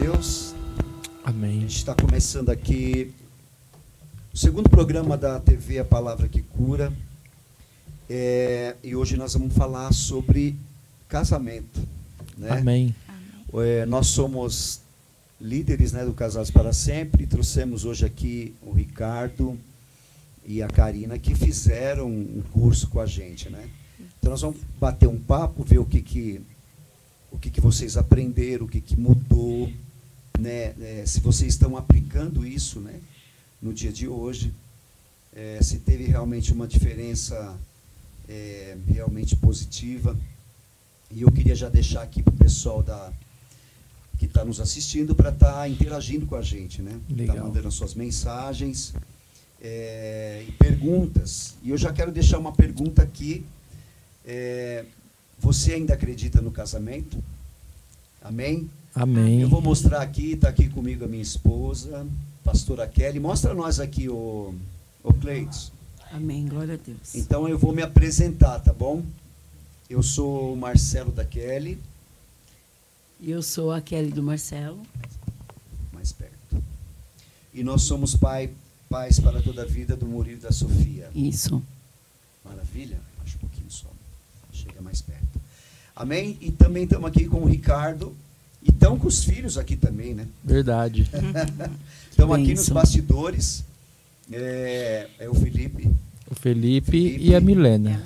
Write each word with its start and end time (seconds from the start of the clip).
Deus. 0.00 0.54
Amém. 1.22 1.58
A 1.58 1.60
gente 1.60 1.76
está 1.76 1.94
começando 1.94 2.48
aqui 2.48 3.12
o 4.32 4.36
segundo 4.36 4.70
programa 4.70 5.14
da 5.14 5.38
TV 5.38 5.78
A 5.78 5.84
Palavra 5.84 6.26
que 6.26 6.40
Cura. 6.40 6.90
É, 8.08 8.76
e 8.82 8.96
hoje 8.96 9.18
nós 9.18 9.34
vamos 9.34 9.54
falar 9.54 9.92
sobre 9.92 10.56
casamento. 11.06 11.86
Né? 12.38 12.48
Amém. 12.50 12.94
É, 13.52 13.84
nós 13.84 14.06
somos 14.06 14.80
líderes 15.38 15.92
né, 15.92 16.02
do 16.02 16.14
Casados 16.14 16.50
para 16.50 16.72
Sempre. 16.72 17.26
Trouxemos 17.26 17.84
hoje 17.84 18.06
aqui 18.06 18.54
o 18.62 18.72
Ricardo 18.72 19.58
e 20.46 20.62
a 20.62 20.68
Karina 20.68 21.18
que 21.18 21.34
fizeram 21.34 22.08
um 22.08 22.42
curso 22.54 22.88
com 22.88 23.00
a 23.00 23.06
gente. 23.06 23.50
Né? 23.50 23.68
Então 24.18 24.30
nós 24.30 24.40
vamos 24.40 24.56
bater 24.80 25.06
um 25.06 25.18
papo, 25.18 25.62
ver 25.62 25.78
o 25.78 25.84
que, 25.84 26.00
que, 26.00 26.40
o 27.30 27.38
que, 27.38 27.50
que 27.50 27.60
vocês 27.60 27.98
aprenderam, 27.98 28.64
o 28.64 28.68
que, 28.68 28.80
que 28.80 28.98
mudou, 28.98 29.70
né? 30.40 30.74
É, 30.80 31.04
se 31.06 31.20
vocês 31.20 31.52
estão 31.52 31.76
aplicando 31.76 32.46
isso 32.46 32.80
né? 32.80 33.00
no 33.60 33.72
dia 33.72 33.92
de 33.92 34.08
hoje, 34.08 34.52
é, 35.32 35.60
se 35.62 35.78
teve 35.78 36.04
realmente 36.04 36.52
uma 36.52 36.66
diferença 36.66 37.56
é, 38.28 38.76
realmente 38.88 39.36
positiva. 39.36 40.16
E 41.10 41.22
eu 41.22 41.30
queria 41.30 41.54
já 41.54 41.68
deixar 41.68 42.02
aqui 42.02 42.22
para 42.22 42.32
o 42.32 42.36
pessoal 42.36 42.82
da, 42.82 43.12
que 44.18 44.26
está 44.26 44.44
nos 44.44 44.60
assistindo 44.60 45.14
para 45.14 45.30
estar 45.30 45.52
tá 45.52 45.68
interagindo 45.68 46.26
com 46.26 46.36
a 46.36 46.42
gente, 46.42 46.82
né? 46.82 47.00
Está 47.10 47.34
mandando 47.34 47.68
as 47.68 47.74
suas 47.74 47.94
mensagens 47.94 48.94
é, 49.60 50.44
e 50.48 50.52
perguntas. 50.52 51.54
E 51.62 51.70
eu 51.70 51.76
já 51.76 51.92
quero 51.92 52.12
deixar 52.12 52.38
uma 52.38 52.52
pergunta 52.52 53.02
aqui. 53.02 53.44
É, 54.24 54.84
você 55.38 55.74
ainda 55.74 55.94
acredita 55.94 56.40
no 56.40 56.50
casamento? 56.50 57.22
Amém? 58.22 58.70
Amém. 58.94 59.40
Eu 59.40 59.48
vou 59.48 59.62
mostrar 59.62 60.02
aqui, 60.02 60.32
está 60.32 60.48
aqui 60.48 60.68
comigo 60.68 61.04
a 61.04 61.08
minha 61.08 61.22
esposa, 61.22 62.06
pastora 62.44 62.86
Kelly. 62.86 63.20
Mostra 63.20 63.54
nós 63.54 63.78
aqui 63.78 64.08
o, 64.08 64.54
o 65.02 65.14
Cleiton. 65.14 65.70
Amém, 66.12 66.46
glória 66.46 66.74
a 66.74 66.76
Deus. 66.76 67.14
Então 67.14 67.48
eu 67.48 67.56
vou 67.56 67.72
me 67.72 67.82
apresentar, 67.82 68.58
tá 68.58 68.72
bom? 68.72 69.04
Eu 69.88 70.02
sou 70.02 70.52
o 70.52 70.56
Marcelo 70.56 71.12
da 71.12 71.24
Kelly. 71.24 71.78
E 73.20 73.30
eu 73.30 73.42
sou 73.42 73.70
a 73.70 73.80
Kelly 73.80 74.10
do 74.10 74.22
Marcelo. 74.22 74.80
Mais 75.92 76.12
perto. 76.12 76.62
E 77.54 77.62
nós 77.62 77.82
somos 77.82 78.16
pai, 78.16 78.50
pais 78.88 79.20
para 79.20 79.40
toda 79.40 79.62
a 79.62 79.66
vida 79.66 79.96
do 79.96 80.06
Murilo 80.06 80.38
e 80.38 80.40
da 80.40 80.52
Sofia. 80.52 81.10
Isso. 81.14 81.62
Maravilha? 82.44 82.98
Acho 83.24 83.36
um 83.36 83.40
pouquinho 83.40 83.70
só. 83.70 83.88
Chega 84.52 84.80
mais 84.80 85.00
perto. 85.00 85.40
Amém? 85.94 86.36
E 86.40 86.50
também 86.50 86.84
estamos 86.84 87.08
aqui 87.08 87.26
com 87.26 87.42
o 87.42 87.46
Ricardo. 87.46 88.16
E 88.62 88.70
estão 88.70 88.98
com 88.98 89.08
os 89.08 89.24
filhos 89.24 89.56
aqui 89.56 89.76
também, 89.76 90.14
né? 90.14 90.26
Verdade. 90.44 91.08
Estão 92.10 92.32
aqui 92.34 92.52
nos 92.54 92.68
bastidores. 92.68 93.64
É, 94.30 95.08
é 95.18 95.28
o 95.28 95.34
Felipe. 95.34 95.90
O 96.30 96.34
Felipe, 96.34 96.90
Felipe 96.90 97.24
e 97.24 97.34
a 97.34 97.40
Milena. 97.40 98.02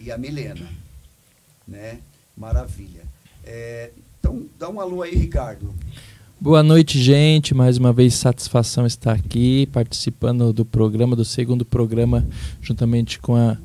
E 0.00 0.10
a 0.10 0.18
Milena 0.18 0.66
né? 1.66 1.98
Maravilha. 2.36 3.02
É, 3.44 3.90
então, 4.20 4.44
dá 4.58 4.68
um 4.68 4.80
alô 4.80 5.02
aí, 5.02 5.14
Ricardo. 5.16 5.74
Boa 6.38 6.62
noite, 6.62 7.02
gente. 7.02 7.54
Mais 7.54 7.78
uma 7.78 7.92
vez, 7.92 8.14
satisfação 8.14 8.86
estar 8.86 9.12
aqui, 9.12 9.66
participando 9.72 10.52
do 10.52 10.64
programa, 10.64 11.16
do 11.16 11.24
segundo 11.24 11.64
programa, 11.64 12.26
juntamente 12.60 13.18
com 13.18 13.34
a, 13.34 13.56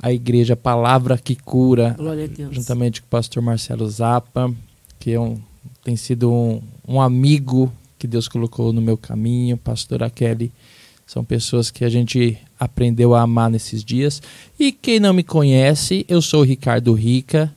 a 0.00 0.12
Igreja 0.12 0.56
Palavra 0.56 1.18
que 1.18 1.34
Cura. 1.34 1.94
Glória 1.98 2.24
a 2.24 2.28
Deus. 2.28 2.54
Juntamente 2.54 3.02
com 3.02 3.06
o 3.06 3.10
pastor 3.10 3.42
Marcelo 3.42 3.88
Zappa, 3.88 4.54
que 5.06 5.12
é 5.12 5.20
um, 5.20 5.40
tem 5.84 5.94
sido 5.94 6.32
um, 6.32 6.60
um 6.84 7.00
amigo 7.00 7.72
que 7.96 8.08
Deus 8.08 8.26
colocou 8.26 8.72
no 8.72 8.82
meu 8.82 8.98
caminho, 8.98 9.56
pastor 9.56 10.00
Kelly. 10.10 10.50
São 11.06 11.24
pessoas 11.24 11.70
que 11.70 11.84
a 11.84 11.88
gente 11.88 12.36
aprendeu 12.58 13.14
a 13.14 13.22
amar 13.22 13.48
nesses 13.48 13.84
dias. 13.84 14.20
E 14.58 14.72
quem 14.72 14.98
não 14.98 15.14
me 15.14 15.22
conhece, 15.22 16.04
eu 16.08 16.20
sou 16.20 16.40
o 16.40 16.44
Ricardo 16.44 16.92
Rica, 16.92 17.54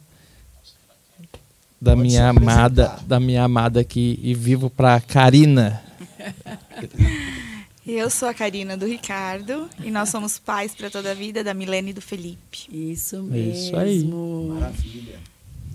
da 1.81 1.95
Pode 1.95 2.07
minha 2.07 2.29
amada, 2.29 2.99
da 3.07 3.19
minha 3.19 3.45
amada 3.45 3.79
aqui 3.79 4.19
e 4.21 4.35
vivo 4.35 4.69
para 4.69 5.01
Karina. 5.01 5.81
Eu 7.87 8.11
sou 8.11 8.29
a 8.29 8.35
Karina 8.35 8.77
do 8.77 8.85
Ricardo 8.85 9.67
e 9.83 9.89
nós 9.89 10.09
somos 10.09 10.37
pais 10.37 10.75
para 10.75 10.91
toda 10.91 11.09
a 11.09 11.15
vida 11.15 11.43
da 11.43 11.55
Milene 11.55 11.89
e 11.89 11.93
do 11.93 12.01
Felipe. 12.01 12.67
Isso 12.71 13.23
mesmo. 13.23 13.51
Isso 13.51 13.75
aí. 13.75 14.03
Maravilha. 14.03 15.19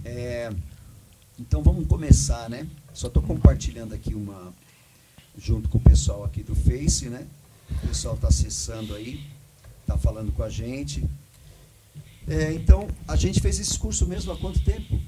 É, 0.04 0.52
então 1.38 1.62
vamos 1.62 1.86
começar, 1.86 2.48
né? 2.48 2.66
Só 2.92 3.08
estou 3.08 3.22
compartilhando 3.22 3.94
aqui 3.94 4.14
uma 4.14 4.52
junto 5.36 5.68
com 5.68 5.78
o 5.78 5.80
pessoal 5.80 6.24
aqui 6.24 6.42
do 6.42 6.54
Face, 6.54 7.06
né? 7.08 7.26
O 7.70 7.88
pessoal 7.88 8.14
está 8.14 8.28
acessando 8.28 8.94
aí, 8.94 9.20
está 9.80 9.98
falando 9.98 10.32
com 10.32 10.42
a 10.42 10.48
gente. 10.48 11.04
É, 12.26 12.52
então, 12.52 12.88
a 13.06 13.16
gente 13.16 13.40
fez 13.40 13.58
esse 13.58 13.78
curso 13.78 14.06
mesmo 14.06 14.32
há 14.32 14.36
quanto 14.36 14.62
tempo? 14.62 14.98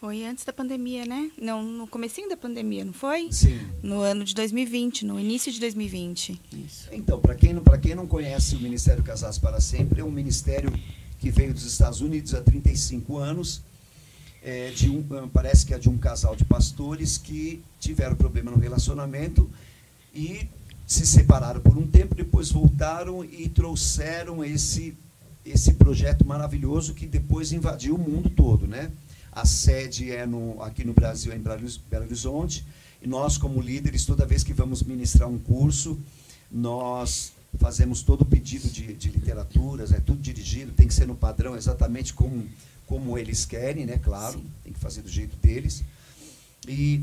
Foi 0.00 0.24
antes 0.24 0.44
da 0.44 0.52
pandemia, 0.52 1.04
né? 1.04 1.30
Não, 1.36 1.62
no 1.62 1.86
comecinho 1.86 2.28
da 2.28 2.36
pandemia, 2.36 2.84
não 2.84 2.92
foi? 2.92 3.30
Sim. 3.30 3.60
No 3.82 4.00
ano 4.00 4.24
de 4.24 4.34
2020, 4.34 5.04
no 5.04 5.20
início 5.20 5.52
de 5.52 5.60
2020. 5.60 6.40
Isso. 6.66 6.88
Então, 6.90 7.20
para 7.20 7.34
quem, 7.34 7.54
quem 7.82 7.94
não 7.94 8.06
conhece 8.06 8.56
o 8.56 8.60
Ministério 8.60 9.02
Casados 9.02 9.38
para 9.38 9.60
Sempre, 9.60 10.00
é 10.00 10.04
um 10.04 10.10
ministério 10.10 10.72
que 11.18 11.30
veio 11.30 11.52
dos 11.52 11.64
Estados 11.64 12.00
Unidos 12.00 12.34
há 12.34 12.40
35 12.40 13.18
anos. 13.18 13.62
É, 14.42 14.70
de 14.70 14.88
um, 14.88 15.02
parece 15.28 15.66
que 15.66 15.74
é 15.74 15.78
de 15.78 15.88
um 15.90 15.98
casal 15.98 16.34
de 16.34 16.46
pastores 16.46 17.18
que 17.18 17.62
tiveram 17.78 18.16
problema 18.16 18.50
no 18.50 18.58
relacionamento 18.58 19.50
e 20.14 20.48
se 20.86 21.06
separaram 21.06 21.60
por 21.60 21.76
um 21.76 21.86
tempo, 21.86 22.14
depois 22.14 22.50
voltaram 22.50 23.24
e 23.24 23.48
trouxeram 23.48 24.44
esse, 24.44 24.96
esse 25.44 25.74
projeto 25.74 26.26
maravilhoso 26.26 26.94
que 26.94 27.06
depois 27.06 27.52
invadiu 27.52 27.94
o 27.94 27.98
mundo 27.98 28.28
todo. 28.30 28.66
Né? 28.66 28.90
A 29.30 29.46
sede 29.46 30.10
é 30.10 30.26
no, 30.26 30.60
aqui 30.62 30.84
no 30.84 30.92
Brasil, 30.92 31.32
é 31.32 31.36
em 31.36 31.40
Belo 31.40 32.04
Horizonte, 32.04 32.64
e 33.00 33.06
nós, 33.06 33.38
como 33.38 33.60
líderes, 33.60 34.04
toda 34.04 34.26
vez 34.26 34.42
que 34.42 34.52
vamos 34.52 34.82
ministrar 34.82 35.28
um 35.28 35.38
curso, 35.38 35.98
nós 36.50 37.32
fazemos 37.58 38.02
todo 38.02 38.22
o 38.22 38.26
pedido 38.26 38.68
de, 38.68 38.92
de 38.92 39.10
literaturas, 39.10 39.92
é 39.92 40.00
tudo 40.00 40.20
dirigido, 40.20 40.72
tem 40.72 40.88
que 40.88 40.94
ser 40.94 41.06
no 41.06 41.14
padrão 41.14 41.56
exatamente 41.56 42.12
como, 42.12 42.44
como 42.90 43.16
eles 43.16 43.46
querem, 43.46 43.86
né? 43.86 43.98
claro, 44.02 44.38
Sim. 44.38 44.50
tem 44.64 44.72
que 44.72 44.80
fazer 44.80 45.00
do 45.00 45.08
jeito 45.08 45.36
deles. 45.36 45.82
E 46.68 47.02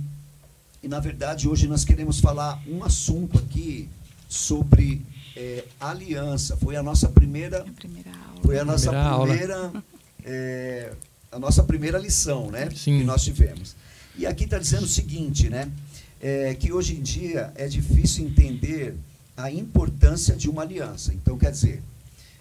e, 0.83 0.87
na 0.87 0.99
verdade, 0.99 1.47
hoje 1.47 1.67
nós 1.67 1.83
queremos 1.83 2.19
falar 2.19 2.61
um 2.67 2.83
assunto 2.83 3.39
aqui 3.39 3.89
sobre 4.29 5.01
é, 5.35 5.63
aliança. 5.79 6.55
Foi 6.57 6.75
a 6.75 6.83
nossa 6.83 7.09
primeira, 7.09 7.61
a 7.61 7.71
primeira 7.71 8.11
aula. 8.11 8.41
Foi 8.43 8.59
a 8.59 8.65
nossa 8.65 8.89
primeira, 8.89 9.57
primeira 9.69 9.83
é, 10.23 10.93
a 11.31 11.39
nossa 11.39 11.63
primeira 11.63 11.97
lição 11.97 12.51
né, 12.51 12.69
Sim. 12.69 12.99
que 12.99 13.03
nós 13.03 13.23
tivemos. 13.23 13.75
E 14.15 14.25
aqui 14.25 14.43
está 14.43 14.59
dizendo 14.59 14.83
o 14.83 14.87
seguinte, 14.87 15.49
né? 15.49 15.69
É, 16.21 16.55
que 16.55 16.71
hoje 16.71 16.95
em 16.95 17.01
dia 17.01 17.51
é 17.55 17.67
difícil 17.67 18.25
entender 18.25 18.95
a 19.35 19.51
importância 19.51 20.35
de 20.35 20.49
uma 20.49 20.63
aliança. 20.63 21.13
Então, 21.13 21.37
quer 21.37 21.51
dizer, 21.51 21.83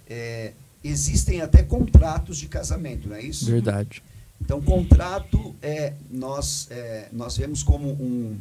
é, 0.09 0.53
existem 0.89 1.41
até 1.41 1.63
contratos 1.63 2.39
de 2.39 2.49
casamento, 2.49 3.09
não 3.09 3.17
é 3.17 3.23
isso? 3.23 3.47
Verdade. 3.47 4.03
Então, 4.41 4.61
contrato 4.61 5.55
é, 5.63 5.95
nós, 6.11 6.69
é, 6.71 7.09
nós 7.13 7.37
vemos 7.37 7.63
como 7.63 7.89
um 7.89 8.39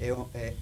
é, 0.00 0.14
é, 0.34 0.54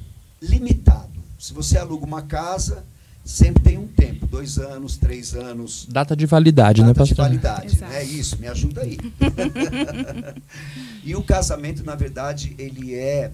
limitado. 0.42 1.18
Se 1.38 1.52
você 1.52 1.78
aluga 1.78 2.04
uma 2.04 2.22
casa, 2.22 2.84
sempre 3.24 3.62
tem 3.62 3.78
um 3.78 3.86
tempo, 3.86 4.26
dois 4.26 4.58
anos, 4.58 4.96
três 4.96 5.34
anos. 5.34 5.86
Data 5.88 6.16
de 6.16 6.26
validade, 6.26 6.80
data 6.80 6.88
né, 6.88 6.94
pastor? 6.94 7.28
de 7.28 7.36
validade, 7.38 7.84
é 7.92 8.02
isso, 8.02 8.38
me 8.38 8.46
ajuda 8.46 8.82
aí. 8.82 8.98
e 11.04 11.14
o 11.14 11.22
casamento, 11.22 11.84
na 11.84 11.94
verdade, 11.94 12.54
ele 12.58 12.94
é, 12.94 13.30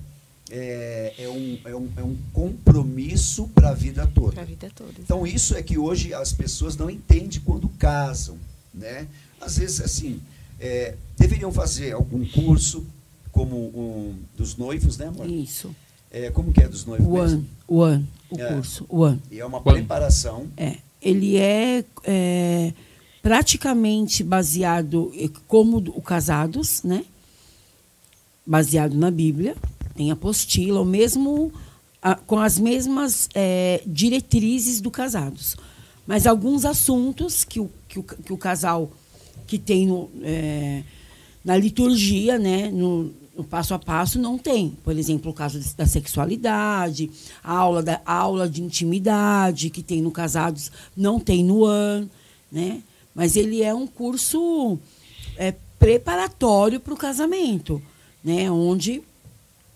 é, 0.50 1.14
é, 1.18 1.28
um, 1.28 1.58
é, 1.64 1.74
um, 1.74 1.88
é 1.96 2.02
um 2.02 2.16
compromisso 2.32 3.48
para 3.48 3.70
a 3.70 3.74
vida 3.74 4.06
toda. 4.06 4.32
Para 4.32 4.42
a 4.42 4.46
vida 4.46 4.70
toda. 4.74 4.92
Então, 4.98 5.26
isso 5.26 5.56
é 5.56 5.62
que 5.62 5.78
hoje 5.78 6.12
as 6.12 6.32
pessoas 6.32 6.76
não 6.76 6.90
entendem 6.90 7.40
quando 7.40 7.68
casam. 7.70 8.36
Né? 8.72 9.06
Às 9.40 9.58
vezes, 9.58 9.80
assim, 9.80 10.20
é, 10.60 10.94
deveriam 11.18 11.52
fazer 11.52 11.92
algum 11.92 12.24
curso, 12.26 12.86
como 13.32 13.56
um 13.56 14.16
dos 14.36 14.56
noivos, 14.56 14.96
né, 14.98 15.06
amor? 15.06 15.28
Isso. 15.28 15.74
É, 16.10 16.30
como 16.30 16.52
que 16.52 16.62
é 16.62 16.68
dos 16.68 16.84
noivos 16.84 17.06
o 17.06 17.12
mesmo? 17.12 17.46
o 17.66 17.82
ano, 17.82 18.06
o 18.30 18.40
é. 18.40 18.54
curso, 18.54 18.86
o 18.88 19.02
ano. 19.02 19.20
E 19.30 19.40
é 19.40 19.44
uma 19.44 19.60
preparação. 19.60 20.46
É, 20.56 20.76
ele 21.02 21.36
é, 21.36 21.84
é, 22.04 22.72
praticamente 23.20 24.22
baseado 24.22 25.12
como 25.48 25.78
o 25.78 26.00
casados, 26.00 26.84
né? 26.84 27.04
Baseado 28.46 28.94
na 28.94 29.10
Bíblia, 29.10 29.56
tem 29.94 30.10
apostila, 30.10 30.80
o 30.80 30.84
mesmo 30.84 31.52
com 32.26 32.38
as 32.38 32.58
mesmas 32.58 33.30
é, 33.34 33.82
diretrizes 33.86 34.80
do 34.80 34.90
casados, 34.90 35.56
mas 36.06 36.26
alguns 36.26 36.66
assuntos 36.66 37.44
que 37.44 37.58
o, 37.58 37.70
que 37.88 37.98
o, 37.98 38.02
que 38.02 38.32
o 38.32 38.36
casal 38.36 38.92
que 39.46 39.58
tem 39.58 39.86
no, 39.86 40.10
é, 40.22 40.82
na 41.42 41.56
liturgia, 41.56 42.38
né, 42.38 42.70
no, 42.70 43.10
o 43.36 43.42
passo 43.42 43.74
a 43.74 43.78
passo 43.78 44.18
não 44.18 44.38
tem. 44.38 44.76
Por 44.84 44.96
exemplo, 44.96 45.30
o 45.30 45.34
caso 45.34 45.58
da 45.76 45.86
sexualidade, 45.86 47.10
a 47.42 47.56
aula, 47.56 47.82
da, 47.82 48.00
a 48.04 48.14
aula 48.14 48.48
de 48.48 48.62
intimidade, 48.62 49.70
que 49.70 49.82
tem 49.82 50.00
no 50.00 50.10
Casados, 50.10 50.70
não 50.96 51.18
tem 51.18 51.44
no 51.44 51.64
AN, 51.64 52.06
né? 52.50 52.82
Mas 53.14 53.36
ele 53.36 53.62
é 53.62 53.72
um 53.74 53.86
curso 53.86 54.78
é, 55.36 55.54
preparatório 55.78 56.80
para 56.80 56.94
o 56.94 56.96
casamento, 56.96 57.82
né? 58.22 58.50
Onde 58.50 59.02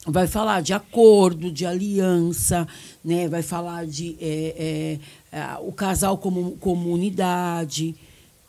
vai 0.09 0.27
falar 0.27 0.63
de 0.63 0.73
acordo, 0.73 1.51
de 1.51 1.67
aliança, 1.67 2.67
né? 3.05 3.29
vai 3.29 3.43
falar 3.43 3.87
de 3.87 4.17
é, 4.21 4.99
é, 5.33 5.39
é 5.39 5.59
o 5.61 5.73
casal 5.73 6.19
como 6.19 6.53
comunidade. 6.57 7.95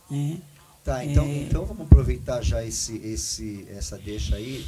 Né? 0.09 0.37
Tá, 0.83 1.03
então, 1.05 1.25
é. 1.25 1.37
então 1.43 1.65
vamos 1.65 1.83
aproveitar 1.83 2.41
já 2.41 2.63
esse, 2.63 2.97
esse, 2.97 3.67
essa 3.69 3.97
deixa 3.97 4.35
aí 4.35 4.65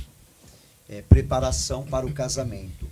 é, 0.90 1.02
preparação 1.02 1.84
para 1.84 2.06
o 2.06 2.14
casamento. 2.14 2.86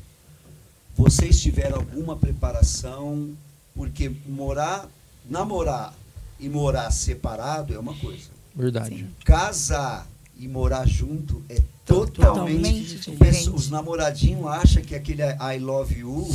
Vocês 0.96 1.42
tiveram 1.42 1.78
alguma 1.78 2.16
preparação? 2.16 3.34
Porque 3.76 4.12
morar, 4.26 4.90
namorar 5.30 5.94
e 6.40 6.50
morar 6.50 6.92
separado 6.92 7.74
é 7.74 7.80
uma 7.80 7.96
coisa. 7.96 8.30
Verdade. 8.56 8.98
Sim. 8.98 9.10
Casar 9.24 10.08
e 10.38 10.48
morar 10.48 10.88
junto 10.88 11.44
é 11.50 11.62
totalmente, 11.96 12.16
totalmente 12.16 12.96
diferente. 12.96 13.50
Os 13.50 13.70
namoradinhos 13.70 14.48
acham 14.48 14.82
que 14.82 14.96
aquele 14.96 15.24
I 15.24 15.60
love 15.60 15.98
you 15.98 16.28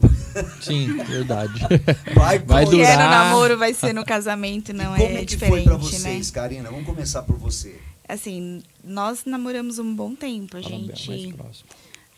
Sim, 0.62 0.96
verdade. 1.04 1.60
Vai, 2.14 2.38
vai 2.38 2.64
durar. 2.64 2.70
Que 2.70 2.92
é 2.92 2.96
no 2.96 3.10
namoro 3.10 3.58
vai 3.58 3.74
ser 3.74 3.92
no 3.92 4.02
casamento, 4.02 4.72
não 4.72 4.96
e 4.96 5.02
é 5.02 5.06
como 5.06 5.18
é 5.18 5.20
que 5.20 5.26
diferente, 5.26 5.52
foi 5.52 5.62
para 5.64 5.76
vocês, 5.76 6.28
né? 6.28 6.34
Karina? 6.34 6.70
Vamos 6.70 6.86
começar 6.86 7.22
por 7.22 7.36
você 7.36 7.76
assim, 8.10 8.62
nós 8.82 9.24
namoramos 9.24 9.78
um 9.78 9.94
bom 9.94 10.14
tempo. 10.14 10.56
A 10.56 10.60
gente. 10.60 11.34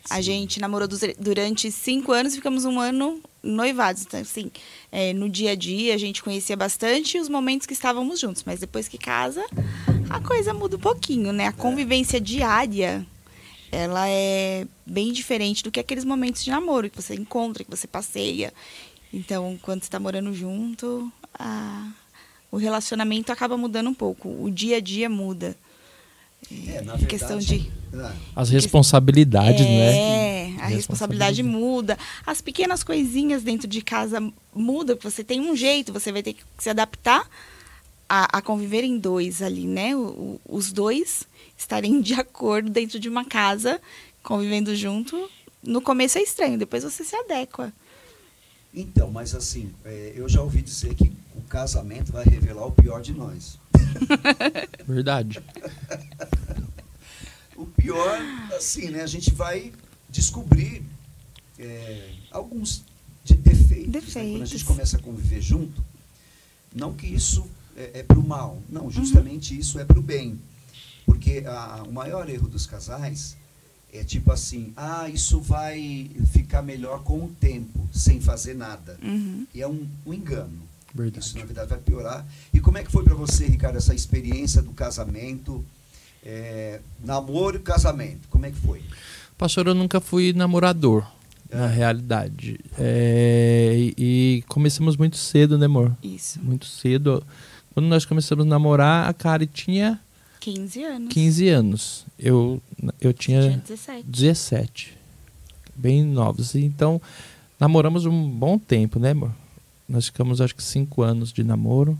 A 0.09 0.21
gente 0.21 0.59
namorou 0.59 0.87
durante 1.19 1.71
cinco 1.71 2.11
anos 2.11 2.33
e 2.33 2.37
ficamos 2.37 2.65
um 2.65 2.79
ano 2.79 3.21
noivados. 3.41 4.03
Então, 4.03 4.19
assim, 4.19 4.51
é, 4.91 5.13
no 5.13 5.29
dia 5.29 5.51
a 5.51 5.55
dia 5.55 5.93
a 5.95 5.97
gente 5.97 6.21
conhecia 6.21 6.55
bastante 6.57 7.17
os 7.17 7.29
momentos 7.29 7.65
que 7.65 7.73
estávamos 7.73 8.19
juntos. 8.19 8.43
Mas 8.45 8.59
depois 8.59 8.87
que 8.87 8.97
casa, 8.97 9.45
a 10.09 10.19
coisa 10.19 10.53
muda 10.53 10.75
um 10.75 10.79
pouquinho, 10.79 11.31
né? 11.31 11.45
A 11.45 11.49
é. 11.49 11.51
convivência 11.51 12.19
diária, 12.19 13.05
ela 13.71 14.07
é 14.07 14.67
bem 14.85 15.11
diferente 15.11 15.63
do 15.63 15.71
que 15.71 15.79
aqueles 15.79 16.05
momentos 16.05 16.43
de 16.43 16.51
namoro 16.51 16.89
que 16.89 17.01
você 17.01 17.15
encontra, 17.15 17.63
que 17.63 17.71
você 17.71 17.87
passeia. 17.87 18.53
Então, 19.11 19.57
quando 19.61 19.81
você 19.81 19.87
está 19.87 19.99
morando 19.99 20.33
junto, 20.33 21.11
a... 21.37 21.91
o 22.51 22.57
relacionamento 22.57 23.31
acaba 23.31 23.57
mudando 23.57 23.89
um 23.89 23.93
pouco. 23.93 24.29
O 24.29 24.51
dia 24.51 24.77
a 24.77 24.81
dia 24.81 25.09
muda. 25.09 25.55
É, 26.51 26.81
na 26.81 26.93
verdade, 26.93 27.05
questão 27.05 27.39
de 27.39 27.71
é. 27.93 28.11
as 28.35 28.49
responsabilidades, 28.49 29.61
é, 29.61 29.69
né? 29.69 29.95
É, 29.95 30.55
a 30.59 30.67
responsabilidade 30.67 31.43
muda. 31.43 31.97
As 32.25 32.41
pequenas 32.41 32.83
coisinhas 32.83 33.43
dentro 33.43 33.67
de 33.67 33.81
casa 33.81 34.19
mudam, 34.53 34.97
você 35.01 35.23
tem 35.23 35.41
um 35.41 35.55
jeito, 35.55 35.93
você 35.93 36.11
vai 36.11 36.23
ter 36.23 36.33
que 36.33 36.43
se 36.57 36.69
adaptar 36.69 37.27
a, 38.07 38.37
a 38.37 38.41
conviver 38.41 38.83
em 38.83 38.97
dois 38.97 39.41
ali, 39.41 39.65
né? 39.65 39.95
O, 39.95 40.39
os 40.47 40.71
dois 40.71 41.27
estarem 41.57 42.01
de 42.01 42.13
acordo 42.13 42.69
dentro 42.69 42.99
de 42.99 43.09
uma 43.09 43.25
casa, 43.25 43.79
convivendo 44.21 44.75
junto. 44.75 45.29
No 45.61 45.81
começo 45.81 46.17
é 46.17 46.21
estranho, 46.21 46.57
depois 46.57 46.83
você 46.83 47.03
se 47.03 47.15
adequa. 47.15 47.71
Então, 48.73 49.11
mas 49.11 49.35
assim, 49.35 49.71
é, 49.85 50.13
eu 50.15 50.27
já 50.27 50.41
ouvi 50.41 50.61
dizer 50.61 50.95
que 50.95 51.11
o 51.35 51.41
casamento 51.47 52.11
vai 52.11 52.25
revelar 52.25 52.65
o 52.65 52.71
pior 52.71 53.01
de 53.01 53.13
nós. 53.13 53.59
Verdade. 54.87 55.41
o 57.55 57.65
pior, 57.65 58.19
assim, 58.55 58.89
né? 58.89 59.01
A 59.01 59.07
gente 59.07 59.31
vai 59.31 59.71
descobrir 60.09 60.83
é, 61.57 62.09
alguns 62.31 62.83
de 63.23 63.35
defeitos. 63.35 63.91
defeitos. 63.91 64.15
Né? 64.15 64.31
Quando 64.31 64.41
a 64.43 64.45
gente 64.45 64.65
começa 64.65 64.97
a 64.97 64.99
conviver 64.99 65.41
junto, 65.41 65.83
não 66.75 66.93
que 66.93 67.07
isso 67.07 67.49
é, 67.75 67.99
é 67.99 68.03
para 68.03 68.19
o 68.19 68.27
mal, 68.27 68.61
não, 68.69 68.89
justamente 68.89 69.53
uhum. 69.53 69.59
isso 69.59 69.79
é 69.79 69.85
para 69.85 69.99
o 69.99 70.01
bem. 70.01 70.39
Porque 71.05 71.43
a, 71.45 71.83
o 71.87 71.91
maior 71.91 72.29
erro 72.29 72.47
dos 72.47 72.65
casais 72.65 73.35
é 73.91 74.03
tipo 74.03 74.31
assim, 74.31 74.73
ah, 74.75 75.07
isso 75.07 75.39
vai 75.39 76.09
ficar 76.31 76.61
melhor 76.63 77.03
com 77.03 77.25
o 77.25 77.29
tempo, 77.39 77.87
sem 77.93 78.19
fazer 78.19 78.55
nada. 78.55 78.97
Uhum. 79.01 79.45
E 79.53 79.61
é 79.61 79.67
um, 79.67 79.87
um 80.05 80.13
engano. 80.13 80.61
Verdade. 80.93 81.25
Isso, 81.25 81.37
na 81.37 81.45
verdade, 81.45 81.69
vai 81.69 81.79
piorar. 81.79 82.25
E 82.53 82.59
como 82.59 82.77
é 82.77 82.83
que 82.83 82.91
foi 82.91 83.03
para 83.03 83.15
você, 83.15 83.45
Ricardo, 83.45 83.77
essa 83.77 83.95
experiência 83.95 84.61
do 84.61 84.71
casamento, 84.71 85.65
é, 86.23 86.79
namoro 87.03 87.57
e 87.57 87.59
casamento? 87.59 88.27
Como 88.29 88.45
é 88.45 88.51
que 88.51 88.57
foi? 88.57 88.81
Pastor, 89.37 89.67
eu 89.67 89.73
nunca 89.73 89.99
fui 89.99 90.33
namorador, 90.33 91.05
é. 91.49 91.57
na 91.57 91.67
realidade. 91.67 92.59
É, 92.77 93.73
e, 93.75 93.93
e, 93.97 94.43
começamos 94.47 94.95
muito 94.95 95.17
cedo, 95.17 95.57
né, 95.57 95.65
amor? 95.65 95.95
Isso. 96.03 96.39
Muito 96.41 96.67
cedo. 96.67 97.23
Quando 97.73 97.87
nós 97.87 98.05
começamos 98.05 98.45
a 98.45 98.47
namorar, 98.47 99.09
a 99.09 99.13
Kari 99.13 99.47
tinha... 99.47 99.99
15 100.39 100.83
anos. 100.83 101.13
15 101.13 101.49
anos. 101.49 102.05
Eu, 102.19 102.61
eu 103.01 103.13
tinha, 103.13 103.41
tinha 103.41 103.57
17. 103.57 104.03
17. 104.07 104.97
Bem 105.75 106.03
novos. 106.03 106.53
Então, 106.53 107.01
namoramos 107.59 108.05
um 108.05 108.29
bom 108.29 108.59
tempo, 108.59 108.99
né, 108.99 109.11
amor? 109.11 109.31
Nós 109.87 110.05
ficamos, 110.05 110.41
acho 110.41 110.55
que, 110.55 110.63
cinco 110.63 111.01
anos 111.01 111.31
de 111.31 111.43
namoro. 111.43 111.97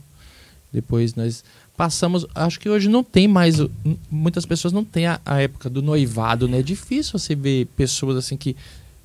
Depois 0.71 1.13
nós 1.13 1.43
passamos. 1.77 2.25
Acho 2.33 2.59
que 2.59 2.69
hoje 2.69 2.89
não 2.89 3.03
tem 3.03 3.27
mais. 3.27 3.57
Muitas 4.09 4.45
pessoas 4.45 4.73
não 4.73 4.83
têm 4.83 5.05
a, 5.05 5.19
a 5.25 5.41
época 5.41 5.69
do 5.69 5.81
noivado, 5.81 6.47
né? 6.47 6.59
É 6.59 6.63
difícil 6.63 7.19
você 7.19 7.35
ver 7.35 7.67
pessoas 7.77 8.17
assim 8.17 8.35
que 8.35 8.55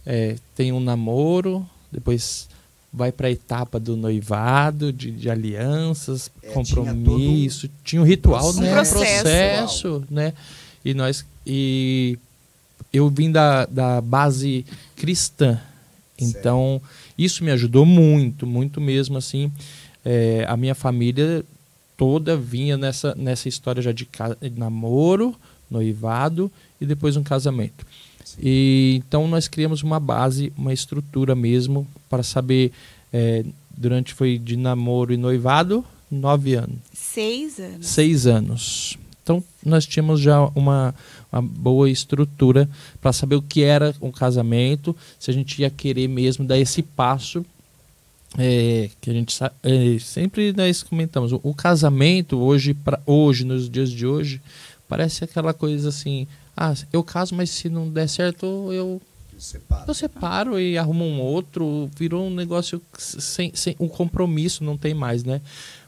é, 0.07 0.37
tem 0.57 0.73
um 0.73 0.81
namoro, 0.81 1.69
depois 1.93 2.49
vai 2.91 3.13
para 3.13 3.29
a 3.29 3.31
etapa 3.31 3.79
do 3.79 3.97
noivado, 3.97 4.91
de, 4.91 5.11
de 5.11 5.29
alianças, 5.29 6.31
é, 6.43 6.51
compromisso, 6.53 7.69
tinha, 7.69 7.73
tinha, 7.85 8.03
um 8.03 8.05
ritual, 8.05 8.55
né? 8.55 8.71
Um 8.71 8.73
processo, 8.73 9.23
processo 9.23 10.05
né? 10.11 10.33
E 10.83 10.95
nós 10.95 11.25
e 11.47 12.19
eu 12.91 13.11
vim 13.11 13.31
da, 13.31 13.67
da 13.67 14.01
base 14.01 14.65
cristã, 14.97 15.61
então 16.19 16.81
certo. 16.83 16.98
Isso 17.19 17.43
me 17.43 17.50
ajudou 17.50 17.85
muito, 17.85 18.47
muito 18.47 18.81
mesmo 18.81 19.19
assim. 19.19 19.50
É, 20.05 20.47
a 20.49 20.56
minha 20.56 20.75
família 20.75 21.44
toda 21.97 22.37
vinha 22.37 22.76
nessa, 22.76 23.15
nessa 23.17 23.49
história 23.49 23.82
já 23.82 23.91
de, 23.91 24.09
de 24.41 24.59
namoro, 24.59 25.34
noivado 25.69 26.51
e 26.81 26.87
depois 26.87 27.17
um 27.17 27.22
casamento. 27.25 27.84
E 28.41 29.03
então 29.05 29.27
nós 29.27 29.48
criamos 29.48 29.82
uma 29.82 29.98
base, 29.98 30.53
uma 30.56 30.72
estrutura 30.72 31.34
mesmo 31.34 31.87
para 32.08 32.22
saber 32.22 32.70
é, 33.13 33.44
durante 33.77 34.15
foi 34.15 34.39
de 34.39 34.56
namoro 34.56 35.13
e 35.13 35.17
noivado 35.17 35.84
nove 36.10 36.55
anos. 36.55 36.79
Seis 36.93 37.58
anos. 37.58 37.87
Seis 37.87 38.27
anos. 38.27 38.98
Então 39.22 39.43
nós 39.65 39.87
tínhamos 39.87 40.20
já 40.20 40.41
uma, 40.55 40.94
uma 41.32 41.43
boa 41.43 41.91
estrutura 41.91 42.69
para 43.01 43.13
saber 43.13 43.37
o 43.37 43.43
que 43.43 43.63
era 43.63 43.94
um 44.01 44.11
casamento, 44.11 44.97
se 45.19 45.31
a 45.31 45.35
gente 45.35 45.61
ia 45.61 45.70
querer 45.70 46.08
mesmo 46.08 46.44
dar 46.44 46.58
esse 46.58 46.82
passo 46.82 47.44
é, 48.37 48.91
que 49.01 49.11
a 49.11 49.13
gente 49.13 49.35
é, 49.63 49.99
sempre 50.01 50.53
nós 50.53 50.82
comentamos 50.82 51.32
o, 51.32 51.41
o 51.43 51.55
casamento 51.55 52.39
hoje 52.39 52.75
para 52.75 53.01
hoje 53.06 53.44
nos 53.44 53.70
dias 53.70 53.91
de 53.91 54.06
hoje 54.06 54.43
parece 54.87 55.25
aquela 55.25 55.55
coisa 55.55 55.89
assim 55.89 56.27
ah 56.55 56.75
eu 56.93 57.03
caso 57.03 57.35
mas 57.35 57.49
se 57.49 57.70
não 57.70 57.89
der 57.89 58.06
certo 58.06 58.70
eu 58.70 59.01
separo. 59.39 59.85
eu 59.89 59.94
separo 59.94 60.61
e 60.61 60.77
arrumo 60.77 61.06
um 61.06 61.23
outro 61.23 61.89
virou 61.97 62.27
um 62.27 62.35
negócio 62.35 62.82
sem, 62.99 63.51
sem 63.55 63.75
um 63.81 63.89
compromisso 63.89 64.63
não 64.63 64.77
tem 64.77 64.93
mais 64.93 65.25
né 65.25 65.41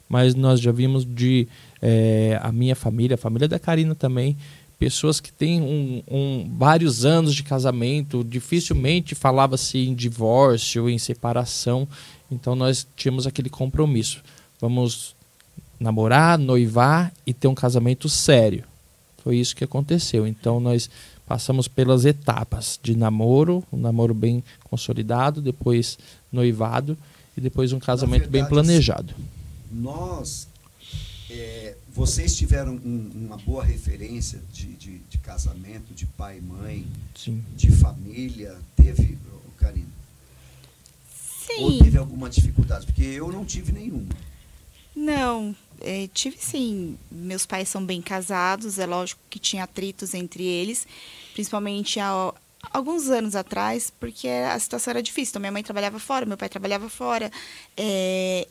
mas 0.08 0.34
nós 0.34 0.58
já 0.60 0.72
vimos 0.72 1.04
de 1.04 1.46
é, 1.80 2.36
a 2.42 2.50
minha 2.50 2.74
família, 2.74 3.14
a 3.14 3.18
família 3.18 3.46
da 3.46 3.60
Karina 3.60 3.94
também, 3.94 4.36
pessoas 4.80 5.20
que 5.20 5.30
têm 5.30 5.60
um, 5.60 6.02
um, 6.10 6.50
vários 6.56 7.04
anos 7.04 7.34
de 7.34 7.42
casamento, 7.42 8.24
dificilmente 8.24 9.14
falava-se 9.14 9.76
em 9.76 9.94
divórcio, 9.94 10.88
em 10.88 10.96
separação. 10.96 11.86
Então 12.30 12.54
nós 12.54 12.86
tínhamos 12.96 13.26
aquele 13.26 13.50
compromisso. 13.50 14.22
Vamos 14.58 15.14
namorar, 15.78 16.38
noivar 16.38 17.12
e 17.26 17.34
ter 17.34 17.46
um 17.46 17.54
casamento 17.54 18.08
sério. 18.08 18.64
Foi 19.22 19.36
isso 19.36 19.54
que 19.54 19.64
aconteceu. 19.64 20.26
Então 20.26 20.58
nós 20.58 20.88
passamos 21.26 21.68
pelas 21.68 22.06
etapas 22.06 22.80
de 22.82 22.96
namoro, 22.96 23.62
um 23.70 23.76
namoro 23.76 24.14
bem 24.14 24.42
consolidado, 24.64 25.42
depois 25.42 25.98
noivado 26.32 26.96
e 27.36 27.40
depois 27.42 27.74
um 27.74 27.78
casamento 27.78 28.30
verdade, 28.30 28.32
bem 28.32 28.46
planejado. 28.46 29.14
Nós 29.70 30.48
é, 31.30 31.76
vocês 31.92 32.36
tiveram 32.36 32.74
um, 32.74 33.10
uma 33.14 33.36
boa 33.36 33.64
referência 33.64 34.40
de, 34.52 34.66
de, 34.74 34.98
de, 34.98 35.18
casamento, 35.18 35.92
de 35.92 36.06
pai 36.06 36.38
e 36.38 36.40
mãe, 36.40 36.86
Sim. 37.14 37.44
de 37.56 37.70
família? 37.72 38.56
Teve, 38.76 39.18
Karina? 39.56 39.88
Sim. 41.46 41.62
Ou 41.64 41.78
teve 41.78 41.98
alguma 41.98 42.30
dificuldade? 42.30 42.86
Porque 42.86 43.02
eu 43.02 43.32
não 43.32 43.44
tive 43.44 43.72
nenhuma. 43.72 44.08
Não, 44.94 45.54
é, 45.80 46.08
tive 46.12 46.36
sim. 46.38 46.96
Meus 47.10 47.46
pais 47.46 47.68
são 47.68 47.84
bem 47.84 48.00
casados, 48.00 48.78
é 48.78 48.86
lógico 48.86 49.20
que 49.28 49.38
tinha 49.38 49.64
atritos 49.64 50.14
entre 50.14 50.44
eles, 50.44 50.86
principalmente 51.32 51.98
há 51.98 52.32
alguns 52.72 53.08
anos 53.08 53.34
atrás, 53.34 53.92
porque 53.98 54.28
a 54.28 54.58
situação 54.58 54.92
era 54.92 55.02
difícil. 55.02 55.32
Então, 55.32 55.40
minha 55.40 55.52
mãe 55.52 55.62
trabalhava 55.62 55.98
fora, 55.98 56.26
meu 56.26 56.36
pai 56.36 56.48
trabalhava 56.48 56.88
fora. 56.88 57.32
É, 57.76 58.46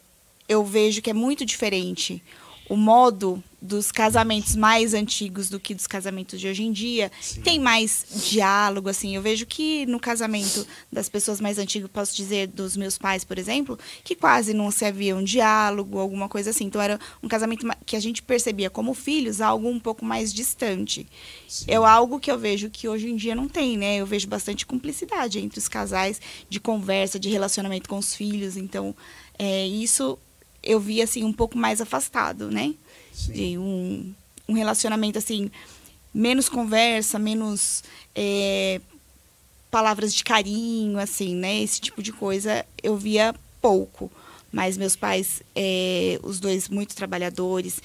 eu 0.48 0.66
vejo 0.66 1.02
que 1.02 1.10
é 1.10 1.14
muito 1.14 1.46
diferente 1.46 2.22
o 2.70 2.78
modo 2.78 3.44
dos 3.62 3.92
casamentos 3.92 4.56
mais 4.56 4.94
antigos 4.94 5.50
do 5.50 5.60
que 5.60 5.76
dos 5.76 5.88
casamentos 5.88 6.40
de 6.40 6.48
hoje 6.48 6.64
em 6.64 6.72
dia. 6.72 7.12
Sim. 7.20 7.42
Tem 7.42 7.60
mais 7.60 8.06
diálogo, 8.30 8.88
assim. 8.88 9.16
Eu 9.16 9.22
vejo 9.22 9.46
que 9.46 9.86
no 9.86 10.00
casamento 10.00 10.66
das 10.92 11.10
pessoas 11.10 11.42
mais 11.42 11.58
antigas, 11.58 11.90
posso 11.92 12.16
dizer 12.16 12.48
dos 12.48 12.78
meus 12.78 12.98
pais, 12.98 13.24
por 13.24 13.38
exemplo, 13.38 13.78
que 14.04 14.16
quase 14.16 14.54
não 14.54 14.72
se 14.72 14.86
havia 14.86 15.16
um 15.16 15.24
diálogo, 15.24 16.00
alguma 16.00 16.30
coisa 16.30 16.52
assim. 16.52 16.66
Então 16.66 16.82
era 16.82 17.00
um 17.22 17.28
casamento 17.28 17.68
que 17.86 17.96
a 17.96 18.00
gente 18.00 18.22
percebia 18.22 18.70
como 18.70 18.94
filhos 18.94 19.42
algo 19.42 19.68
um 19.68 19.80
pouco 19.80 20.06
mais 20.06 20.34
distante. 20.34 21.06
Sim. 21.48 21.66
É 21.68 21.76
algo 21.76 22.20
que 22.20 22.32
eu 22.32 22.38
vejo 22.38 22.70
que 22.70 22.88
hoje 22.88 23.10
em 23.10 23.16
dia 23.16 23.36
não 23.36 23.50
tem, 23.50 23.78
né? 23.78 23.98
Eu 23.98 24.06
vejo 24.06 24.28
bastante 24.28 24.66
cumplicidade 24.66 25.40
entre 25.40 25.60
os 25.60 25.68
casais, 25.68 26.22
de 26.48 26.60
conversa, 26.60 27.20
de 27.20 27.30
relacionamento 27.30 27.90
com 27.90 27.98
os 27.98 28.16
filhos. 28.16 28.56
Então, 28.56 28.96
é, 29.38 29.66
isso 29.68 30.18
eu 30.70 30.80
vi 30.80 31.02
assim 31.02 31.24
um 31.24 31.34
pouco 31.34 31.58
mais 31.58 31.82
afastado, 31.82 32.52
né? 32.52 32.76
Sim. 33.12 33.32
De 33.34 33.58
um, 33.58 34.14
um 34.48 34.54
relacionamento 34.54 35.18
assim 35.18 35.50
menos 36.14 36.48
conversa, 36.48 37.18
menos 37.18 37.84
é, 38.16 38.80
palavras 39.72 40.14
de 40.14 40.24
carinho, 40.24 41.00
assim, 41.00 41.36
né? 41.36 41.62
Esse 41.62 41.82
tipo 41.82 42.04
de 42.04 42.12
coisa 42.12 42.64
eu 42.84 42.96
via 42.96 43.34
pouco. 43.60 44.12
Mas 44.52 44.78
meus 44.78 44.96
pais, 44.96 45.42
é, 45.56 46.20
os 46.24 46.40
dois 46.40 46.70
muito 46.70 46.96
trabalhadores, 46.96 47.82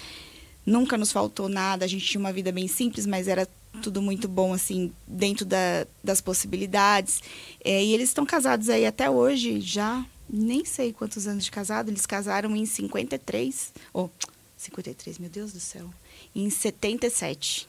nunca 0.64 0.98
nos 0.98 1.10
faltou 1.10 1.48
nada. 1.48 1.84
A 1.84 1.88
gente 1.88 2.04
tinha 2.04 2.20
uma 2.20 2.32
vida 2.32 2.52
bem 2.52 2.68
simples, 2.68 3.06
mas 3.06 3.28
era 3.28 3.48
tudo 3.82 4.00
muito 4.00 4.28
bom, 4.28 4.52
assim, 4.52 4.92
dentro 5.06 5.44
da, 5.44 5.86
das 6.02 6.20
possibilidades. 6.20 7.22
É, 7.64 7.82
e 7.82 7.92
eles 7.92 8.10
estão 8.10 8.24
casados 8.26 8.68
aí 8.68 8.86
até 8.86 9.08
hoje, 9.10 9.60
já 9.60 10.04
nem 10.28 10.64
sei 10.64 10.92
quantos 10.92 11.26
anos 11.26 11.44
de 11.44 11.50
casado, 11.50 11.90
eles 11.90 12.06
casaram 12.06 12.54
em 12.56 12.66
53, 12.66 13.72
ou 13.92 14.10
oh, 14.14 14.28
53, 14.56 15.18
meu 15.18 15.30
Deus 15.30 15.52
do 15.52 15.60
céu, 15.60 15.88
em 16.34 16.48
77. 16.50 17.68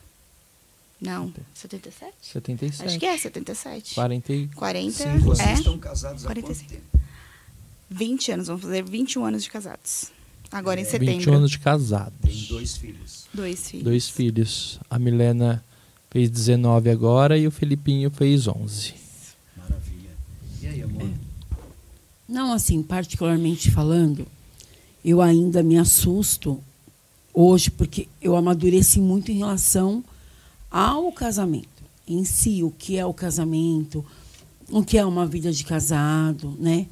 Não, 1.00 1.34
77? 1.54 2.14
77. 2.22 2.88
Acho 2.88 3.00
que 3.00 3.06
é 3.06 3.18
77. 3.18 3.96
40. 3.96 4.34
40 4.56 4.92
Sim, 4.92 5.18
vocês 5.20 5.48
é. 5.48 5.54
estão 5.54 5.78
casados 5.78 6.24
há 6.24 6.28
45. 6.28 6.70
quanto 6.70 6.82
tempo? 6.82 7.06
20 7.90 8.32
anos, 8.32 8.48
vamos 8.48 8.64
fazer 8.64 8.84
21 8.84 9.26
anos 9.26 9.44
de 9.44 9.50
casados. 9.50 10.12
Agora 10.52 10.80
é. 10.80 10.84
em 10.84 10.86
setembro. 10.86 11.18
21 11.18 11.34
anos 11.34 11.52
de 11.52 11.60
casados. 11.60 12.18
Tem 12.22 12.46
dois 12.48 12.78
filhos. 12.78 13.28
Dois 13.34 13.70
filhos. 13.70 13.84
Dois 13.84 14.10
filhos. 14.10 14.80
A 14.90 14.98
Milena 14.98 15.64
fez 16.10 16.30
19 16.30 16.90
agora 16.90 17.38
e 17.38 17.46
o 17.46 17.52
Felipinho 17.52 18.10
fez 18.10 18.48
11. 18.48 18.94
Maravilha. 19.58 20.12
E 20.62 20.68
aí, 20.68 20.82
amor? 20.82 21.04
É. 21.04 21.14
Não, 22.28 22.54
assim, 22.54 22.82
particularmente 22.82 23.70
falando, 23.72 24.26
eu 25.04 25.22
ainda 25.22 25.62
me 25.62 25.78
assusto 25.78 26.60
hoje, 27.34 27.70
porque 27.70 28.08
eu 28.22 28.36
amadureci 28.36 29.00
muito 29.00 29.32
em 29.32 29.38
relação 29.38 30.04
ao 30.72 31.12
casamento 31.12 31.76
em 32.08 32.24
si, 32.24 32.64
o 32.64 32.72
que 32.72 32.98
é 32.98 33.06
o 33.06 33.14
casamento, 33.14 34.06
o 34.70 34.84
que 34.84 34.98
é 34.98 35.06
uma 35.06 35.26
vida 35.26 35.52
de 35.52 35.64
casado, 35.64 36.56
né? 36.60 36.88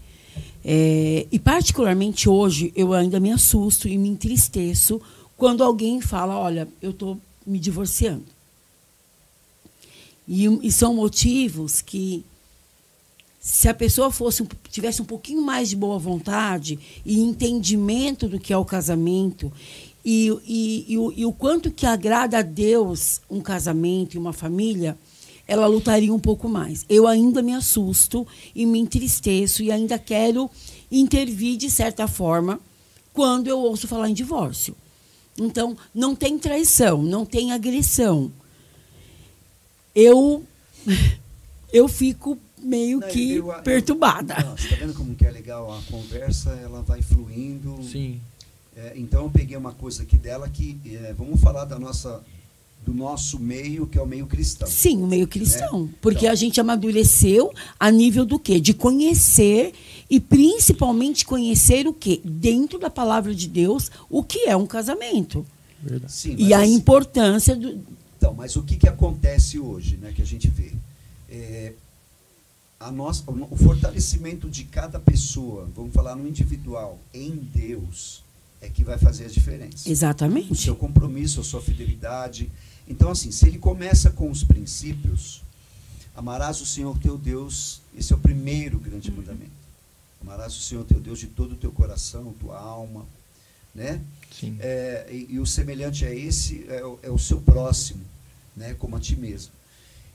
É, 0.66 1.28
e 1.32 1.38
particularmente 1.38 2.30
hoje 2.30 2.72
eu 2.76 2.94
ainda 2.94 3.20
me 3.20 3.32
assusto 3.32 3.88
e 3.88 3.98
me 3.98 4.08
entristeço 4.08 5.00
quando 5.38 5.64
alguém 5.64 6.00
fala, 6.02 6.38
olha, 6.38 6.68
eu 6.82 6.92
estou 6.92 7.20
me 7.46 7.60
divorciando. 7.60 8.24
E, 10.28 10.46
e, 10.66 10.72
são 10.72 10.96
motivos 10.96 11.82
que 11.82 12.24
se 13.46 13.68
a 13.68 13.74
pessoa 13.74 14.10
fosse 14.10 14.48
tivesse 14.72 15.02
um 15.02 15.06
pouquinho 15.06 15.42
mais 15.42 15.68
de 15.68 15.76
boa 15.76 16.00
vontade 16.00 16.80
e 17.06 17.20
entendimento 17.20 18.26
do 18.26 18.40
que 18.40 18.54
é 18.54 18.58
o 18.58 18.64
casamento 18.64 19.52
e, 20.04 20.30
e, 20.46 20.86
e, 20.88 20.98
o, 20.98 21.12
e 21.12 21.26
o 21.26 21.34
quanto 21.34 21.70
que 21.70 21.86
agrada 21.86 22.38
a 22.38 22.42
Deus 22.42 23.20
um 23.30 23.42
casamento 23.42 24.16
e 24.16 24.18
uma 24.18 24.32
família, 24.32 24.98
ela 25.46 25.68
lutaria 25.68 26.14
um 26.14 26.20
pouco 26.20 26.48
mais. 26.48 26.86
Eu 26.88 27.06
ainda 27.06 27.42
me 27.42 27.54
assusto 27.54 28.26
e 28.56 28.66
me 28.66 28.80
entristeço 28.80 29.62
e 29.62 29.70
ainda 29.70 30.00
quero 30.00 30.50
intervir 30.90 31.58
de 31.58 31.70
certa 31.70 32.08
forma 32.08 32.62
quando 33.12 33.50
eu 33.50 33.60
ouço 33.60 33.90
falar 33.90 34.10
em 34.10 34.14
divórcio. 34.14 34.74
Então, 35.38 35.76
não 35.94 36.16
tem 36.16 36.40
traição, 36.40 37.04
não 37.04 37.26
tem 37.26 37.52
agressão. 37.52 38.32
Eu 39.94 40.46
eu 41.74 41.90
fico 41.90 42.38
meio 42.64 43.00
não, 43.00 43.08
que 43.08 43.36
eu, 43.36 43.52
eu, 43.52 43.62
perturbada. 43.62 44.36
Não, 44.44 44.58
você 44.58 44.66
está 44.66 44.76
vendo 44.78 44.94
como 44.94 45.16
que 45.16 45.26
é 45.26 45.32
legal 45.32 45.72
a 45.72 45.82
conversa? 45.92 46.50
Ela 46.64 46.82
vai 46.82 47.02
fluindo. 47.02 47.82
Sim. 47.84 48.20
É, 48.76 48.94
então 48.96 49.24
eu 49.24 49.30
peguei 49.30 49.56
uma 49.56 49.72
coisa 49.72 50.04
aqui 50.04 50.18
dela 50.18 50.50
que 50.50 50.80
é, 50.86 51.14
vamos 51.14 51.40
falar 51.40 51.66
da 51.66 51.78
nossa 51.78 52.24
do 52.86 52.94
nosso 52.94 53.40
meio 53.40 53.88
que 53.88 53.98
é 53.98 54.02
o 54.02 54.06
meio 54.06 54.28
cristão. 54.28 54.68
Sim, 54.68 55.02
o 55.02 55.08
meio 55.08 55.28
cristão, 55.28 55.84
né? 55.84 55.90
porque 56.02 56.26
então, 56.26 56.32
a 56.32 56.36
gente 56.36 56.60
amadureceu 56.60 57.54
a 57.80 57.90
nível 57.90 58.26
do 58.26 58.38
quê? 58.38 58.60
De 58.60 58.74
conhecer 58.74 59.74
e 60.10 60.20
principalmente 60.20 61.26
conhecer 61.26 61.88
o 61.88 61.94
quê? 61.94 62.20
Dentro 62.24 62.78
da 62.78 62.90
palavra 62.90 63.34
de 63.34 63.48
Deus, 63.48 63.90
o 64.10 64.22
que 64.22 64.50
é 64.50 64.56
um 64.56 64.66
casamento. 64.66 65.46
Verdade. 65.82 66.12
Sim, 66.12 66.36
e 66.38 66.54
a 66.54 66.60
assim, 66.60 66.74
importância 66.74 67.56
do 67.56 67.80
Então, 68.18 68.34
mas 68.34 68.56
o 68.56 68.64
que 68.64 68.76
que 68.76 68.88
acontece 68.88 69.60
hoje, 69.60 69.98
né, 69.98 70.12
que 70.14 70.22
a 70.22 70.26
gente 70.26 70.50
vê? 70.50 70.72
É, 71.30 71.74
a 72.84 72.92
nossa, 72.92 73.24
o 73.28 73.56
fortalecimento 73.56 74.50
de 74.50 74.66
cada 74.66 75.00
pessoa, 75.00 75.70
vamos 75.74 75.94
falar 75.94 76.16
no 76.16 76.28
individual, 76.28 77.00
em 77.14 77.32
Deus, 77.32 78.24
é 78.62 78.68
que 78.68 78.84
vai 78.84 78.98
fazer 78.98 79.26
a 79.26 79.30
diferença. 79.30 79.90
Exatamente. 79.90 80.52
O 80.52 80.56
seu 80.56 80.76
compromisso, 80.76 81.40
a 81.40 81.44
sua 81.44 81.62
fidelidade. 81.62 82.52
Então, 82.88 83.10
assim, 83.10 83.32
se 83.32 83.48
ele 83.48 83.58
começa 83.58 84.10
com 84.12 84.30
os 84.30 84.44
princípios, 84.44 85.42
amarás 86.14 86.60
o 86.60 86.66
Senhor 86.66 86.98
teu 87.00 87.18
Deus, 87.18 87.82
esse 87.98 88.12
é 88.12 88.16
o 88.16 88.20
primeiro 88.20 88.78
grande 88.80 89.10
uhum. 89.10 89.18
mandamento. 89.18 89.52
Amarás 90.22 90.54
o 90.56 90.62
Senhor 90.62 90.84
teu 90.84 91.00
Deus 91.00 91.20
de 91.20 91.28
todo 91.28 91.54
o 91.54 91.58
teu 91.58 91.72
coração, 91.72 92.34
tua 92.40 92.60
alma, 92.60 93.06
né? 93.74 94.02
Sim. 94.38 94.58
É, 94.60 95.08
e, 95.10 95.36
e, 95.36 95.40
o 95.40 95.46
semelhante 95.46 96.06
a 96.06 96.14
esse 96.14 96.66
é, 96.68 96.82
é 97.04 97.10
o 97.10 97.18
seu 97.18 97.40
próximo, 97.40 98.04
né? 98.56 98.74
Como 98.74 98.96
a 98.96 99.00
ti 99.00 99.16
mesmo. 99.16 99.52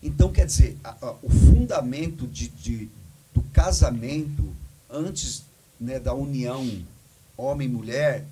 Então, 0.03 0.31
quer 0.31 0.47
dizer, 0.47 0.77
a, 0.83 0.91
a, 0.91 1.17
o 1.23 1.29
fundamento 1.29 2.27
de, 2.27 2.49
de, 2.49 2.89
do 3.35 3.43
casamento, 3.53 4.45
antes 4.89 5.45
né, 5.81 5.99
da 5.99 6.15
união 6.15 6.67
homem-mulher, 7.37 8.25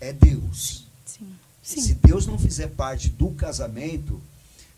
é 0.00 0.12
Deus. 0.12 0.86
Sim. 1.04 1.34
Sim. 1.62 1.80
Se 1.80 1.94
Deus 1.94 2.26
não 2.26 2.38
fizer 2.38 2.68
parte 2.68 3.08
do 3.08 3.30
casamento, 3.30 4.20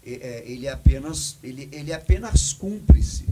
é, 0.05 0.45
ele 0.47 0.67
é 0.67 0.73
apenas 0.73 1.37
ele, 1.43 1.69
ele 1.73 1.91
é 1.91 1.95
apenas 1.95 2.53
cúmplice. 2.53 3.27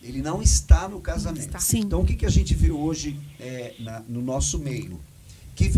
Ele 0.00 0.20
não 0.20 0.42
está 0.42 0.88
no 0.88 1.00
casamento. 1.00 1.56
Está. 1.56 1.78
Então, 1.78 2.00
o 2.00 2.04
que, 2.06 2.16
que 2.16 2.26
a 2.26 2.30
gente 2.30 2.54
vê 2.54 2.70
hoje 2.70 3.18
é, 3.38 3.74
na, 3.78 4.00
no 4.00 4.20
nosso 4.20 4.58
meio? 4.58 5.00
Que 5.54 5.68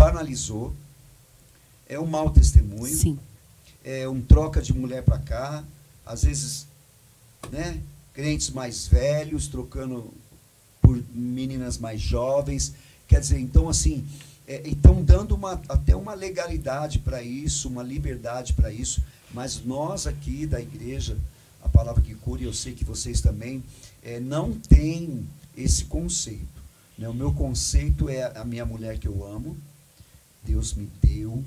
banalizou, 0.00 0.74
é 1.88 1.98
um 1.98 2.06
mau 2.06 2.30
testemunho, 2.30 2.94
Sim. 2.94 3.18
é 3.84 4.08
um 4.08 4.20
troca 4.20 4.62
de 4.62 4.72
mulher 4.72 5.02
para 5.02 5.18
cá, 5.18 5.64
às 6.10 6.24
vezes, 6.24 6.66
né, 7.52 7.80
crentes 8.12 8.50
mais 8.50 8.88
velhos 8.88 9.46
trocando 9.46 10.12
por 10.82 11.00
meninas 11.14 11.78
mais 11.78 12.00
jovens. 12.00 12.74
Quer 13.06 13.20
dizer, 13.20 13.38
então, 13.38 13.68
assim, 13.68 14.04
é, 14.46 14.68
estão 14.68 15.04
dando 15.04 15.36
uma, 15.36 15.52
até 15.68 15.94
uma 15.94 16.12
legalidade 16.14 16.98
para 16.98 17.22
isso, 17.22 17.68
uma 17.68 17.84
liberdade 17.84 18.54
para 18.54 18.72
isso, 18.72 19.00
mas 19.32 19.64
nós 19.64 20.08
aqui 20.08 20.46
da 20.46 20.60
igreja, 20.60 21.16
a 21.62 21.68
palavra 21.68 22.02
que 22.02 22.14
cura, 22.16 22.42
e 22.42 22.46
eu 22.46 22.52
sei 22.52 22.74
que 22.74 22.84
vocês 22.84 23.20
também, 23.20 23.62
é, 24.02 24.18
não 24.18 24.52
tem 24.52 25.24
esse 25.56 25.84
conceito. 25.84 26.60
Né? 26.98 27.08
O 27.08 27.14
meu 27.14 27.32
conceito 27.32 28.08
é 28.08 28.36
a 28.36 28.44
minha 28.44 28.66
mulher 28.66 28.98
que 28.98 29.06
eu 29.06 29.24
amo, 29.24 29.56
Deus 30.42 30.74
me 30.74 30.90
deu, 31.00 31.44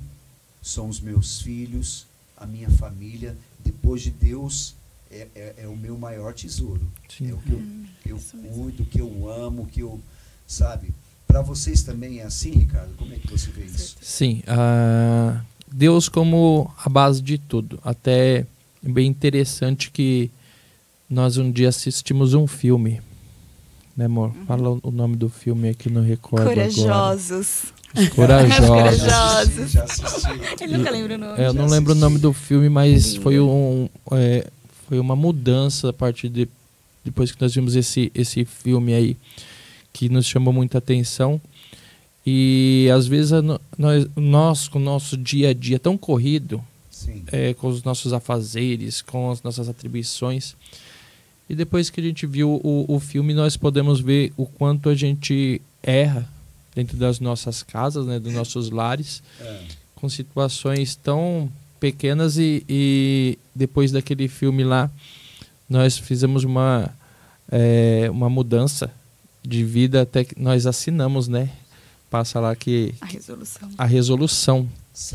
são 0.61 0.87
os 0.87 1.01
meus 1.01 1.41
filhos, 1.41 2.07
a 2.37 2.45
minha 2.45 2.69
família, 2.69 3.37
depois 3.63 4.01
de 4.01 4.11
Deus, 4.11 4.75
é, 5.09 5.27
é, 5.35 5.55
é 5.59 5.67
o 5.67 5.75
meu 5.75 5.97
maior 5.97 6.33
tesouro. 6.33 6.81
Sim. 7.09 7.29
É 7.29 7.33
o 7.33 7.37
que 7.37 7.51
eu, 7.51 7.57
hum, 7.57 7.85
eu 8.05 8.19
cuido, 8.53 8.85
que 8.85 8.99
eu 8.99 9.29
amo, 9.29 9.65
que 9.67 9.81
eu. 9.81 9.99
Sabe? 10.47 10.93
Para 11.25 11.41
vocês 11.41 11.83
também 11.83 12.19
é 12.19 12.23
assim, 12.23 12.51
Ricardo? 12.51 12.95
Como 12.97 13.13
é 13.13 13.17
que 13.17 13.31
você 13.31 13.49
vê 13.49 13.65
isso? 13.65 13.95
Sim. 14.01 14.43
Uh, 14.47 15.41
Deus 15.71 16.07
como 16.07 16.71
a 16.77 16.89
base 16.89 17.21
de 17.21 17.37
tudo. 17.37 17.79
Até 17.83 18.45
é 18.85 18.89
bem 18.89 19.07
interessante 19.07 19.89
que 19.89 20.29
nós 21.09 21.37
um 21.37 21.51
dia 21.51 21.69
assistimos 21.69 22.33
um 22.33 22.45
filme. 22.45 23.01
Né, 23.95 24.05
amor? 24.05 24.29
Uhum. 24.35 24.45
Fala 24.45 24.79
o 24.81 24.91
nome 24.91 25.15
do 25.15 25.29
filme 25.29 25.69
aqui 25.69 25.89
no 25.89 26.01
Record 26.01 26.43
Corajosos. 26.43 27.65
Agora. 27.93 28.03
Os 28.03 28.09
Corajosos. 28.15 28.67
Corajosos. 28.67 29.71
Já 29.71 29.83
assisti. 29.83 30.63
Ele 30.63 30.77
nunca 30.77 30.89
lembra 30.89 31.15
o 31.15 31.17
nome. 31.17 31.41
É, 31.41 31.47
eu 31.47 31.53
não 31.53 31.67
lembro 31.67 31.93
o 31.93 31.95
nome 31.95 32.17
do 32.17 32.33
filme, 32.33 32.69
mas 32.69 33.15
foi, 33.17 33.39
um, 33.39 33.87
é, 34.13 34.47
foi 34.87 34.97
uma 34.97 35.15
mudança 35.15 35.89
a 35.89 35.93
partir 35.93 36.29
de 36.29 36.47
depois 37.03 37.31
que 37.31 37.41
nós 37.41 37.53
vimos 37.53 37.75
esse, 37.75 38.11
esse 38.15 38.45
filme 38.45 38.93
aí 38.93 39.17
que 39.91 40.09
nos 40.09 40.25
chamou 40.25 40.53
muita 40.53 40.79
atenção. 40.79 41.39
E 42.25 42.89
às 42.95 43.05
vezes 43.05 43.31
nós, 43.77 44.07
nós 44.15 44.67
com 44.67 44.79
o 44.79 44.81
nosso 44.81 45.17
dia 45.17 45.49
a 45.49 45.53
dia 45.53 45.77
tão 45.77 45.97
corrido, 45.97 46.63
é, 47.31 47.53
com 47.53 47.67
os 47.67 47.83
nossos 47.83 48.13
afazeres, 48.13 49.01
com 49.01 49.29
as 49.29 49.43
nossas 49.43 49.67
atribuições, 49.67 50.55
e 51.53 51.55
depois 51.55 51.91
que 51.91 52.01
a 52.01 52.03
gente 52.03 52.25
viu 52.25 52.59
o, 52.63 52.85
o 52.87 52.99
filme, 52.99 53.31
nós 53.31 53.55
podemos 53.55 53.99
ver 53.99 54.33
o 54.35 54.45
quanto 54.45 54.89
a 54.89 54.95
gente 54.95 55.61
erra 55.83 56.27
dentro 56.73 56.97
das 56.97 57.19
nossas 57.19 57.61
casas, 57.61 58.07
né, 58.07 58.19
dos 58.19 58.33
nossos 58.33 58.71
lares, 58.71 59.21
é. 59.39 59.59
com 59.93 60.09
situações 60.09 60.95
tão 60.95 61.47
pequenas 61.79 62.37
e, 62.37 62.65
e, 62.67 63.37
depois 63.53 63.91
daquele 63.91 64.27
filme 64.27 64.63
lá, 64.63 64.89
nós 65.69 65.95
fizemos 65.95 66.43
uma, 66.43 66.89
é, 67.51 68.09
uma 68.09 68.31
mudança 68.31 68.91
de 69.43 69.63
vida 69.63 70.01
até 70.01 70.23
que 70.23 70.39
nós 70.41 70.65
assinamos, 70.65 71.27
né? 71.27 71.51
Passa 72.09 72.39
lá 72.39 72.55
que... 72.55 72.95
A 72.99 73.05
resolução. 73.05 73.69
A 73.77 73.85
resolução 73.85 74.69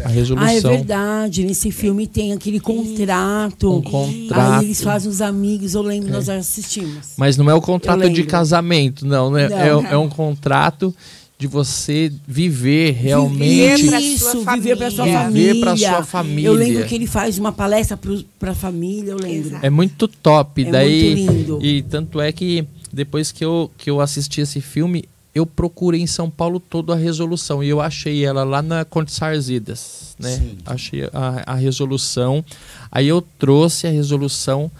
a 0.04 0.08
resolução. 0.08 0.49
Ah, 0.49 0.54
é 0.54 0.61
verdade. 0.61 1.44
Nesse 1.44 1.70
filme 1.70 2.06
tem 2.06 2.32
aquele 2.32 2.58
contrato. 2.58 3.76
Um 3.76 3.82
contrato. 3.82 4.58
Aí 4.58 4.64
eles 4.64 4.82
fazem 4.82 5.08
os 5.11 5.20
amigos, 5.20 5.75
eu 5.75 5.82
lembro, 5.82 6.08
é. 6.08 6.12
nós 6.12 6.28
assistimos. 6.28 7.14
Mas 7.16 7.37
não 7.37 7.49
é 7.49 7.54
o 7.54 7.61
contrato 7.61 8.11
de 8.11 8.25
casamento, 8.25 9.06
não, 9.06 9.30
né? 9.30 9.49
Não. 9.49 9.87
É, 9.87 9.92
é 9.92 9.97
um 9.97 10.08
contrato 10.08 10.94
de 11.38 11.47
você 11.47 12.12
viver 12.26 12.94
realmente 12.94 13.82
viver 13.82 13.99
isso, 14.00 14.44
viver 14.44 14.76
para 14.76 14.90
sua 14.90 15.06
família. 15.06 15.52
Viver 15.52 15.61
para 15.61 15.76
sua 15.76 16.02
família. 16.02 16.49
Eu 16.49 16.52
lembro 16.52 16.85
que 16.85 16.94
ele 16.97 17.06
faz 17.06 17.38
uma 17.38 17.52
palestra 17.52 17.97
para 18.40 18.50
a 18.50 18.54
família, 18.54 19.12
eu 19.12 19.18
lembro. 19.18 19.61
É 19.62 19.70
muito 19.70 20.08
top, 20.08 20.64
é 20.64 20.70
daí 20.70 21.14
muito 21.14 21.32
lindo. 21.32 21.58
e 21.64 21.82
tanto 21.82 22.20
é 22.20 22.32
que 22.32 22.66
depois 22.92 23.30
que 23.30 23.44
eu 23.44 23.70
que 23.78 23.88
eu 23.88 24.00
assisti 24.00 24.40
esse 24.40 24.61
filme, 24.61 25.04
eu 25.35 25.47
procurei 25.47 26.00
em 26.00 26.06
São 26.06 26.30
Paulo 26.30 26.58
toda 26.58 26.94
a 26.94 26.97
resolução 26.97 27.62
e 27.62 27.68
eu 27.68 27.80
achei 27.80 28.25
ela 28.25 28.44
lá 28.44 28.62
na 28.62 28.85
Conte 28.85 29.12
Sarzidas, 29.12 30.16
né? 30.18 30.37
Sim. 30.37 30.58
Achei 30.66 31.04
a, 31.12 31.42
a 31.47 31.54
resolução. 31.54 32.44
Aí 32.90 33.06
eu 33.08 33.23
trouxe 33.38 33.87
a 33.87 33.90
resolução, 33.90 34.70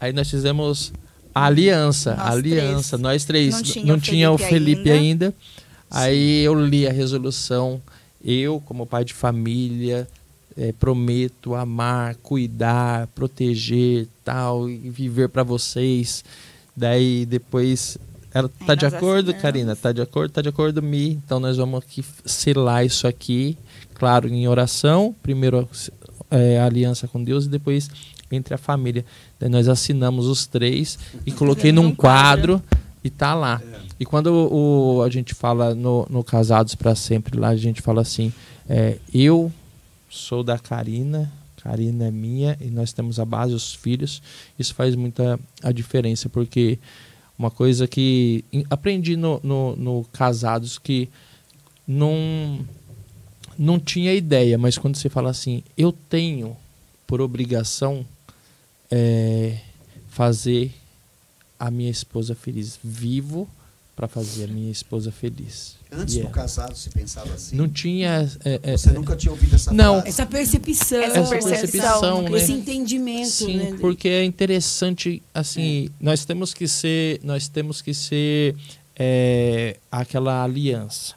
aí 0.00 0.12
nós 0.12 0.30
fizemos 0.30 0.92
a 1.34 1.46
aliança, 1.46 2.14
nós 2.14 2.26
a 2.26 2.30
aliança, 2.32 2.96
três. 2.96 3.02
nós 3.02 3.24
três. 3.24 3.54
Não 3.54 3.62
tinha, 3.62 3.86
Não 3.86 3.96
o, 3.96 4.00
tinha 4.00 4.28
Felipe 4.28 4.44
o 4.44 4.48
Felipe 4.48 4.90
ainda. 4.90 5.26
ainda. 5.26 5.34
Aí 5.90 6.40
eu 6.44 6.54
li 6.54 6.86
a 6.86 6.92
resolução, 6.92 7.80
eu 8.24 8.62
como 8.64 8.86
pai 8.86 9.04
de 9.04 9.14
família, 9.14 10.06
é, 10.56 10.72
prometo 10.72 11.54
amar, 11.54 12.16
cuidar, 12.16 13.06
proteger, 13.08 14.06
tal, 14.24 14.68
e 14.68 14.76
viver 14.90 15.28
para 15.28 15.42
vocês. 15.42 16.24
Daí 16.76 17.24
depois 17.24 17.96
ela 18.38 18.50
tá 18.66 18.74
de 18.74 18.86
acordo, 18.86 19.30
assinamos. 19.30 19.42
Karina? 19.42 19.76
Tá 19.76 19.92
de 19.92 20.00
acordo? 20.00 20.30
Tá 20.30 20.40
de 20.40 20.48
acordo, 20.48 20.82
Mi. 20.82 21.12
Então 21.12 21.40
nós 21.40 21.56
vamos 21.56 21.80
aqui 21.80 22.04
selar 22.24 22.86
isso 22.86 23.06
aqui, 23.06 23.58
claro, 23.94 24.28
em 24.28 24.46
oração. 24.46 25.14
Primeiro 25.22 25.68
é, 26.30 26.60
a 26.60 26.66
aliança 26.66 27.08
com 27.08 27.22
Deus 27.22 27.46
e 27.46 27.48
depois 27.48 27.90
entre 28.30 28.54
a 28.54 28.58
família. 28.58 29.04
Daí 29.40 29.48
nós 29.48 29.68
assinamos 29.68 30.26
os 30.26 30.46
três 30.46 30.98
e 31.26 31.32
coloquei 31.32 31.72
num 31.72 31.92
quadro 31.94 32.62
e 33.02 33.10
tá 33.10 33.34
lá. 33.34 33.60
É. 33.64 33.78
E 34.00 34.06
quando 34.06 34.28
o, 34.32 35.02
a 35.02 35.10
gente 35.10 35.34
fala 35.34 35.74
no, 35.74 36.06
no 36.08 36.22
Casados 36.22 36.74
para 36.74 36.94
Sempre, 36.94 37.38
lá 37.38 37.48
a 37.48 37.56
gente 37.56 37.82
fala 37.82 38.02
assim: 38.02 38.32
é, 38.68 38.98
eu 39.12 39.52
sou 40.08 40.44
da 40.44 40.58
Karina, 40.58 41.32
Karina 41.62 42.06
é 42.06 42.10
minha 42.10 42.56
e 42.60 42.70
nós 42.70 42.92
temos 42.92 43.18
a 43.18 43.24
base, 43.24 43.52
os 43.52 43.74
filhos. 43.74 44.22
Isso 44.58 44.74
faz 44.74 44.94
muita 44.94 45.38
a 45.62 45.72
diferença, 45.72 46.28
porque 46.28 46.78
uma 47.38 47.50
coisa 47.50 47.86
que 47.86 48.44
aprendi 48.68 49.16
no, 49.16 49.40
no, 49.42 49.76
no 49.76 50.04
Casados 50.12 50.78
que 50.78 51.08
não, 51.86 52.60
não 53.56 53.78
tinha 53.78 54.12
ideia, 54.12 54.58
mas 54.58 54.76
quando 54.76 54.96
você 54.96 55.08
fala 55.08 55.30
assim, 55.30 55.62
eu 55.76 55.92
tenho 55.92 56.56
por 57.06 57.20
obrigação 57.20 58.04
é, 58.90 59.58
fazer 60.08 60.74
a 61.58 61.70
minha 61.70 61.90
esposa 61.90 62.34
feliz. 62.34 62.78
Vivo 62.82 63.48
para 63.98 64.06
fazer 64.06 64.44
a 64.44 64.46
minha 64.46 64.70
esposa 64.70 65.10
feliz. 65.10 65.76
Antes 65.90 66.14
yeah. 66.14 66.30
do 66.30 66.32
casado 66.32 66.76
se 66.76 66.88
pensava 66.88 67.34
assim? 67.34 67.56
Não 67.56 67.68
tinha. 67.68 68.30
É, 68.44 68.60
é, 68.62 68.76
Você 68.76 68.92
nunca 68.92 69.16
tinha 69.16 69.32
ouvido 69.32 69.56
essa 69.56 69.72
não, 69.72 69.94
frase? 69.94 70.08
Essa 70.08 70.26
percepção, 70.26 71.02
essa 71.02 71.24
percepção, 71.24 72.22
né? 72.22 72.38
esse 72.38 72.52
entendimento. 72.52 73.26
Sim, 73.28 73.56
né? 73.56 73.76
porque 73.80 74.08
é 74.08 74.24
interessante, 74.24 75.20
assim, 75.34 75.86
é. 75.86 75.90
nós 76.00 76.24
temos 76.24 76.54
que 76.54 76.68
ser, 76.68 77.18
nós 77.24 77.48
temos 77.48 77.82
que 77.82 77.92
ser 77.92 78.54
é, 78.94 79.76
aquela 79.90 80.44
aliança. 80.44 81.16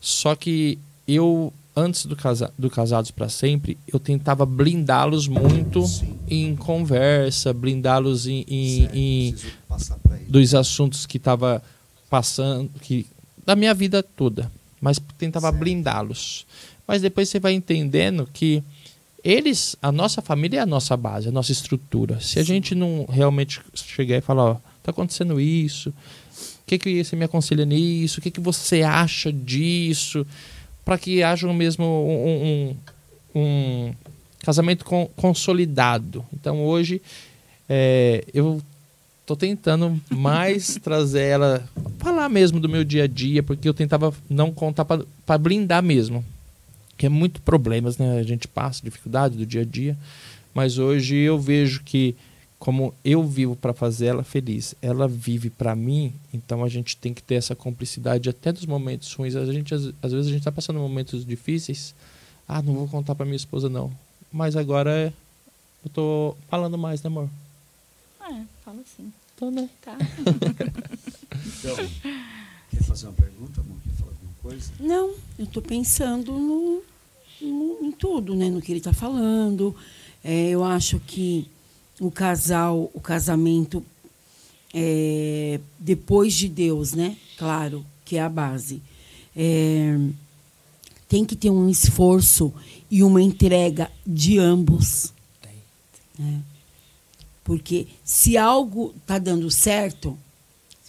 Só 0.00 0.34
que 0.34 0.78
eu 1.06 1.52
antes 1.76 2.06
do, 2.06 2.16
casa, 2.16 2.50
do 2.56 2.70
Casados 2.70 3.10
para 3.10 3.28
Sempre, 3.28 3.76
eu 3.86 4.00
tentava 4.00 4.46
blindá-los 4.46 5.28
muito 5.28 5.86
Sim. 5.86 6.18
em 6.26 6.56
conversa, 6.56 7.52
blindá-los 7.52 8.26
em, 8.26 8.42
em, 8.48 8.88
em 8.94 9.36
dos 10.26 10.54
assuntos 10.54 11.04
que 11.04 11.18
estava 11.18 11.62
passando, 12.08 12.70
que 12.80 13.06
da 13.44 13.54
minha 13.54 13.74
vida 13.74 14.02
toda, 14.02 14.50
mas 14.80 15.00
tentava 15.18 15.50
blindá-los. 15.52 16.46
Mas 16.86 17.02
depois 17.02 17.28
você 17.28 17.40
vai 17.40 17.52
entendendo 17.52 18.28
que 18.32 18.62
eles, 19.22 19.76
a 19.82 19.90
nossa 19.90 20.22
família 20.22 20.58
é 20.58 20.62
a 20.62 20.66
nossa 20.66 20.96
base, 20.96 21.28
a 21.28 21.32
nossa 21.32 21.50
estrutura. 21.50 22.20
Se 22.20 22.38
a 22.38 22.42
gente 22.42 22.74
não 22.74 23.06
realmente 23.08 23.60
chegar 23.74 24.16
e 24.16 24.20
falar, 24.20 24.44
ó, 24.44 24.54
tá 24.82 24.90
acontecendo 24.92 25.40
isso, 25.40 25.90
o 25.90 26.66
que, 26.66 26.78
que 26.78 27.02
você 27.02 27.16
me 27.16 27.24
aconselha 27.24 27.64
nisso, 27.64 28.20
o 28.20 28.22
que, 28.22 28.30
que 28.30 28.40
você 28.40 28.82
acha 28.82 29.32
disso, 29.32 30.24
para 30.84 30.96
que 30.96 31.22
haja 31.22 31.52
mesmo 31.52 31.84
um, 31.84 32.76
um, 33.34 33.40
um 33.40 33.94
casamento 34.40 34.84
com, 34.84 35.08
consolidado. 35.16 36.24
Então 36.32 36.64
hoje 36.64 37.02
é, 37.68 38.24
eu 38.32 38.62
tô 39.26 39.34
tentando 39.34 40.00
mais 40.08 40.76
trazer 40.82 41.24
ela, 41.24 41.68
falar 41.98 42.28
mesmo 42.28 42.60
do 42.60 42.68
meu 42.68 42.84
dia 42.84 43.04
a 43.04 43.06
dia, 43.08 43.42
porque 43.42 43.68
eu 43.68 43.74
tentava 43.74 44.14
não 44.30 44.52
contar 44.52 44.84
para 44.84 45.38
blindar 45.38 45.82
mesmo. 45.82 46.24
Que 46.96 47.06
é 47.06 47.08
muito 47.10 47.42
problemas, 47.42 47.98
né? 47.98 48.18
A 48.18 48.22
gente 48.22 48.48
passa 48.48 48.82
dificuldade 48.82 49.36
do 49.36 49.44
dia 49.44 49.60
a 49.60 49.64
dia, 49.64 49.98
mas 50.54 50.78
hoje 50.78 51.16
eu 51.16 51.38
vejo 51.38 51.82
que 51.84 52.14
como 52.58 52.94
eu 53.04 53.22
vivo 53.22 53.54
para 53.54 53.74
fazer 53.74 54.06
ela 54.06 54.24
feliz, 54.24 54.74
ela 54.80 55.06
vive 55.06 55.50
para 55.50 55.76
mim, 55.76 56.14
então 56.32 56.64
a 56.64 56.68
gente 56.68 56.96
tem 56.96 57.12
que 57.12 57.22
ter 57.22 57.34
essa 57.34 57.54
cumplicidade 57.54 58.30
até 58.30 58.50
dos 58.50 58.64
momentos 58.64 59.12
ruins. 59.12 59.36
A 59.36 59.44
gente 59.52 59.74
às, 59.74 59.92
às 60.02 60.12
vezes 60.12 60.28
a 60.28 60.30
gente 60.30 60.38
está 60.38 60.52
passando 60.52 60.78
momentos 60.78 61.24
difíceis. 61.24 61.94
Ah, 62.48 62.62
não 62.62 62.74
vou 62.74 62.88
contar 62.88 63.14
para 63.14 63.26
minha 63.26 63.36
esposa 63.36 63.68
não. 63.68 63.92
Mas 64.32 64.56
agora 64.56 65.12
eu 65.84 65.90
tô 65.90 66.36
falando 66.48 66.78
mais, 66.78 67.02
né, 67.02 67.08
amor? 67.08 67.28
É, 68.28 68.42
fala 68.64 68.82
sim. 68.96 69.12
Tô, 69.36 69.50
né? 69.50 69.68
Tá. 69.80 69.96
então, 71.58 71.76
quer 72.70 72.82
fazer 72.82 73.06
uma 73.06 73.12
pergunta, 73.12 73.60
amor? 73.60 73.76
Quer 73.84 73.92
falar 73.92 74.10
alguma 74.10 74.32
coisa? 74.42 74.72
Não, 74.80 75.14
eu 75.38 75.44
estou 75.44 75.62
pensando 75.62 76.32
no, 76.32 76.82
no, 77.40 77.86
em 77.86 77.92
tudo, 77.92 78.34
né? 78.34 78.50
No 78.50 78.60
que 78.60 78.72
ele 78.72 78.78
está 78.80 78.92
falando. 78.92 79.76
É, 80.24 80.48
eu 80.48 80.64
acho 80.64 80.98
que 80.98 81.48
o 82.00 82.10
casal, 82.10 82.90
o 82.92 83.00
casamento, 83.00 83.84
é, 84.74 85.60
depois 85.78 86.34
de 86.34 86.48
Deus, 86.48 86.94
né? 86.94 87.16
Claro, 87.38 87.86
que 88.04 88.16
é 88.16 88.22
a 88.22 88.28
base. 88.28 88.82
É, 89.36 89.96
tem 91.08 91.24
que 91.24 91.36
ter 91.36 91.50
um 91.50 91.68
esforço 91.68 92.52
e 92.90 93.04
uma 93.04 93.22
entrega 93.22 93.88
de 94.04 94.38
ambos. 94.38 95.12
Tem. 95.40 95.54
Né? 96.18 96.42
Porque 97.46 97.86
se 98.04 98.36
algo 98.36 98.92
está 99.00 99.20
dando 99.20 99.48
certo, 99.52 100.18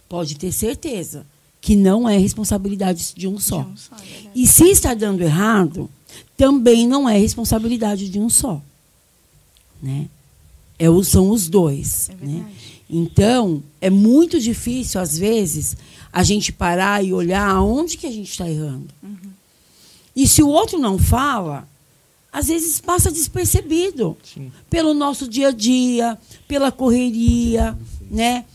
pode 0.10 0.36
ter 0.40 0.52
certeza 0.52 1.24
que 1.62 1.76
não 1.76 2.10
é 2.10 2.18
responsabilidade 2.18 3.14
de 3.16 3.28
um 3.28 3.40
só. 3.40 3.62
De 3.62 3.70
um 3.70 3.78
só 3.78 3.96
é 3.96 4.32
e 4.34 4.48
se 4.48 4.64
está 4.64 4.96
dando 4.96 5.22
errado, 5.22 5.88
também 6.36 6.88
não 6.88 7.08
é 7.08 7.16
responsabilidade 7.16 8.10
de 8.10 8.20
um 8.20 8.28
só. 8.28 8.60
Né? 9.80 10.08
É, 10.80 10.88
são 11.04 11.30
os 11.30 11.48
dois. 11.48 12.10
É 12.10 12.26
né? 12.26 12.52
Então, 12.90 13.62
é 13.80 13.92
muito 13.92 14.40
difícil, 14.40 15.00
às 15.00 15.16
vezes, 15.16 15.78
a 16.12 16.24
gente 16.24 16.52
parar 16.52 17.06
e 17.06 17.14
olhar 17.14 17.48
aonde 17.48 17.98
que 17.98 18.08
a 18.08 18.12
gente 18.12 18.32
está 18.32 18.50
errando. 18.50 18.88
Uhum. 19.04 19.32
E 20.16 20.28
se 20.28 20.42
o 20.42 20.48
outro 20.48 20.80
não 20.80 20.98
fala, 20.98 21.68
às 22.38 22.50
vezes 22.50 22.80
passa 22.80 23.12
despercebido 23.12 24.16
Sim. 24.24 24.52
pelo 24.70 24.94
nosso 24.94 25.28
dia 25.28 25.48
a 25.48 25.52
dia, 25.52 26.16
pela 26.48 26.72
correria, 26.72 27.76
né? 28.12 28.46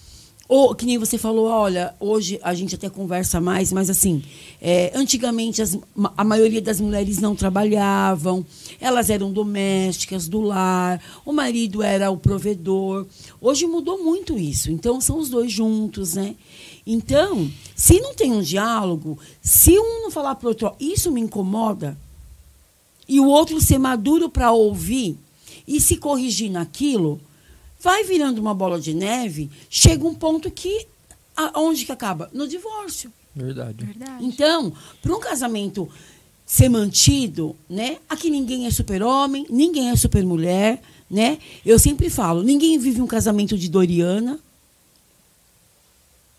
Ou, 0.49 0.73
que 0.73 0.87
nem 0.87 0.99
você 0.99 1.18
falou, 1.18 1.47
olha, 1.47 1.92
hoje 1.99 2.38
a 2.45 2.55
gente 2.55 2.77
até 2.77 2.88
conversa 2.88 3.40
mais, 3.40 3.73
mas 3.73 3.90
assim, 3.90 4.23
é, 4.61 4.92
antigamente 4.95 5.61
as, 5.61 5.77
a 6.16 6.23
maioria 6.23 6.62
das 6.62 6.81
mulheres 6.81 7.18
não 7.18 7.35
trabalhavam, 7.35 8.47
elas 8.81 9.11
eram 9.11 9.33
domésticas 9.33 10.29
do 10.29 10.40
lar, 10.40 11.03
o 11.25 11.33
marido 11.33 11.83
era 11.83 12.09
o 12.09 12.16
provedor. 12.16 13.05
Hoje 13.40 13.66
mudou 13.66 14.01
muito 14.01 14.38
isso, 14.38 14.71
então 14.71 15.01
são 15.01 15.18
os 15.18 15.29
dois 15.29 15.51
juntos, 15.51 16.14
né? 16.14 16.37
Então, 16.87 17.51
se 17.75 18.01
não 18.01 18.14
tem 18.14 18.31
um 18.31 18.42
diálogo, 18.42 19.18
se 19.40 19.77
um 19.77 20.03
não 20.03 20.11
falar 20.12 20.37
para 20.37 20.47
o 20.47 20.51
outro, 20.51 20.73
isso 20.79 21.11
me 21.11 21.21
incomoda, 21.21 21.99
e 23.12 23.20
o 23.20 23.27
outro 23.27 23.61
ser 23.61 23.77
maduro 23.77 24.31
para 24.31 24.53
ouvir 24.53 25.18
e 25.68 25.79
se 25.79 25.98
corrigir 25.98 26.51
naquilo, 26.51 27.20
vai 27.79 28.05
virando 28.05 28.40
uma 28.40 28.55
bola 28.55 28.81
de 28.81 28.94
neve, 28.94 29.51
chega 29.68 30.07
um 30.07 30.14
ponto 30.14 30.51
que 30.51 30.87
aonde 31.37 31.85
que 31.85 31.92
acaba? 31.92 32.31
No 32.33 32.48
divórcio. 32.48 33.12
Verdade. 33.37 33.85
Verdade. 33.85 34.25
Então, 34.25 34.72
para 35.03 35.14
um 35.14 35.20
casamento 35.20 35.90
ser 36.46 36.70
mantido, 36.70 37.55
né? 37.68 37.98
Aqui 38.09 38.31
ninguém 38.31 38.66
é 38.66 38.70
super-homem, 38.70 39.46
ninguém 39.51 39.90
é 39.90 39.96
super-mulher, 39.96 40.83
né? 41.11 41.37
Eu 41.66 41.79
sempre 41.79 42.09
falo, 42.09 42.42
ninguém 42.42 42.79
vive 42.79 43.03
um 43.03 43.07
casamento 43.07 43.59
de 43.59 43.68
Doriana. 43.68 44.40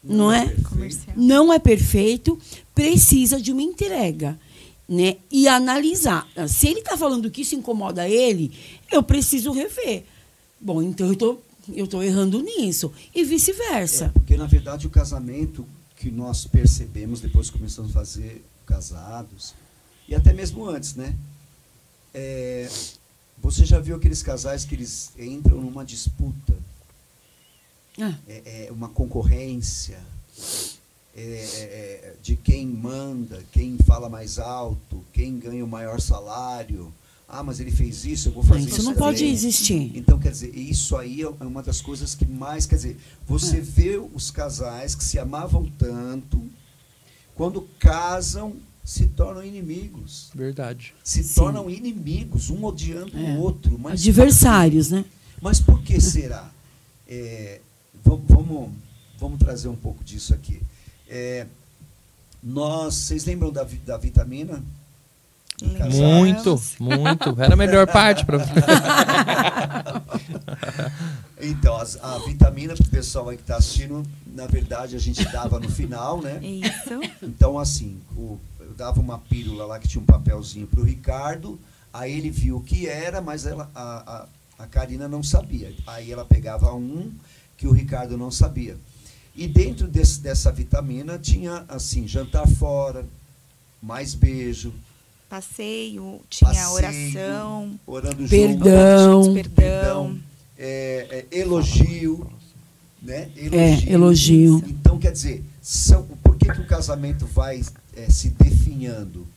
Não, 0.03 0.15
não 0.15 0.31
é? 0.31 0.47
Comercial. 0.69 1.15
Não 1.15 1.53
é 1.53 1.59
perfeito, 1.59 2.39
precisa 2.73 3.39
de 3.39 3.51
uma 3.51 3.61
entrega. 3.61 4.39
Né? 4.93 5.17
E 5.31 5.47
analisar. 5.47 6.27
Se 6.47 6.67
ele 6.67 6.81
está 6.81 6.95
falando 6.95 7.31
que 7.31 7.41
isso 7.41 7.55
incomoda 7.55 8.07
ele, 8.07 8.51
eu 8.91 9.01
preciso 9.01 9.51
rever. 9.51 10.03
Bom, 10.61 10.83
então 10.83 11.07
eu 11.07 11.15
tô, 11.15 11.37
eu 11.73 11.87
tô 11.87 12.03
errando 12.03 12.39
nisso. 12.41 12.93
E 13.15 13.23
vice-versa. 13.23 14.05
É, 14.05 14.09
porque, 14.09 14.37
na 14.37 14.45
verdade, 14.45 14.85
o 14.85 14.91
casamento 14.91 15.65
que 15.97 16.11
nós 16.11 16.45
percebemos 16.45 17.21
depois 17.21 17.49
que 17.49 17.57
começamos 17.57 17.89
a 17.89 17.93
fazer 17.93 18.45
casados, 18.67 19.55
e 20.07 20.13
até 20.13 20.31
mesmo 20.31 20.63
antes, 20.69 20.93
né? 20.93 21.15
É, 22.13 22.69
você 23.41 23.65
já 23.65 23.79
viu 23.79 23.95
aqueles 23.95 24.21
casais 24.21 24.63
que 24.63 24.75
eles 24.75 25.11
entram 25.17 25.59
numa 25.59 25.83
disputa? 25.83 26.53
Ah. 27.99 28.13
É, 28.27 28.67
é, 28.67 28.71
uma 28.71 28.89
concorrência 28.89 29.99
é, 31.15 31.21
é, 31.21 31.63
é, 31.63 32.15
de 32.21 32.35
quem 32.35 32.67
manda, 32.67 33.43
quem 33.51 33.77
fala 33.85 34.09
mais 34.09 34.39
alto, 34.39 35.03
quem 35.13 35.37
ganha 35.37 35.63
o 35.63 35.67
maior 35.67 36.01
salário 36.01 36.93
ah, 37.33 37.41
mas 37.41 37.59
ele 37.59 37.71
fez 37.71 38.05
isso, 38.05 38.29
eu 38.29 38.33
vou 38.33 38.43
fazer 38.43 38.67
isso. 38.67 38.77
Isso 38.77 38.83
não 38.83 38.93
pode 38.93 39.25
existir. 39.25 39.91
Então, 39.95 40.19
quer 40.19 40.29
dizer, 40.29 40.55
isso 40.55 40.95
aí 40.95 41.23
é 41.23 41.27
uma 41.27 41.63
das 41.63 41.81
coisas 41.81 42.13
que 42.13 42.27
mais. 42.27 42.67
Quer 42.67 42.75
dizer, 42.75 42.97
você 43.25 43.57
é. 43.57 43.61
vê 43.61 43.97
os 43.97 44.29
casais 44.29 44.93
que 44.93 45.03
se 45.03 45.17
amavam 45.17 45.65
tanto, 45.79 46.39
quando 47.33 47.67
casam, 47.79 48.53
se 48.85 49.07
tornam 49.07 49.43
inimigos. 49.43 50.29
Verdade. 50.35 50.93
Se 51.03 51.23
Sim. 51.23 51.33
tornam 51.33 51.71
inimigos, 51.71 52.51
um 52.51 52.63
odiando 52.63 53.17
é. 53.17 53.31
o 53.31 53.39
outro. 53.39 53.79
Mas 53.79 54.01
Adversários, 54.01 54.91
né? 54.91 55.03
Mas 55.41 55.59
por 55.59 55.81
que 55.81 55.99
será? 55.99 56.51
É, 57.07 57.61
vamos, 58.05 58.69
vamos 59.17 59.39
trazer 59.39 59.69
um 59.69 59.75
pouco 59.75 60.03
disso 60.03 60.35
aqui. 60.35 60.61
É, 61.09 61.45
nós, 62.41 62.93
vocês 62.95 63.25
lembram 63.25 63.51
da, 63.51 63.65
da 63.85 63.97
vitamina? 63.97 64.61
Muito, 65.91 66.61
muito. 66.79 67.41
Era 67.41 67.53
a 67.53 67.57
melhor 67.57 67.87
parte 67.87 68.25
para 68.25 68.39
Então, 71.39 71.75
as, 71.75 71.97
a 72.01 72.17
vitamina 72.19 72.73
para 72.73 72.83
o 72.85 72.89
pessoal 72.89 73.29
aí 73.29 73.37
que 73.37 73.43
está 73.43 73.57
assistindo, 73.57 74.03
na 74.27 74.47
verdade, 74.47 74.95
a 74.95 74.99
gente 74.99 75.23
dava 75.25 75.59
no 75.59 75.69
final, 75.69 76.21
né? 76.21 76.39
Isso. 76.41 77.01
Então, 77.21 77.59
assim, 77.59 77.99
o, 78.15 78.39
eu 78.59 78.73
dava 78.73 78.99
uma 78.99 79.19
pílula 79.19 79.65
lá 79.65 79.79
que 79.79 79.87
tinha 79.87 80.01
um 80.01 80.05
papelzinho 80.05 80.67
para 80.67 80.79
o 80.81 80.83
Ricardo, 80.83 81.59
aí 81.93 82.11
ele 82.17 82.29
viu 82.29 82.57
o 82.57 82.61
que 82.61 82.87
era, 82.87 83.21
mas 83.21 83.45
ela, 83.45 83.69
a, 83.75 84.25
a, 84.59 84.63
a 84.63 84.67
Karina 84.67 85.07
não 85.07 85.21
sabia. 85.21 85.73
Aí 85.85 86.11
ela 86.11 86.25
pegava 86.25 86.73
um 86.73 87.11
que 87.57 87.67
o 87.67 87.71
Ricardo 87.71 88.17
não 88.17 88.31
sabia. 88.31 88.77
E 89.35 89.47
dentro 89.47 89.87
desse, 89.87 90.19
dessa 90.21 90.51
vitamina 90.51 91.17
tinha, 91.17 91.65
assim, 91.67 92.07
jantar 92.07 92.47
fora, 92.47 93.05
mais 93.81 94.13
beijo, 94.13 94.73
passeio, 95.27 96.21
tinha 96.29 96.51
passeio, 96.51 96.71
oração, 96.71 97.79
orando 97.87 98.27
perdão, 98.29 99.23
juntos, 99.23 99.51
perdão, 99.51 100.19
é, 100.55 101.25
é, 101.31 101.39
elogio, 101.39 102.31
né? 103.01 103.31
Elogio. 103.35 103.59
É, 103.59 103.91
elogio. 103.91 104.63
Então, 104.67 104.99
quer 104.99 105.11
dizer, 105.11 105.43
são, 105.59 106.03
por 106.21 106.37
que, 106.37 106.51
que 106.51 106.61
o 106.61 106.67
casamento 106.67 107.25
vai 107.25 107.63
é, 107.95 108.09
se 108.11 108.29
definhando? 108.29 109.27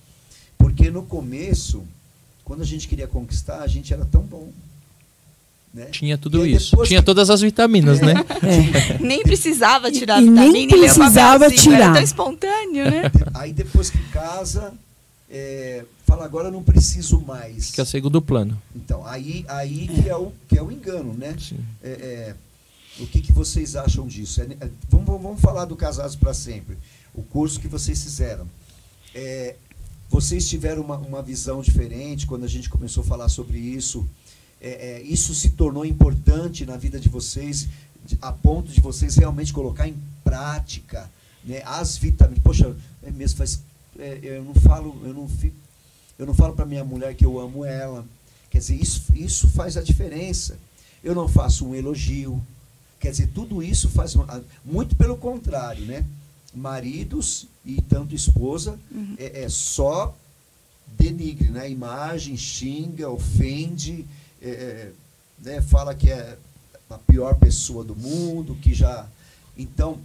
Porque 0.58 0.90
no 0.90 1.02
começo, 1.02 1.82
quando 2.44 2.60
a 2.60 2.66
gente 2.66 2.86
queria 2.86 3.06
conquistar, 3.06 3.62
a 3.62 3.66
gente 3.66 3.92
era 3.94 4.04
tão 4.04 4.20
bom. 4.20 4.50
Né? 5.76 5.88
Tinha 5.90 6.16
tudo 6.16 6.46
isso. 6.46 6.74
Tinha 6.84 7.00
que... 7.00 7.04
todas 7.04 7.28
as 7.28 7.42
vitaminas, 7.42 8.00
né? 8.00 8.14
É. 8.42 8.98
nem 8.98 9.22
precisava 9.22 9.92
tirar 9.92 10.22
e, 10.22 10.26
a 10.26 10.30
vitamina. 10.30 10.52
Nem 10.52 10.68
precisava 10.68 11.50
tirar. 11.50 11.76
Era 11.76 11.92
tão 11.92 12.02
espontâneo, 12.02 12.90
né? 12.90 13.02
Aí 13.34 13.52
depois 13.52 13.90
que 13.90 13.98
casa, 14.04 14.72
é, 15.28 15.84
fala 16.06 16.24
agora 16.24 16.50
não 16.50 16.62
preciso 16.62 17.20
mais. 17.20 17.72
Que 17.72 17.80
é 17.80 17.82
o 17.82 17.86
segundo 17.86 18.22
plano. 18.22 18.60
Então, 18.74 19.04
aí, 19.04 19.44
aí 19.48 19.86
que, 19.86 20.08
é 20.08 20.16
o, 20.16 20.32
que 20.48 20.56
é 20.56 20.62
o 20.62 20.72
engano, 20.72 21.12
né? 21.12 21.36
É, 21.82 21.88
é, 21.88 22.34
o 22.98 23.06
que, 23.06 23.20
que 23.20 23.32
vocês 23.32 23.76
acham 23.76 24.06
disso? 24.06 24.40
É, 24.40 24.44
é, 24.44 24.70
vamos, 24.88 25.20
vamos 25.20 25.40
falar 25.42 25.66
do 25.66 25.76
Casados 25.76 26.16
para 26.16 26.32
Sempre. 26.32 26.78
O 27.12 27.22
curso 27.22 27.60
que 27.60 27.68
vocês 27.68 28.02
fizeram. 28.02 28.48
É, 29.14 29.56
vocês 30.08 30.48
tiveram 30.48 30.80
uma, 30.80 30.96
uma 30.96 31.20
visão 31.20 31.60
diferente 31.60 32.26
quando 32.26 32.44
a 32.44 32.48
gente 32.48 32.70
começou 32.70 33.04
a 33.04 33.06
falar 33.06 33.28
sobre 33.28 33.58
isso. 33.58 34.08
Isso 35.04 35.34
se 35.34 35.50
tornou 35.50 35.84
importante 35.84 36.64
na 36.64 36.76
vida 36.76 36.98
de 36.98 37.08
vocês, 37.08 37.68
a 38.20 38.32
ponto 38.32 38.72
de 38.72 38.80
vocês 38.80 39.16
realmente 39.16 39.52
colocar 39.52 39.86
em 39.86 39.96
prática 40.24 41.10
né, 41.44 41.62
as 41.64 41.96
vitaminas. 41.96 42.42
Poxa, 42.42 42.74
é 43.02 43.10
mesmo, 43.10 43.38
faz 43.38 43.60
é, 43.98 44.18
eu 44.22 44.44
não 44.44 44.54
falo, 44.54 45.00
eu 45.04 45.14
não 45.14 45.28
fico, 45.28 45.56
eu 46.18 46.26
não 46.26 46.34
falo 46.34 46.54
para 46.54 46.66
minha 46.66 46.84
mulher 46.84 47.14
que 47.14 47.24
eu 47.24 47.38
amo 47.38 47.64
ela. 47.64 48.04
Quer 48.50 48.58
dizer, 48.58 48.74
isso, 48.74 49.04
isso 49.14 49.48
faz 49.48 49.76
a 49.76 49.82
diferença. 49.82 50.58
Eu 51.02 51.14
não 51.14 51.28
faço 51.28 51.66
um 51.66 51.74
elogio. 51.74 52.42
Quer 52.98 53.10
dizer, 53.10 53.28
tudo 53.28 53.62
isso 53.62 53.88
faz 53.88 54.14
uma, 54.14 54.44
muito 54.64 54.96
pelo 54.96 55.16
contrário, 55.16 55.84
né? 55.84 56.04
Maridos 56.54 57.46
e 57.64 57.82
tanto 57.82 58.14
esposa 58.14 58.78
uhum. 58.90 59.14
é, 59.18 59.42
é, 59.42 59.48
só 59.48 60.16
denigre, 60.98 61.50
né? 61.50 61.70
Imagem, 61.70 62.36
xinga, 62.36 63.10
ofende, 63.10 64.06
é, 64.42 64.48
é, 64.48 64.92
né? 65.38 65.62
fala 65.62 65.94
que 65.94 66.10
é 66.10 66.36
a 66.88 66.98
pior 66.98 67.36
pessoa 67.36 67.84
do 67.84 67.94
mundo, 67.94 68.56
que 68.56 68.74
já. 68.74 69.06
Então, 69.56 69.98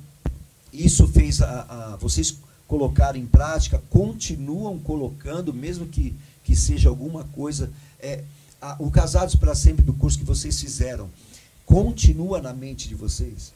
isso 0.72 1.08
fez 1.08 1.42
a, 1.42 1.94
a 1.94 1.96
vocês 1.98 2.38
colocaram 2.68 3.20
em 3.20 3.26
prática, 3.26 3.84
continuam 3.90 4.80
colocando, 4.80 5.54
mesmo 5.54 5.86
que, 5.88 6.16
que 6.44 6.56
seja 6.56 6.88
alguma 6.90 7.26
coisa. 7.26 7.70
É, 8.00 8.24
a, 8.62 8.78
o 8.80 8.90
Casados 8.90 9.36
para 9.36 9.54
Sempre 9.54 9.84
do 9.84 9.94
curso 9.94 10.18
que 10.18 10.24
vocês 10.24 10.60
fizeram, 10.60 11.10
continua 11.66 12.42
na 12.42 12.54
mente 12.54 12.88
de 12.88 12.96
vocês? 12.96 13.54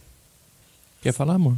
Quer 1.01 1.13
falar, 1.13 1.35
amor? 1.35 1.55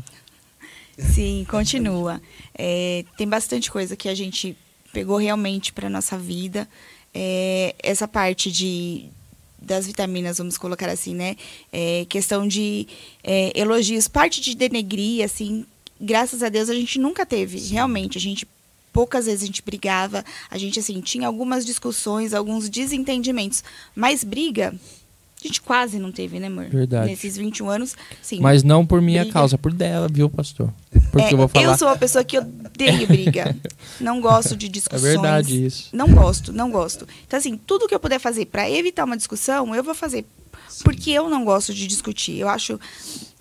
Sim, 1.16 1.46
continua. 1.50 2.22
É, 2.54 3.04
tem 3.18 3.28
bastante 3.28 3.72
coisa 3.72 3.96
que 3.96 4.10
a 4.10 4.16
gente 4.16 4.56
pegou 4.92 5.18
realmente 5.18 5.74
para 5.74 5.90
nossa 5.90 6.18
vida. 6.18 6.68
É, 7.20 7.74
essa 7.82 8.08
parte 8.08 8.52
de 8.52 9.10
das 9.60 9.88
vitaminas, 9.88 10.38
vamos 10.38 10.56
colocar 10.56 10.88
assim, 10.88 11.16
né? 11.16 11.36
É, 11.74 12.06
questão 12.08 12.48
de 12.48 12.88
é, 13.24 13.52
elogios, 13.60 14.08
parte 14.08 14.40
de 14.40 14.56
denegrir, 14.56 15.26
assim, 15.26 15.66
graças 16.00 16.44
a 16.44 16.50
Deus 16.50 16.70
a 16.70 16.76
gente 16.76 17.00
nunca 17.00 17.26
teve, 17.26 17.58
realmente. 17.58 18.20
A 18.20 18.22
gente 18.22 18.48
poucas 18.94 19.26
vezes 19.26 19.42
a 19.42 19.46
gente 19.48 19.64
brigava, 19.64 20.24
a 20.50 20.58
gente 20.60 20.80
assim 20.80 21.02
tinha 21.02 21.28
algumas 21.28 21.66
discussões, 21.66 22.36
alguns 22.36 22.70
desentendimentos, 22.70 23.64
mas 23.96 24.24
briga 24.24 24.76
a 25.44 25.48
gente 25.48 25.62
quase 25.62 26.00
não 26.00 26.12
teve, 26.12 26.40
né, 26.40 26.48
amor? 26.48 26.66
Verdade. 26.66 27.08
Nesses 27.08 27.38
21 27.38 27.70
anos, 27.70 27.96
sim. 28.22 28.40
Mas 28.40 28.64
não 28.64 28.86
por 28.86 29.02
minha 29.02 29.22
briga. 29.22 29.34
causa, 29.34 29.58
por 29.58 29.72
dela, 29.72 30.08
viu, 30.12 30.30
pastor? 30.30 30.74
Porque 31.12 31.28
é, 31.28 31.34
eu 31.34 31.38
vou 31.38 31.48
falar. 31.48 31.66
Eu 31.66 31.78
sou 31.78 31.88
uma 31.88 31.98
pessoa 31.98 32.24
que 32.24 32.40
odeio 32.40 33.08
briga. 33.08 33.56
não 34.02 34.20
gosto 34.20 34.56
de 34.58 34.68
discussões. 34.68 35.06
É 35.06 35.14
verdade 35.14 35.66
isso. 35.66 35.90
Não 35.94 36.08
gosto, 36.10 36.52
não 36.52 36.72
gosto. 36.72 37.08
Então, 37.26 37.38
assim, 37.38 37.56
tudo 37.56 37.88
que 37.88 37.94
eu 37.94 38.00
puder 38.00 38.20
fazer 38.20 38.46
para 38.46 38.70
evitar 38.70 39.06
uma 39.06 39.16
discussão, 39.16 39.76
eu 39.76 39.84
vou 39.84 39.94
fazer. 39.94 40.26
Sim. 40.68 40.84
Porque 40.84 41.12
eu 41.12 41.30
não 41.30 41.46
gosto 41.46 41.72
de 41.72 41.86
discutir. 41.86 42.40
Eu 42.40 42.50
acho 42.50 42.80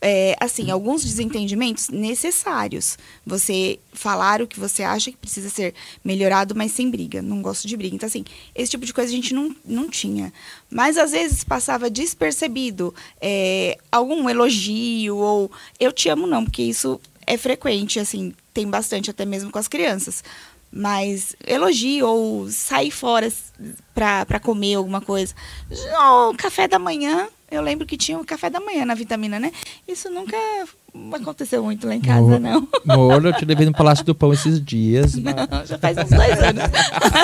é, 0.00 0.36
assim, 0.40 0.70
alguns 0.70 1.04
desentendimentos 1.04 1.88
necessários. 1.88 2.98
Você 3.24 3.78
falar 3.92 4.42
o 4.42 4.46
que 4.46 4.60
você 4.60 4.82
acha 4.82 5.10
que 5.10 5.16
precisa 5.16 5.48
ser 5.48 5.74
melhorado, 6.04 6.54
mas 6.54 6.72
sem 6.72 6.90
briga. 6.90 7.22
Não 7.22 7.40
gosto 7.40 7.66
de 7.66 7.76
briga. 7.76 7.96
Então, 7.96 8.06
assim, 8.06 8.24
esse 8.54 8.70
tipo 8.70 8.84
de 8.84 8.92
coisa 8.92 9.10
a 9.10 9.14
gente 9.14 9.34
não, 9.34 9.54
não 9.64 9.88
tinha. 9.88 10.32
Mas, 10.70 10.96
às 10.96 11.12
vezes, 11.12 11.44
passava 11.44 11.88
despercebido 11.88 12.94
é, 13.20 13.78
algum 13.90 14.28
elogio 14.28 15.16
ou 15.16 15.50
eu 15.80 15.92
te 15.92 16.08
amo, 16.08 16.26
não, 16.26 16.44
porque 16.44 16.62
isso 16.62 17.00
é 17.26 17.36
frequente, 17.36 17.98
assim, 17.98 18.32
tem 18.54 18.68
bastante, 18.68 19.10
até 19.10 19.24
mesmo 19.24 19.50
com 19.50 19.58
as 19.58 19.68
crianças. 19.68 20.22
Mas 20.70 21.34
elogio 21.46 22.06
ou 22.06 22.50
sair 22.50 22.90
fora 22.90 23.32
para 23.94 24.38
comer 24.38 24.74
alguma 24.74 25.00
coisa. 25.00 25.34
Oh, 25.98 26.34
café 26.36 26.68
da 26.68 26.78
manhã, 26.78 27.28
eu 27.50 27.62
lembro 27.62 27.86
que 27.86 27.96
tinha 27.96 28.18
um 28.18 28.24
café 28.24 28.50
da 28.50 28.60
manhã 28.60 28.84
na 28.84 28.94
vitamina, 28.94 29.38
né? 29.38 29.52
Isso 29.86 30.10
nunca 30.10 30.36
aconteceu 31.12 31.62
muito 31.62 31.86
lá 31.86 31.94
em 31.94 32.00
casa, 32.00 32.38
não. 32.38 32.66
Moro, 32.84 33.28
eu 33.28 33.32
te 33.32 33.44
levei 33.44 33.66
no 33.66 33.72
Palácio 33.72 34.04
do 34.04 34.14
Pão 34.14 34.32
esses 34.32 34.62
dias. 34.64 35.14
Não, 35.14 35.34
já 35.64 35.78
faz 35.78 35.96
uns 35.96 36.08
dois 36.10 36.42
anos. 36.42 36.64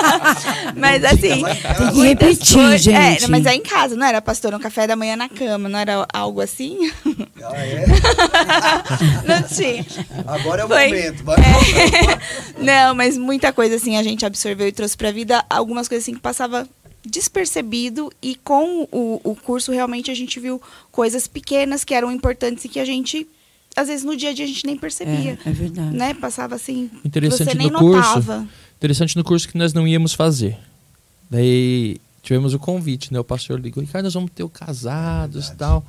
mas 0.77 1.03
assim. 1.03 1.43
Tem 1.43 1.91
que 1.91 2.01
repetir, 2.01 2.77
gente. 2.77 3.25
É, 3.25 3.27
mas 3.27 3.45
é 3.45 3.53
em 3.53 3.61
casa, 3.61 3.95
não 3.95 4.05
era, 4.05 4.21
pastor? 4.21 4.53
Um 4.53 4.59
café 4.59 4.87
da 4.87 4.95
manhã 4.95 5.15
na 5.15 5.27
cama, 5.27 5.67
não 5.67 5.79
era 5.79 6.07
algo 6.13 6.39
assim? 6.39 6.91
Ah, 7.43 7.57
é? 7.57 7.85
não 9.27 9.43
tinha. 9.43 9.85
Agora 10.25 10.61
é 10.61 10.65
o 10.65 10.67
Foi. 10.67 10.87
momento. 10.87 11.23
Vai, 11.23 11.35
É. 11.39 12.13
Não, 12.63 12.95
mas 12.95 13.17
muita 13.17 13.51
coisa 13.51 13.75
assim 13.75 13.97
a 13.97 14.03
gente 14.03 14.25
absorveu 14.25 14.67
e 14.67 14.71
trouxe 14.71 14.95
pra 14.95 15.11
vida. 15.11 15.43
Algumas 15.49 15.87
coisas 15.87 16.05
assim 16.05 16.13
que 16.13 16.21
passava 16.21 16.67
despercebido 17.05 18.11
e 18.21 18.35
com 18.35 18.87
o, 18.91 19.19
o 19.23 19.35
curso 19.35 19.71
realmente 19.71 20.09
a 20.09 20.13
gente 20.15 20.39
viu 20.39 20.61
coisas 20.91 21.27
pequenas 21.27 21.83
que 21.83 21.93
eram 21.93 22.11
importantes 22.11 22.63
e 22.65 22.69
que 22.69 22.79
a 22.79 22.85
gente 22.85 23.27
às 23.75 23.87
vezes 23.87 24.05
no 24.05 24.15
dia 24.15 24.29
a 24.29 24.33
dia 24.33 24.45
a 24.45 24.47
gente 24.47 24.65
nem 24.65 24.77
percebia, 24.77 25.37
É, 25.45 25.49
é 25.49 25.51
verdade. 25.51 25.95
né? 25.97 26.13
Passava 26.13 26.55
assim, 26.55 26.89
Interessante 27.03 27.49
você 27.49 27.57
nem 27.57 27.71
no 27.71 27.79
curso. 27.79 27.95
notava. 28.15 28.47
Interessante 28.77 29.15
no 29.17 29.23
curso 29.23 29.47
que 29.49 29.57
nós 29.57 29.73
não 29.73 29.87
íamos 29.87 30.13
fazer. 30.13 30.57
Daí 31.29 31.97
tivemos 32.21 32.53
o 32.53 32.59
convite, 32.59 33.11
né? 33.11 33.19
O 33.19 33.23
pastor 33.23 33.59
ligou, 33.59 33.81
Ricardo, 33.83 34.05
nós 34.05 34.13
vamos 34.13 34.29
ter 34.33 34.43
o 34.43 34.49
casados 34.49 35.47
e 35.49 35.55
tal. 35.55 35.83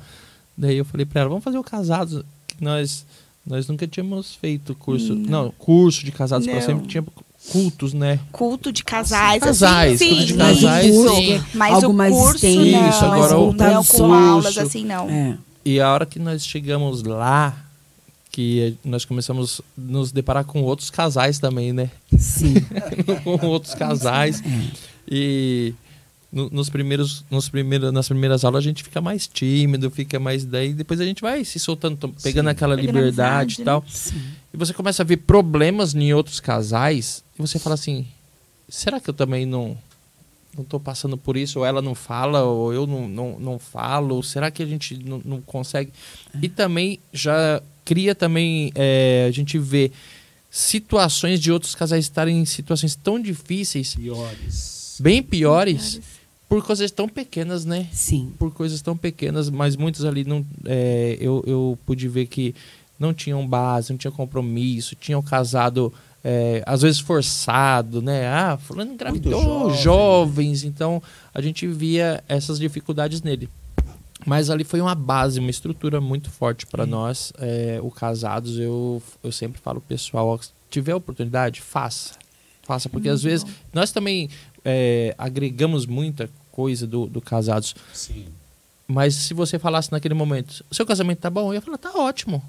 Daí 0.57 0.77
eu 0.77 0.85
falei 0.85 1.05
pra 1.05 1.21
ela, 1.21 1.29
vamos 1.29 1.43
fazer 1.43 1.57
o 1.59 1.63
casados. 1.63 2.23
Que 2.47 2.63
nós, 2.63 3.05
nós 3.45 3.67
nunca 3.67 3.85
tínhamos 3.87 4.33
feito 4.33 4.73
curso. 4.75 5.13
Não, 5.13 5.51
curso 5.51 6.03
de 6.03 6.11
casados 6.11 6.47
para 6.47 6.55
Não. 6.55 6.61
sempre. 6.65 6.87
Tinha 6.87 7.03
cultos, 7.51 7.93
né? 7.93 8.19
Culto 8.31 8.71
de 8.71 8.83
casais, 8.83 9.41
Casais, 9.41 9.95
assim, 9.95 10.09
culto 10.09 10.21
sim, 10.21 10.27
de 10.27 10.33
casais, 10.35 10.85
isso. 10.95 11.15
sim. 11.15 11.43
Mas 11.53 11.73
Algo 11.75 11.87
o 11.89 11.93
mais 11.93 12.13
curso 12.13 12.35
extenso, 12.35 12.71
não, 12.71 12.89
Isso, 12.89 13.05
agora 13.05 13.33
não, 13.33 13.49
o 13.49 13.53
não 13.53 13.73
curso. 13.83 13.97
com 13.97 14.13
aulas 14.13 14.57
assim 14.57 14.85
não. 14.85 15.09
É. 15.09 15.37
E 15.63 15.79
a 15.79 15.91
hora 15.91 16.05
que 16.05 16.19
nós 16.19 16.45
chegamos 16.45 17.03
lá, 17.03 17.55
que 18.31 18.77
nós 18.83 19.05
começamos 19.05 19.61
a 19.61 19.63
nos 19.77 20.11
deparar 20.11 20.43
com 20.43 20.61
outros 20.61 20.89
casais 20.89 21.39
também, 21.39 21.71
né? 21.73 21.89
Sim. 22.17 22.55
com 23.23 23.47
outros 23.47 23.73
casais. 23.73 24.43
E 25.09 25.73
no- 26.35 26.49
nos 26.51 26.69
primeiros, 26.69 27.23
nos 27.31 27.47
primeiros, 27.49 27.91
nas 27.93 28.07
primeiras 28.07 28.43
aulas 28.43 28.59
a 28.59 28.67
gente 28.67 28.83
fica 28.83 28.99
mais 29.01 29.25
tímido, 29.25 29.89
fica 29.89 30.19
mais 30.19 30.43
daí, 30.45 30.73
depois 30.73 30.99
a 31.01 31.05
gente 31.05 31.21
vai 31.21 31.43
se 31.45 31.57
soltando, 31.57 31.97
pegando 32.21 32.45
Sim. 32.47 32.51
aquela 32.51 32.75
liberdade 32.75 33.61
e 33.61 33.63
tal. 33.63 33.79
né? 33.81 33.87
Sim. 33.89 34.21
E 34.53 34.57
você 34.57 34.73
começa 34.73 35.01
a 35.01 35.05
ver 35.05 35.17
problemas 35.17 35.95
em 35.95 36.13
outros 36.13 36.39
casais 36.39 37.23
e 37.39 37.41
você 37.41 37.57
fala 37.57 37.73
assim: 37.75 38.05
será 38.69 38.99
que 38.99 39.09
eu 39.09 39.13
também 39.13 39.45
não 39.45 39.77
não 40.57 40.63
tô 40.63 40.79
passando 40.79 41.17
por 41.17 41.35
isso? 41.35 41.59
Ou 41.59 41.65
ela 41.65 41.81
não 41.81 41.93
fala, 41.95 42.43
ou 42.43 42.73
eu 42.73 42.85
não, 42.87 43.07
não, 43.09 43.37
não 43.39 43.59
falo? 43.59 44.21
Será 44.23 44.49
que 44.51 44.63
a 44.63 44.65
gente 44.65 44.97
não, 45.03 45.21
não 45.25 45.41
consegue? 45.41 45.91
E 46.41 46.47
também 46.47 46.99
já 47.11 47.61
cria 47.83 48.15
também, 48.15 48.71
é, 48.73 49.25
a 49.27 49.31
gente 49.31 49.59
vê 49.59 49.91
situações 50.49 51.39
de 51.39 51.51
outros 51.51 51.75
casais 51.75 52.05
estarem 52.05 52.39
em 52.39 52.45
situações 52.45 52.95
tão 52.95 53.21
difíceis, 53.21 53.95
Piores. 53.95 54.97
bem 55.01 55.21
piores, 55.21 55.99
por 56.47 56.63
coisas 56.63 56.91
tão 56.91 57.07
pequenas, 57.07 57.65
né? 57.65 57.87
Sim. 57.91 58.33
por 58.37 58.51
coisas 58.51 58.81
tão 58.81 58.95
pequenas, 58.95 59.49
mas 59.49 59.75
muitos 59.75 60.05
ali 60.05 60.23
não. 60.23 60.45
é, 60.65 61.17
eu, 61.19 61.43
eu 61.47 61.77
pude 61.85 62.07
ver 62.07 62.27
que 62.27 62.53
não 62.99 63.13
tinham 63.13 63.45
base, 63.45 63.91
não 63.91 63.97
tinham 63.97 64.11
compromisso, 64.11 64.95
tinham 64.95 65.21
casado. 65.21 65.93
é, 66.23 66.63
às 66.65 66.81
vezes 66.81 66.99
forçado, 66.99 68.01
né? 68.01 68.27
Ah, 68.27 68.57
fulano 68.57 68.93
engravidou 68.93 69.69
jovem. 69.71 69.81
jovens, 69.81 70.63
então 70.63 71.01
a 71.33 71.41
gente 71.41 71.67
via 71.67 72.23
essas 72.27 72.59
dificuldades 72.59 73.21
nele. 73.21 73.49
Mas 74.25 74.49
ali 74.49 74.63
foi 74.63 74.81
uma 74.81 74.95
base, 74.95 75.39
uma 75.39 75.51
estrutura 75.51 76.01
muito 76.01 76.31
forte 76.31 76.65
para 76.65 76.85
nós. 76.85 77.31
é, 77.37 77.79
o 77.81 77.91
casados, 77.91 78.57
eu, 78.57 79.01
eu 79.23 79.31
sempre 79.31 79.61
falo 79.61 79.79
pessoal, 79.81 80.41
se 80.41 80.51
tiver 80.69 80.95
oportunidade, 80.95 81.61
faça. 81.61 82.13
Faça, 82.63 82.89
porque 82.89 83.07
às 83.07 83.21
vezes 83.21 83.45
nós 83.71 83.91
também 83.91 84.27
é, 84.65 85.13
agregamos 85.17 85.85
muita 85.85 86.29
coisa 86.51 86.87
do, 86.87 87.05
do 87.05 87.21
casados. 87.21 87.75
Sim. 87.93 88.25
Mas 88.87 89.15
se 89.15 89.33
você 89.33 89.57
falasse 89.59 89.91
naquele 89.91 90.13
momento, 90.13 90.65
seu 90.71 90.85
casamento 90.85 91.19
tá 91.19 91.29
bom? 91.29 91.49
Eu 91.49 91.55
ia 91.55 91.61
falar, 91.61 91.77
tá 91.77 91.91
ótimo. 91.95 92.41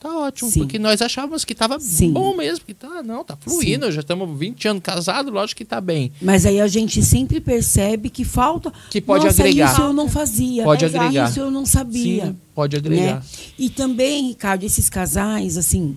Tá 0.00 0.16
ótimo. 0.16 0.48
Sim. 0.48 0.60
Porque 0.60 0.78
nós 0.78 1.02
achávamos 1.02 1.44
que 1.44 1.54
tava 1.54 1.80
Sim. 1.80 2.12
bom 2.12 2.36
mesmo. 2.36 2.64
Que 2.64 2.72
tá, 2.72 3.02
não, 3.02 3.24
tá 3.24 3.36
fluindo. 3.36 3.90
Já 3.90 4.00
estamos 4.00 4.38
20 4.38 4.68
anos 4.68 4.82
casados, 4.82 5.32
lógico 5.32 5.58
que 5.58 5.64
tá 5.64 5.80
bem. 5.80 6.12
Mas 6.22 6.46
aí 6.46 6.60
a 6.60 6.68
gente 6.68 7.02
sempre 7.02 7.40
percebe 7.40 8.08
que 8.08 8.24
falta. 8.24 8.72
Que 8.90 9.00
pode 9.00 9.24
Nossa, 9.24 9.42
agregar. 9.42 9.72
Isso 9.72 9.82
eu 9.82 9.92
não 9.92 10.08
fazia. 10.08 10.62
Pode 10.62 10.84
Exato. 10.84 11.04
agregar. 11.04 11.28
Isso 11.28 11.40
eu 11.40 11.50
não 11.50 11.66
sabia. 11.66 12.26
Sim, 12.26 12.36
pode 12.54 12.76
agregar. 12.76 13.16
né? 13.16 13.22
E 13.58 13.68
também, 13.68 14.28
Ricardo, 14.28 14.62
esses 14.62 14.88
casais, 14.88 15.56
assim, 15.56 15.96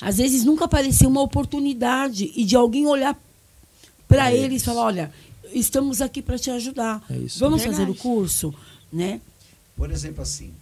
às 0.00 0.18
vezes 0.18 0.44
nunca 0.44 0.64
apareceu 0.64 1.08
uma 1.08 1.22
oportunidade 1.22 2.32
e 2.34 2.44
de 2.44 2.56
alguém 2.56 2.86
olhar 2.88 3.16
para 4.08 4.30
É 4.30 4.36
eles 4.36 4.56
isso. 4.62 4.64
falar, 4.66 4.82
olha, 4.82 5.12
estamos 5.52 6.00
aqui 6.00 6.22
para 6.22 6.38
te 6.38 6.50
ajudar. 6.50 7.04
É 7.10 7.16
isso. 7.16 7.38
Vamos 7.38 7.62
Verdade. 7.62 7.84
fazer 7.84 7.90
o 7.90 7.94
curso, 7.94 8.54
né? 8.92 9.20
Por 9.76 9.90
exemplo, 9.90 10.22
assim, 10.22 10.54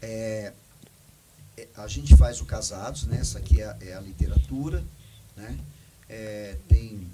é, 0.00 0.52
é, 1.56 1.68
a 1.76 1.86
gente 1.86 2.16
faz 2.16 2.40
o 2.40 2.44
Casados, 2.44 3.04
né? 3.04 3.18
Essa 3.20 3.38
aqui 3.38 3.60
é 3.60 3.64
a, 3.66 3.76
é 3.80 3.94
a 3.94 4.00
literatura, 4.00 4.84
né? 5.36 5.58
É, 6.08 6.56
tem 6.68 7.06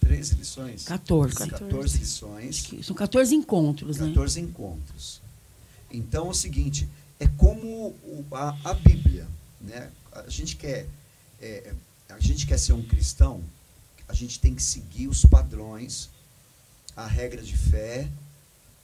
13 0.00 0.34
lições? 0.36 0.84
14. 0.84 1.34
14 1.48 1.98
lições. 1.98 2.68
São 2.82 2.96
14 2.96 3.34
encontros, 3.34 3.98
né? 3.98 4.08
14 4.08 4.40
encontros. 4.40 5.20
Então 5.92 6.26
é 6.28 6.30
o 6.30 6.34
seguinte, 6.34 6.88
é 7.18 7.26
como 7.36 7.94
a, 8.32 8.56
a 8.64 8.74
Bíblia, 8.74 9.26
né? 9.60 9.90
A 10.12 10.28
gente 10.28 10.56
quer 10.56 10.86
é, 11.40 11.72
a 12.08 12.18
gente 12.18 12.46
quer 12.46 12.58
ser 12.58 12.72
um 12.72 12.82
cristão, 12.82 13.42
a 14.10 14.12
gente 14.12 14.40
tem 14.40 14.52
que 14.56 14.62
seguir 14.62 15.06
os 15.06 15.24
padrões, 15.24 16.10
a 16.96 17.06
regra 17.06 17.40
de 17.40 17.56
fé, 17.56 18.08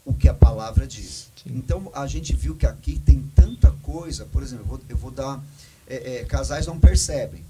o 0.04 0.14
que 0.14 0.28
a 0.28 0.34
palavra 0.34 0.86
diz. 0.86 1.28
Sim. 1.42 1.50
Então 1.56 1.90
a 1.92 2.06
gente 2.06 2.32
viu 2.34 2.54
que 2.54 2.64
aqui 2.64 3.00
tem 3.00 3.20
tanta 3.34 3.72
coisa, 3.82 4.24
por 4.26 4.40
exemplo, 4.40 4.62
eu 4.62 4.68
vou, 4.68 4.80
eu 4.90 4.96
vou 4.96 5.10
dar 5.10 5.42
é, 5.88 6.18
é, 6.18 6.24
casais 6.24 6.64
não 6.68 6.78
percebem, 6.78 7.44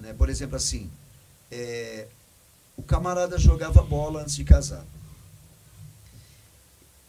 né? 0.00 0.12
Por 0.12 0.28
exemplo, 0.28 0.56
assim, 0.56 0.90
é, 1.52 2.08
o 2.76 2.82
camarada 2.82 3.38
jogava 3.38 3.80
bola 3.80 4.22
antes 4.22 4.34
de 4.34 4.42
casar. 4.42 4.84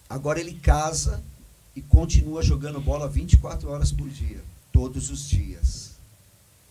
Agora 0.08 0.40
ele 0.40 0.54
casa 0.54 1.24
e 1.76 1.82
continua 1.82 2.44
jogando 2.44 2.80
bola 2.80 3.10
24 3.10 3.68
horas 3.72 3.92
por 3.92 4.08
dia, 4.08 4.44
todos 4.72 5.10
os 5.10 5.28
dias. 5.28 5.94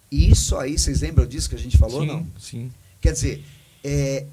Isso 0.08 0.56
aí, 0.56 0.78
vocês 0.78 1.00
lembram 1.00 1.26
disso 1.26 1.48
que 1.48 1.56
a 1.56 1.58
gente 1.58 1.76
falou? 1.76 2.02
sim, 2.02 2.06
Não. 2.06 2.26
sim. 2.38 2.72
Quer 3.00 3.12
dizer, 3.12 3.44
é, 3.82 4.26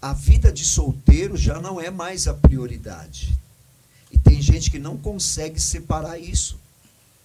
a 0.00 0.12
vida 0.12 0.52
de 0.52 0.64
solteiro 0.64 1.36
já 1.36 1.60
não 1.60 1.80
é 1.80 1.90
mais 1.90 2.26
a 2.28 2.34
prioridade. 2.34 3.36
E 4.10 4.18
tem 4.18 4.40
gente 4.40 4.70
que 4.70 4.78
não 4.78 4.96
consegue 4.96 5.60
separar 5.60 6.18
isso. 6.18 6.58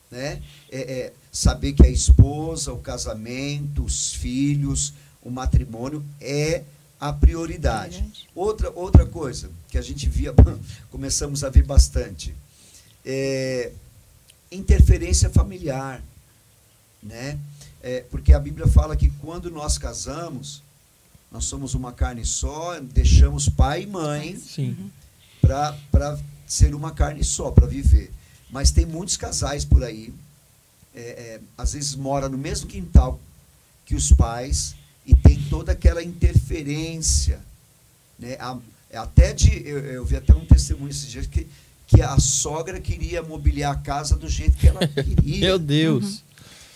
Né? 0.10 0.42
É, 0.70 0.80
é, 0.80 1.14
saber 1.32 1.74
que 1.74 1.86
a 1.86 1.90
esposa, 1.90 2.74
o 2.74 2.80
casamento, 2.80 3.84
os 3.84 4.14
filhos, 4.14 4.94
o 5.22 5.30
matrimônio 5.30 6.04
é 6.20 6.64
a 7.00 7.14
prioridade. 7.14 7.98
Verdade. 7.98 8.30
Outra, 8.36 8.72
outra 8.76 9.06
coisa 9.06 9.50
que 9.70 9.78
a 9.78 9.82
gente 9.82 10.10
via, 10.10 10.34
começamos 10.92 11.44
a 11.44 11.50
ver 11.50 11.64
bastante, 11.64 12.36
é 13.06 13.72
interferência 14.52 15.30
familiar, 15.30 16.04
né? 17.02 17.40
É, 17.82 18.02
porque 18.12 18.34
a 18.34 18.40
Bíblia 18.40 18.68
fala 18.68 18.96
que 18.96 19.10
quando 19.22 19.50
nós 19.50 19.78
casamos, 19.78 20.62
nós 21.32 21.46
somos 21.46 21.74
uma 21.74 21.92
carne 21.94 22.26
só, 22.26 22.80
deixamos 22.80 23.48
pai 23.48 23.84
e 23.84 23.88
mãe 23.88 24.36
Sim. 24.38 24.92
para 25.40 26.20
ser 26.46 26.76
uma 26.76 26.92
carne 26.92 27.24
só, 27.24 27.52
para 27.52 27.66
viver. 27.68 28.12
Mas 28.50 28.72
tem 28.72 28.86
muitos 28.86 29.16
casais 29.16 29.64
por 29.64 29.84
aí, 29.84 30.14
é, 30.94 31.00
é, 31.00 31.42
às 31.58 31.74
vezes 31.74 31.96
mora 31.96 32.28
no 32.28 32.38
mesmo 32.38 32.68
quintal 32.68 33.20
que 33.86 33.96
os 33.96 34.12
pais 34.12 34.76
e 35.06 35.16
tem 35.16 35.42
toda 35.50 35.72
aquela 35.72 36.04
interferência, 36.04 37.40
né? 38.20 38.36
A- 38.40 38.58
até 38.94 39.32
de 39.34 39.66
eu, 39.66 39.80
eu 39.80 40.06
vi 40.06 40.18
até 40.18 40.34
um 40.36 40.46
testemunho 40.46 40.90
esses 40.92 41.10
dias 41.10 41.26
que 41.28 41.48
que 41.88 42.02
a 42.02 42.18
sogra 42.20 42.80
queria 42.80 43.22
mobiliar 43.22 43.74
a 43.74 43.76
casa 43.78 44.16
do 44.16 44.30
jeito 44.30 44.56
que 44.56 44.66
ela 44.66 44.80
queria. 44.88 45.42
Meu 45.42 45.60
Deus. 45.60 46.06
Uhum. 46.06 46.20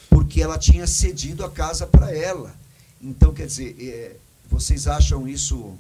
Porque 0.10 0.42
ela 0.42 0.58
tinha 0.58 0.86
cedido 0.86 1.46
a 1.46 1.50
casa 1.50 1.88
para 1.88 2.14
ela. 2.14 2.54
Então, 3.02 3.34
quer 3.34 3.48
dizer, 3.48 3.78
é, 3.80 4.18
vocês 4.56 4.88
acham 4.88 5.28
isso 5.28 5.74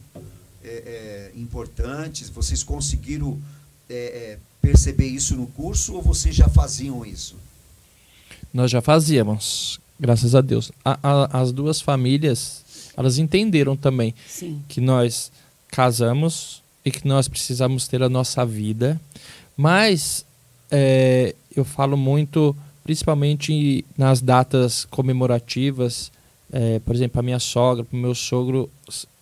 é, 0.61 0.67
é, 0.67 1.39
importante? 1.39 2.25
Vocês 2.25 2.61
conseguiram 2.61 3.39
é, 3.89 3.95
é, 3.95 4.39
perceber 4.61 5.07
isso 5.07 5.33
no 5.37 5.47
curso 5.47 5.93
ou 5.93 6.01
vocês 6.01 6.35
já 6.35 6.49
faziam 6.49 7.05
isso? 7.05 7.37
Nós 8.53 8.69
já 8.69 8.81
fazíamos, 8.81 9.79
graças 9.97 10.35
a 10.35 10.41
Deus. 10.41 10.73
A, 10.83 10.99
a, 11.01 11.41
as 11.41 11.53
duas 11.53 11.79
famílias, 11.79 12.65
elas 12.97 13.17
entenderam 13.17 13.77
também 13.77 14.13
Sim. 14.27 14.61
que 14.67 14.81
nós 14.81 15.31
casamos 15.69 16.61
e 16.83 16.91
que 16.91 17.07
nós 17.07 17.29
precisamos 17.29 17.87
ter 17.87 18.03
a 18.03 18.09
nossa 18.09 18.45
vida, 18.45 18.99
mas 19.55 20.25
é, 20.69 21.33
eu 21.55 21.63
falo 21.63 21.95
muito, 21.95 22.53
principalmente 22.83 23.85
nas 23.97 24.19
datas 24.19 24.83
comemorativas, 24.83 26.11
é, 26.51 26.79
por 26.79 26.95
exemplo, 26.95 27.19
a 27.19 27.23
minha 27.23 27.39
sogra, 27.39 27.83
para 27.83 27.97
o 27.97 27.99
meu 27.99 28.15
sogro, 28.15 28.69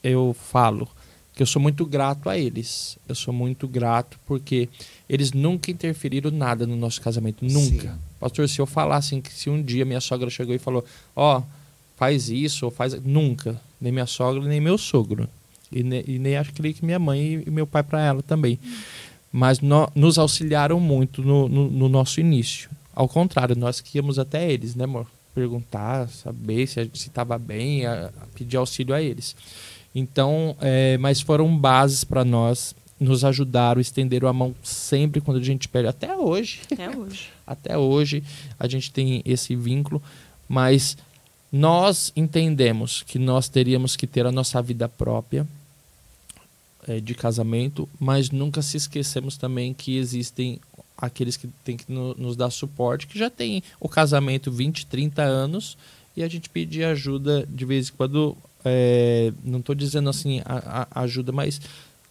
eu 0.04 0.36
falo 0.38 0.88
que 1.36 1.42
eu 1.42 1.48
sou 1.48 1.62
muito 1.62 1.86
grato 1.86 2.30
a 2.30 2.38
eles. 2.38 2.98
Eu 3.08 3.16
sou 3.16 3.34
muito 3.34 3.68
grato 3.68 4.20
porque 4.26 4.70
eles 5.10 5.32
nunca 5.32 5.72
interferiram 5.72 6.30
nada 6.30 6.68
no 6.68 6.76
nosso 6.76 7.02
casamento, 7.02 7.44
nunca. 7.44 7.92
Sim. 7.92 8.00
Pastor, 8.20 8.48
se 8.48 8.60
eu 8.60 8.66
falasse 8.66 9.20
que 9.20 9.34
se 9.34 9.50
um 9.50 9.62
dia 9.62 9.84
minha 9.84 10.00
sogra 10.00 10.30
chegou 10.30 10.54
e 10.54 10.60
falou, 10.60 10.86
ó, 11.16 11.40
oh, 11.40 11.44
faz 11.96 12.30
isso 12.30 12.66
ou 12.66 12.72
faz, 12.72 12.94
nunca, 13.04 13.60
nem 13.82 13.92
minha 13.92 14.06
sogra 14.06 14.44
nem 14.44 14.62
meu 14.62 14.78
sogro. 14.78 15.28
E, 15.72 15.82
ne, 15.82 16.04
e 16.08 16.20
nem 16.20 16.38
acho 16.38 16.54
que 16.54 16.86
minha 16.86 17.00
mãe 17.00 17.44
e 17.46 17.50
meu 17.50 17.66
pai 17.66 17.82
para 17.82 18.00
ela 18.00 18.22
também. 18.22 18.60
Mas 19.32 19.60
no, 19.60 19.90
nos 19.96 20.20
auxiliaram 20.20 20.80
muito 20.80 21.24
no, 21.24 21.50
no, 21.50 21.70
no 21.70 21.90
nosso 21.90 22.20
início. 22.20 22.70
Ao 22.94 23.10
contrário, 23.10 23.56
nós 23.56 23.82
que 23.82 23.98
íamos 23.98 24.20
até 24.20 24.52
eles, 24.52 24.76
né, 24.76 24.84
amor? 24.84 25.08
Perguntar, 25.34 26.08
saber 26.10 26.68
se 26.68 26.90
estava 26.94 27.38
bem, 27.38 27.86
a, 27.86 28.12
a 28.22 28.26
pedir 28.36 28.58
auxílio 28.58 28.94
a 28.94 29.02
eles. 29.02 29.36
Então, 29.96 30.56
é, 30.60 30.98
mas 30.98 31.22
foram 31.22 31.56
bases 31.56 32.04
para 32.04 32.26
nós, 32.26 32.76
nos 33.00 33.24
ajudaram, 33.24 33.80
estenderam 33.80 34.28
a 34.28 34.34
mão 34.34 34.56
sempre 34.64 35.22
quando 35.22 35.38
a 35.38 35.44
gente 35.44 35.68
pede, 35.68 35.88
até 35.88 36.16
hoje. 36.16 36.62
Até 36.72 36.90
hoje. 36.96 37.30
até 37.46 37.78
hoje 37.78 38.24
a 38.60 38.68
gente 38.68 38.92
tem 38.92 39.22
esse 39.26 39.56
vínculo, 39.56 40.02
mas 40.48 40.98
nós 41.52 42.12
entendemos 42.16 43.04
que 43.04 43.20
nós 43.20 43.48
teríamos 43.48 43.96
que 43.96 44.08
ter 44.08 44.26
a 44.26 44.32
nossa 44.32 44.62
vida 44.62 44.90
própria 44.90 45.48
é, 46.88 47.00
de 47.00 47.14
casamento, 47.14 47.88
mas 48.00 48.32
nunca 48.32 48.62
se 48.62 48.78
esquecemos 48.78 49.38
também 49.38 49.74
que 49.74 49.96
existem 49.98 50.60
aqueles 51.06 51.36
que 51.36 51.48
têm 51.64 51.76
que 51.76 51.92
no, 51.92 52.14
nos 52.16 52.36
dar 52.36 52.50
suporte, 52.50 53.08
que 53.08 53.20
já 53.20 53.30
tem 53.30 53.62
o 53.80 53.90
casamento 53.90 54.52
20, 54.52 54.86
30 54.86 55.22
anos, 55.22 55.78
e 56.16 56.24
a 56.24 56.28
gente 56.28 56.50
pedir 56.50 56.84
ajuda 56.86 57.46
de 57.50 57.66
vez 57.66 57.90
em 57.90 57.92
quando 57.94 58.38
é, 58.64 59.34
não 59.44 59.60
estou 59.60 59.76
dizendo 59.76 60.10
assim 60.10 60.42
a, 60.46 60.88
a 60.92 61.02
ajuda, 61.02 61.32
mas 61.32 61.60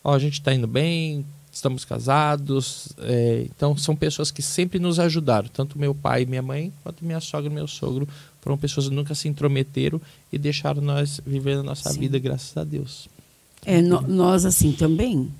ó, 0.05 0.15
a 0.15 0.19
gente 0.19 0.35
está 0.35 0.53
indo 0.53 0.67
bem, 0.67 1.25
estamos 1.51 1.85
casados. 1.85 2.89
É, 2.99 3.47
então 3.47 3.77
são 3.77 3.97
pessoas 3.97 4.31
que 4.31 4.43
sempre 4.43 4.79
nos 4.79 4.99
ajudaram, 4.99 5.49
tanto 5.49 5.79
meu 5.79 5.95
pai 5.95 6.23
e 6.23 6.27
minha 6.27 6.43
mãe, 6.43 6.73
quanto 6.83 7.05
minha 7.05 7.21
sogra 7.21 7.51
e 7.51 7.55
meu 7.55 7.67
sogro. 7.67 8.07
Foram 8.41 8.59
pessoas 8.59 8.89
que 8.89 8.95
nunca 8.95 9.15
se 9.15 9.29
intrometeram 9.29 10.01
e 10.33 10.37
deixaram 10.37 10.83
nós 10.83 11.21
viver 11.25 11.59
a 11.59 11.63
nossa 11.63 11.91
Sim. 11.91 12.01
vida, 12.01 12.19
graças 12.19 12.57
a 12.57 12.65
Deus. 12.65 13.09
É, 13.65 13.81
no, 13.81 14.01
nós 14.03 14.45
assim 14.45 14.73
também, 14.73 15.33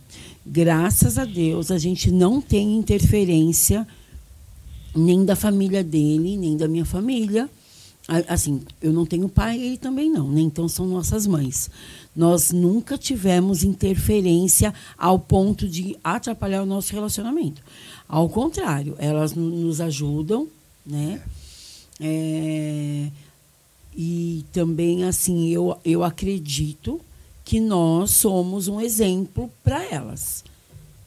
graças 0.45 1.19
a 1.19 1.25
Deus, 1.25 1.71
a 1.71 1.79
gente 1.79 2.11
não 2.11 2.41
tem 2.41 2.77
interferência 2.77 3.87
nem 4.95 5.25
da 5.25 5.35
família 5.35 5.83
dele, 5.83 6.37
nem 6.37 6.57
da 6.57 6.69
minha 6.69 6.85
família 6.85 7.49
assim, 8.29 8.63
eu 8.81 8.93
não 8.93 9.07
tenho 9.07 9.29
pai, 9.29 9.61
ele 9.61 9.77
também 9.77 10.11
não, 10.11 10.31
né? 10.31 10.41
Então 10.41 10.69
são 10.69 10.87
nossas 10.87 11.27
mães. 11.27 11.71
Nós 12.15 12.51
nunca 12.51 12.99
tivemos 12.99 13.63
interferência 13.63 14.75
ao 14.99 15.19
ponto 15.19 15.69
de 15.69 15.97
atrapalhar 16.03 16.63
o 16.63 16.67
nosso 16.67 16.93
relacionamento. 16.93 17.63
Ao 18.09 18.29
contrário, 18.29 18.97
elas 18.99 19.35
nos 19.35 19.81
ajudam, 19.81 20.49
né? 20.85 21.23
É, 22.01 23.09
e 23.97 24.45
também, 24.53 25.05
assim, 25.05 25.51
eu, 25.51 25.79
eu 25.85 26.03
acredito 26.03 27.01
que 27.53 27.61
nós 27.61 28.13
somos 28.13 28.67
um 28.67 28.81
exemplo 28.81 29.53
para 29.63 29.85
elas 29.85 30.43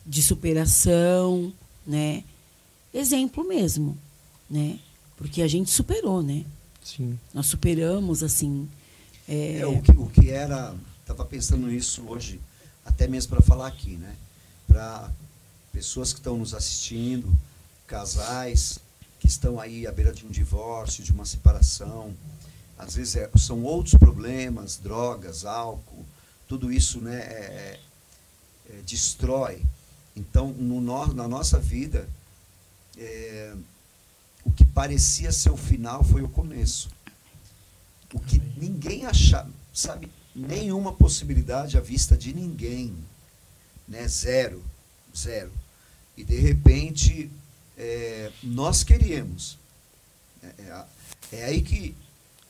de 0.05 0.21
superação, 0.21 1.51
né? 1.87 2.23
Exemplo 2.93 3.43
mesmo, 3.43 3.97
né? 4.47 4.77
Porque 5.17 5.41
a 5.41 5.47
gente 5.47 5.71
superou, 5.71 6.21
né? 6.21 6.45
Sim. 6.83 7.17
Nós 7.33 7.47
superamos, 7.47 8.21
assim. 8.21 8.69
É... 9.27 9.57
é 9.57 9.65
o, 9.65 9.81
que, 9.81 9.91
o 9.93 10.05
que 10.05 10.29
era. 10.29 10.75
Estava 11.01 11.25
pensando 11.25 11.65
nisso 11.65 12.03
hoje, 12.07 12.39
até 12.85 13.07
mesmo 13.07 13.31
para 13.31 13.41
falar 13.41 13.65
aqui, 13.65 13.95
né? 13.95 14.15
Para 14.67 15.09
pessoas 15.73 16.13
que 16.13 16.19
estão 16.19 16.37
nos 16.37 16.53
assistindo, 16.53 17.35
casais 17.87 18.77
que 19.19 19.25
estão 19.25 19.59
aí 19.59 19.87
à 19.87 19.91
beira 19.91 20.13
de 20.13 20.23
um 20.23 20.29
divórcio, 20.29 21.03
de 21.03 21.11
uma 21.11 21.25
separação. 21.25 22.13
Às 22.77 22.93
vezes 22.93 23.15
é, 23.15 23.31
são 23.35 23.63
outros 23.63 23.95
problemas, 23.95 24.77
drogas, 24.77 25.43
álcool, 25.43 26.05
tudo 26.47 26.71
isso 26.71 27.01
né, 27.01 27.19
é, 27.19 27.79
é, 28.69 28.81
destrói. 28.85 29.61
Então, 30.15 30.49
no, 30.53 30.79
na 31.13 31.27
nossa 31.27 31.59
vida, 31.59 32.07
é, 32.97 33.53
o 34.43 34.51
que 34.51 34.63
parecia 34.63 35.31
ser 35.31 35.49
o 35.49 35.57
final 35.57 36.03
foi 36.03 36.21
o 36.21 36.29
começo. 36.29 36.89
O 38.13 38.19
que 38.19 38.39
ninguém 38.57 39.05
achava, 39.05 39.49
sabe, 39.73 40.09
nenhuma 40.33 40.93
possibilidade 40.93 41.77
à 41.77 41.81
vista 41.81 42.15
de 42.15 42.33
ninguém, 42.33 42.95
né? 43.87 44.07
Zero, 44.07 44.63
zero. 45.15 45.51
E 46.15 46.23
de 46.23 46.37
repente 46.37 47.29
é, 47.77 48.31
nós 48.43 48.83
queríamos. 48.83 49.57
É, 50.41 50.47
é, 50.47 50.85
é, 51.31 51.45
aí 51.45 51.61
que, 51.61 51.95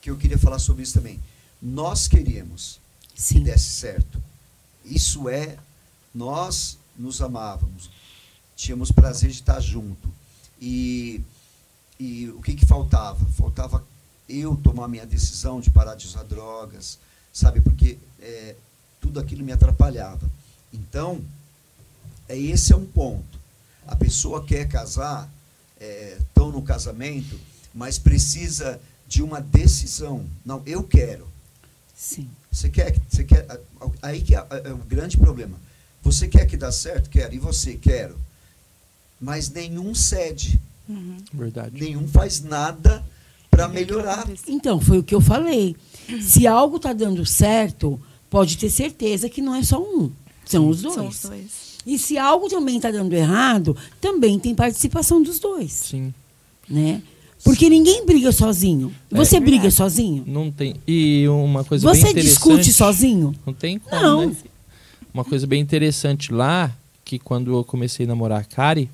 que 0.02 0.10
eu 0.10 0.18
queria 0.18 0.38
falar 0.38 0.60
sobre 0.60 0.84
isso 0.84 0.94
também. 0.94 1.20
Nós 1.62 2.08
queríamos 2.08 2.80
Sim. 3.16 3.36
que 3.36 3.46
desse 3.46 3.70
certo. 3.70 4.22
Isso 4.84 5.28
é, 5.28 5.58
nós 6.14 6.78
nos 6.98 7.22
amávamos, 7.22 7.90
tínhamos 8.56 8.92
prazer 8.92 9.30
de 9.30 9.38
estar 9.38 9.60
junto. 9.60 10.14
E 10.62 11.24
e 12.00 12.30
o 12.30 12.42
que, 12.42 12.56
que 12.56 12.66
faltava? 12.66 13.24
Faltava 13.38 13.84
eu 14.28 14.56
tomar 14.56 14.88
minha 14.88 15.06
decisão 15.06 15.62
de 15.62 15.70
parar 15.70 15.96
de 15.96 16.06
usar 16.06 16.24
drogas, 16.24 17.00
sabe? 17.32 17.62
Porque 17.62 17.98
é, 18.20 18.56
tudo 19.00 19.20
aquilo 19.20 19.44
me 19.44 19.52
atrapalhava. 19.52 20.30
Então, 20.74 21.22
é, 22.28 22.38
esse 22.38 22.74
é 22.74 22.76
um 22.76 22.86
ponto. 22.86 23.40
A 23.88 23.96
pessoa 23.96 24.44
quer 24.44 24.68
casar, 24.68 25.30
estão 25.80 26.50
é, 26.50 26.52
no 26.52 26.62
casamento, 26.62 27.40
mas 27.74 27.98
precisa 27.98 28.80
de 29.08 29.22
uma 29.22 29.40
decisão. 29.40 30.26
Não, 30.44 30.62
eu 30.66 30.84
quero. 30.84 31.28
Sim. 31.96 32.28
Você 32.52 32.70
quer, 32.70 32.96
você 33.10 33.24
quer, 33.24 33.48
aí 34.02 34.22
que 34.22 34.36
é, 34.36 34.46
é 34.66 34.74
o 34.74 34.78
grande 34.78 35.18
problema. 35.18 35.58
Você 36.04 36.28
quer 36.28 36.46
que 36.46 36.58
dá 36.58 36.72
certo? 36.72 37.10
Quero. 37.10 37.34
E 37.34 37.40
você? 37.40 37.76
Quero. 37.76 38.16
Mas 39.20 39.50
nenhum 39.50 39.96
cede. 39.96 40.60
Uhum. 40.88 41.18
Verdade. 41.34 41.82
Nenhum 41.82 42.08
faz 42.08 42.44
nada 42.44 43.04
para 43.50 43.68
melhorar. 43.68 44.28
Então, 44.48 44.80
foi 44.80 45.00
o 45.00 45.04
que 45.04 45.16
eu 45.16 45.22
falei. 45.22 45.76
Se 46.22 46.46
algo 46.46 46.78
está 46.78 46.94
dando 46.94 47.26
certo, 47.26 48.00
pode 48.30 48.58
ter 48.58 48.70
certeza 48.70 49.30
que 49.30 49.42
não 49.42 49.56
é 49.56 49.64
só 49.64 49.82
um. 49.82 50.12
São 50.46 50.70
os 50.70 50.82
dois. 50.82 50.96
São 50.96 51.08
os 51.08 51.22
dois. 51.22 51.66
E 51.86 51.98
se 51.98 52.18
algo 52.18 52.50
também 52.50 52.78
está 52.78 52.92
dando 52.92 53.14
errado, 53.14 53.76
também 54.02 54.38
tem 54.38 54.54
participação 54.54 55.24
dos 55.24 55.40
dois. 55.40 55.72
Sim. 55.72 56.14
Né? 56.70 57.02
Porque 57.46 57.70
ninguém 57.70 58.04
briga 58.08 58.32
sozinho. 58.32 58.92
É. 59.12 59.16
Você 59.16 59.38
é, 59.38 59.40
briga 59.40 59.70
sozinho? 59.70 60.24
Não 60.26 60.52
tem. 60.52 60.78
E 60.88 61.28
uma 61.28 61.64
coisa 61.64 61.88
Você 61.88 62.02
bem 62.02 62.12
interessante. 62.12 62.40
Você 62.40 62.50
discute 62.50 62.74
sozinho? 62.74 63.36
Não 63.46 63.54
tem 63.54 63.78
como. 63.78 64.02
Não. 64.02 64.26
Né? 64.30 64.36
Uma 65.14 65.24
coisa 65.24 65.46
bem 65.46 65.62
interessante 65.62 66.34
lá, 66.34 66.76
que 67.06 67.20
quando 67.20 67.56
eu 67.56 67.64
comecei 67.64 68.08
a 68.08 68.10
namorar 68.10 68.42
a 68.42 68.44
Kari, 68.44 68.90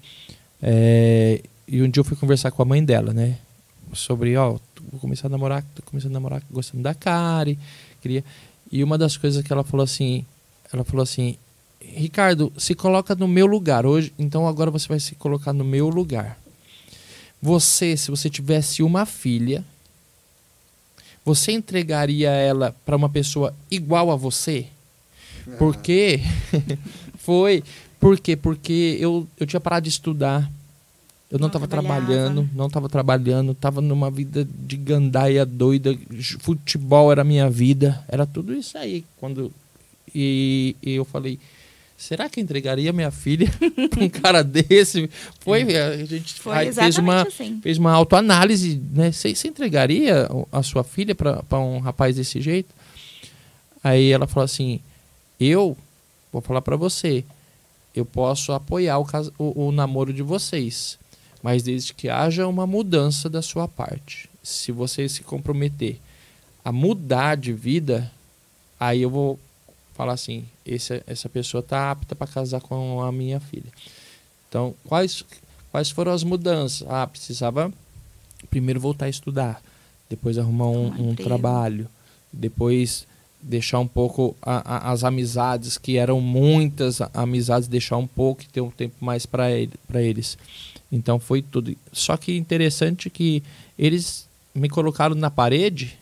é, 0.61 1.41
e 1.65 1.81
um 1.81 1.89
dia 1.89 2.01
eu 2.01 2.03
fui 2.03 2.17
conversar 2.17 2.51
com 2.51 2.61
a 2.61 2.65
mãe 2.65 2.83
dela, 2.83 3.13
né? 3.13 3.37
Sobre, 3.93 4.35
ó, 4.35 4.57
vou 4.91 4.99
começar 4.99 5.27
a 5.27 5.29
namorar, 5.29 5.63
tô 5.73 5.81
começando 5.83 6.11
a 6.11 6.15
namorar 6.15 6.43
gostando 6.51 6.83
da 6.83 6.93
Kari, 6.93 7.57
queria. 8.01 8.23
E 8.69 8.83
uma 8.83 8.97
das 8.97 9.15
coisas 9.15 9.41
que 9.41 9.51
ela 9.51 9.63
falou 9.63 9.85
assim, 9.85 10.25
ela 10.73 10.83
falou 10.83 11.03
assim, 11.03 11.37
Ricardo, 11.79 12.51
se 12.57 12.75
coloca 12.75 13.15
no 13.15 13.29
meu 13.29 13.45
lugar 13.45 13.85
hoje, 13.85 14.13
então 14.19 14.45
agora 14.45 14.69
você 14.69 14.89
vai 14.89 14.99
se 14.99 15.15
colocar 15.15 15.53
no 15.53 15.63
meu 15.63 15.87
lugar. 15.87 16.37
Você, 17.41 17.97
se 17.97 18.11
você 18.11 18.29
tivesse 18.29 18.83
uma 18.83 19.05
filha, 19.05 19.63
você 21.25 21.51
entregaria 21.51 22.29
ela 22.29 22.75
para 22.85 22.95
uma 22.95 23.09
pessoa 23.09 23.53
igual 23.69 24.11
a 24.11 24.15
você? 24.15 24.67
Porque 25.57 26.19
foi. 27.17 27.63
Por 27.99 28.19
quê? 28.19 28.35
Porque 28.35 28.97
eu, 28.99 29.27
eu 29.39 29.45
tinha 29.45 29.59
parado 29.59 29.83
de 29.83 29.89
estudar. 29.89 30.51
Eu 31.29 31.39
não 31.39 31.47
estava 31.47 31.67
trabalhando, 31.67 32.49
não 32.53 32.67
estava 32.67 32.89
trabalhando, 32.89 33.53
estava 33.53 33.79
numa 33.79 34.11
vida 34.11 34.45
de 34.45 34.75
gandaia 34.75 35.45
doida, 35.45 35.97
futebol 36.41 37.09
era 37.09 37.23
minha 37.23 37.49
vida, 37.49 38.03
era 38.09 38.25
tudo 38.25 38.53
isso 38.53 38.77
aí. 38.77 39.05
Quando 39.17 39.49
e, 40.13 40.75
e 40.83 40.91
eu 40.91 41.05
falei, 41.05 41.39
será 42.01 42.27
que 42.27 42.39
eu 42.39 42.43
entregaria 42.43 42.91
minha 42.91 43.11
filha 43.11 43.47
para 43.91 44.03
um 44.03 44.09
cara 44.09 44.43
desse? 44.43 45.07
Foi, 45.39 45.61
a 45.77 46.03
gente 46.03 46.33
Foi 46.33 46.73
fez 46.73 46.97
uma, 46.97 47.21
assim. 47.21 47.59
fez 47.61 47.77
uma 47.77 47.91
autoanálise, 47.91 48.81
né? 48.91 49.11
Você, 49.11 49.35
você 49.35 49.47
entregaria 49.47 50.27
a 50.51 50.63
sua 50.63 50.83
filha 50.83 51.13
para 51.13 51.59
um 51.59 51.77
rapaz 51.77 52.15
desse 52.15 52.41
jeito? 52.41 52.73
Aí 53.83 54.11
ela 54.11 54.25
falou 54.25 54.45
assim, 54.45 54.79
eu 55.39 55.77
vou 56.33 56.41
falar 56.41 56.61
para 56.63 56.75
você, 56.75 57.23
eu 57.95 58.03
posso 58.03 58.51
apoiar 58.51 58.97
o, 58.97 59.05
o, 59.37 59.67
o 59.67 59.71
namoro 59.71 60.11
de 60.11 60.23
vocês, 60.23 60.97
mas 61.43 61.61
desde 61.61 61.93
que 61.93 62.09
haja 62.09 62.47
uma 62.47 62.65
mudança 62.65 63.29
da 63.29 63.43
sua 63.43 63.67
parte. 63.67 64.27
Se 64.41 64.71
você 64.71 65.07
se 65.07 65.21
comprometer 65.21 65.99
a 66.65 66.71
mudar 66.71 67.37
de 67.37 67.53
vida, 67.53 68.11
aí 68.79 69.03
eu 69.03 69.09
vou 69.09 69.39
falar 70.01 70.13
assim, 70.13 70.45
esse, 70.65 71.03
essa 71.05 71.29
pessoa 71.29 71.59
está 71.59 71.91
apta 71.91 72.15
para 72.15 72.25
casar 72.25 72.59
com 72.59 73.03
a 73.03 73.11
minha 73.11 73.39
filha. 73.39 73.71
Então, 74.49 74.73
quais, 74.87 75.23
quais 75.71 75.91
foram 75.91 76.11
as 76.11 76.23
mudanças? 76.23 76.87
Ah, 76.89 77.05
precisava 77.05 77.71
primeiro 78.49 78.79
voltar 78.79 79.05
a 79.05 79.09
estudar, 79.09 79.61
depois 80.09 80.39
arrumar 80.39 80.69
um, 80.69 81.09
um 81.09 81.13
trabalho, 81.13 81.87
depois 82.33 83.05
deixar 83.39 83.77
um 83.77 83.87
pouco 83.87 84.35
a, 84.41 84.87
a, 84.87 84.91
as 84.91 85.03
amizades, 85.03 85.77
que 85.77 85.97
eram 85.97 86.19
muitas 86.19 86.99
amizades, 87.13 87.67
deixar 87.67 87.97
um 87.97 88.07
pouco 88.07 88.41
e 88.41 88.47
ter 88.47 88.61
um 88.61 88.71
tempo 88.71 88.95
mais 88.99 89.27
para 89.27 89.51
ele, 89.51 89.73
eles. 89.93 90.35
Então 90.91 91.19
foi 91.19 91.43
tudo. 91.43 91.77
Só 91.93 92.17
que 92.17 92.35
interessante 92.35 93.07
que 93.07 93.43
eles 93.77 94.27
me 94.55 94.67
colocaram 94.67 95.13
na 95.13 95.29
parede, 95.29 95.95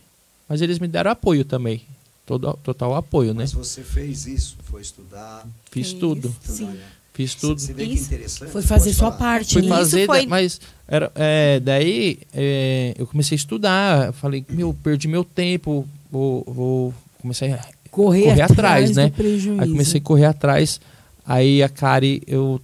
mas 0.47 0.61
eles 0.61 0.79
me 0.79 0.87
deram 0.87 1.11
apoio 1.11 1.43
também. 1.43 1.81
Todo, 2.30 2.53
total 2.63 2.93
apoio, 2.93 3.34
mas 3.34 3.53
né? 3.53 3.57
Mas 3.57 3.67
você 3.67 3.82
fez 3.82 4.27
isso, 4.27 4.55
foi 4.65 4.82
estudar. 4.82 5.47
Fiz 5.71 5.93
tudo. 5.93 6.32
Sim. 6.43 6.77
Fiz 7.11 7.34
tudo. 7.34 7.59
Você 7.59 7.73
vê 7.73 7.88
que 7.88 7.95
interessante. 7.95 8.51
Foi 8.51 8.61
fazer 8.61 8.93
sua 8.93 9.11
parte. 9.11 9.53
Foi 9.53 9.67
fazer, 9.67 10.05
foi... 10.05 10.27
mas 10.27 10.61
era, 10.88 11.11
é, 11.15 11.59
daí 11.59 12.19
é, 12.32 12.93
eu 12.99 13.07
comecei 13.07 13.34
a 13.34 13.39
estudar. 13.39 14.13
Falei, 14.13 14.45
meu, 14.47 14.75
perdi 14.75 15.07
meu 15.07 15.23
tempo, 15.23 15.89
vou, 16.11 16.43
vou 16.45 16.93
comecei 17.19 17.51
a 17.51 17.65
correr, 17.89 18.25
correr 18.25 18.41
atrás, 18.41 18.91
atrás 18.91 18.95
né? 18.95 19.11
Aí 19.59 19.71
comecei 19.71 19.99
a 19.99 20.03
correr 20.03 20.25
atrás. 20.25 20.80
Aí 21.25 21.63
a 21.63 21.67
Kari, 21.67 22.21
eu 22.27 22.61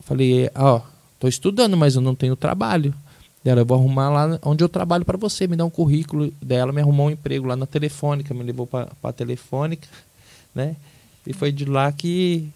falei, 0.00 0.50
ó, 0.52 0.80
tô 1.20 1.28
estudando, 1.28 1.76
mas 1.76 1.94
eu 1.94 2.00
não 2.00 2.16
tenho 2.16 2.34
trabalho. 2.34 2.92
Dela, 3.46 3.60
eu 3.60 3.64
vou 3.64 3.78
arrumar 3.78 4.10
lá 4.10 4.40
onde 4.42 4.64
eu 4.64 4.68
trabalho 4.68 5.04
para 5.04 5.16
você, 5.16 5.46
me 5.46 5.54
dá 5.54 5.64
um 5.64 5.70
currículo 5.70 6.32
dela, 6.42 6.72
me 6.72 6.80
arrumou 6.80 7.06
um 7.06 7.10
emprego 7.12 7.46
lá 7.46 7.54
na 7.54 7.64
Telefônica, 7.64 8.34
me 8.34 8.42
levou 8.42 8.66
para 8.66 8.88
a 9.00 9.12
Telefônica, 9.12 9.86
né? 10.52 10.74
E 11.24 11.32
foi 11.32 11.52
de 11.52 11.64
lá 11.64 11.92
que 11.92 12.48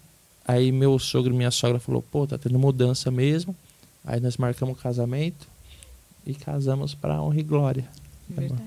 aí 0.45 0.69
meu 0.69 0.99
sogro 0.99 1.33
e 1.33 1.37
minha 1.37 1.49
sogra 1.49 1.79
falou, 1.79 2.01
pô, 2.01 2.27
tá 2.27 2.37
tendo 2.37 2.59
mudança 2.59 3.09
mesmo. 3.09 3.55
Aí 4.03 4.19
nós 4.19 4.35
marcamos 4.35 4.77
o 4.77 4.81
casamento 4.81 5.47
e 6.27 6.33
casamos 6.33 6.93
para 6.93 7.21
honra 7.21 7.39
e 7.39 7.43
glória. 7.43 7.87
Verdade. 8.27 8.61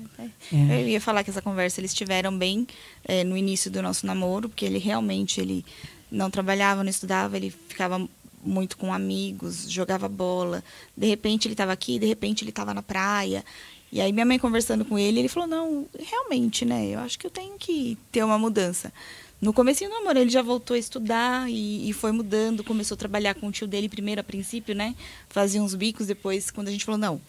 É. 0.51 0.81
Eu 0.81 0.87
ia 0.87 1.01
falar 1.01 1.23
que 1.23 1.29
essa 1.29 1.43
conversa 1.43 1.79
eles 1.79 1.93
tiveram 1.93 2.35
bem 2.35 2.65
é, 3.07 3.23
no 3.23 3.37
início 3.37 3.69
do 3.69 3.83
nosso 3.83 4.03
namoro, 4.03 4.49
porque 4.49 4.65
ele 4.65 4.79
realmente 4.79 5.39
ele 5.39 5.63
não 6.11 6.31
trabalhava, 6.31 6.83
não 6.83 6.89
estudava, 6.89 7.37
ele 7.37 7.51
ficava 7.51 8.07
muito 8.45 8.77
com 8.77 8.93
amigos, 8.93 9.69
jogava 9.69 10.07
bola. 10.07 10.63
De 10.95 11.07
repente 11.07 11.47
ele 11.47 11.53
estava 11.53 11.71
aqui, 11.71 11.99
de 11.99 12.05
repente 12.05 12.43
ele 12.43 12.51
estava 12.51 12.73
na 12.73 12.81
praia. 12.81 13.43
E 13.91 14.01
aí 14.01 14.11
minha 14.11 14.25
mãe 14.25 14.37
conversando 14.39 14.85
com 14.85 14.97
ele, 14.97 15.19
ele 15.19 15.27
falou: 15.27 15.47
"Não, 15.47 15.85
realmente, 15.97 16.65
né? 16.65 16.87
Eu 16.87 16.99
acho 16.99 17.17
que 17.17 17.25
eu 17.25 17.31
tenho 17.31 17.57
que 17.57 17.97
ter 18.11 18.23
uma 18.23 18.37
mudança". 18.37 18.91
No 19.41 19.53
começo 19.53 19.83
do 19.83 19.89
namoro 19.89 20.17
ele 20.17 20.29
já 20.29 20.41
voltou 20.41 20.75
a 20.75 20.77
estudar 20.77 21.49
e, 21.49 21.89
e, 21.89 21.93
foi 21.93 22.11
mudando, 22.11 22.63
começou 22.63 22.95
a 22.95 22.97
trabalhar 22.97 23.35
com 23.35 23.47
o 23.47 23.51
tio 23.51 23.67
dele 23.67 23.89
primeiro 23.89 24.21
a 24.21 24.23
princípio, 24.23 24.73
né? 24.73 24.95
Fazia 25.29 25.61
uns 25.61 25.75
bicos 25.75 26.07
depois 26.07 26.49
quando 26.51 26.69
a 26.69 26.71
gente 26.71 26.85
falou: 26.85 26.97
"Não". 26.97 27.21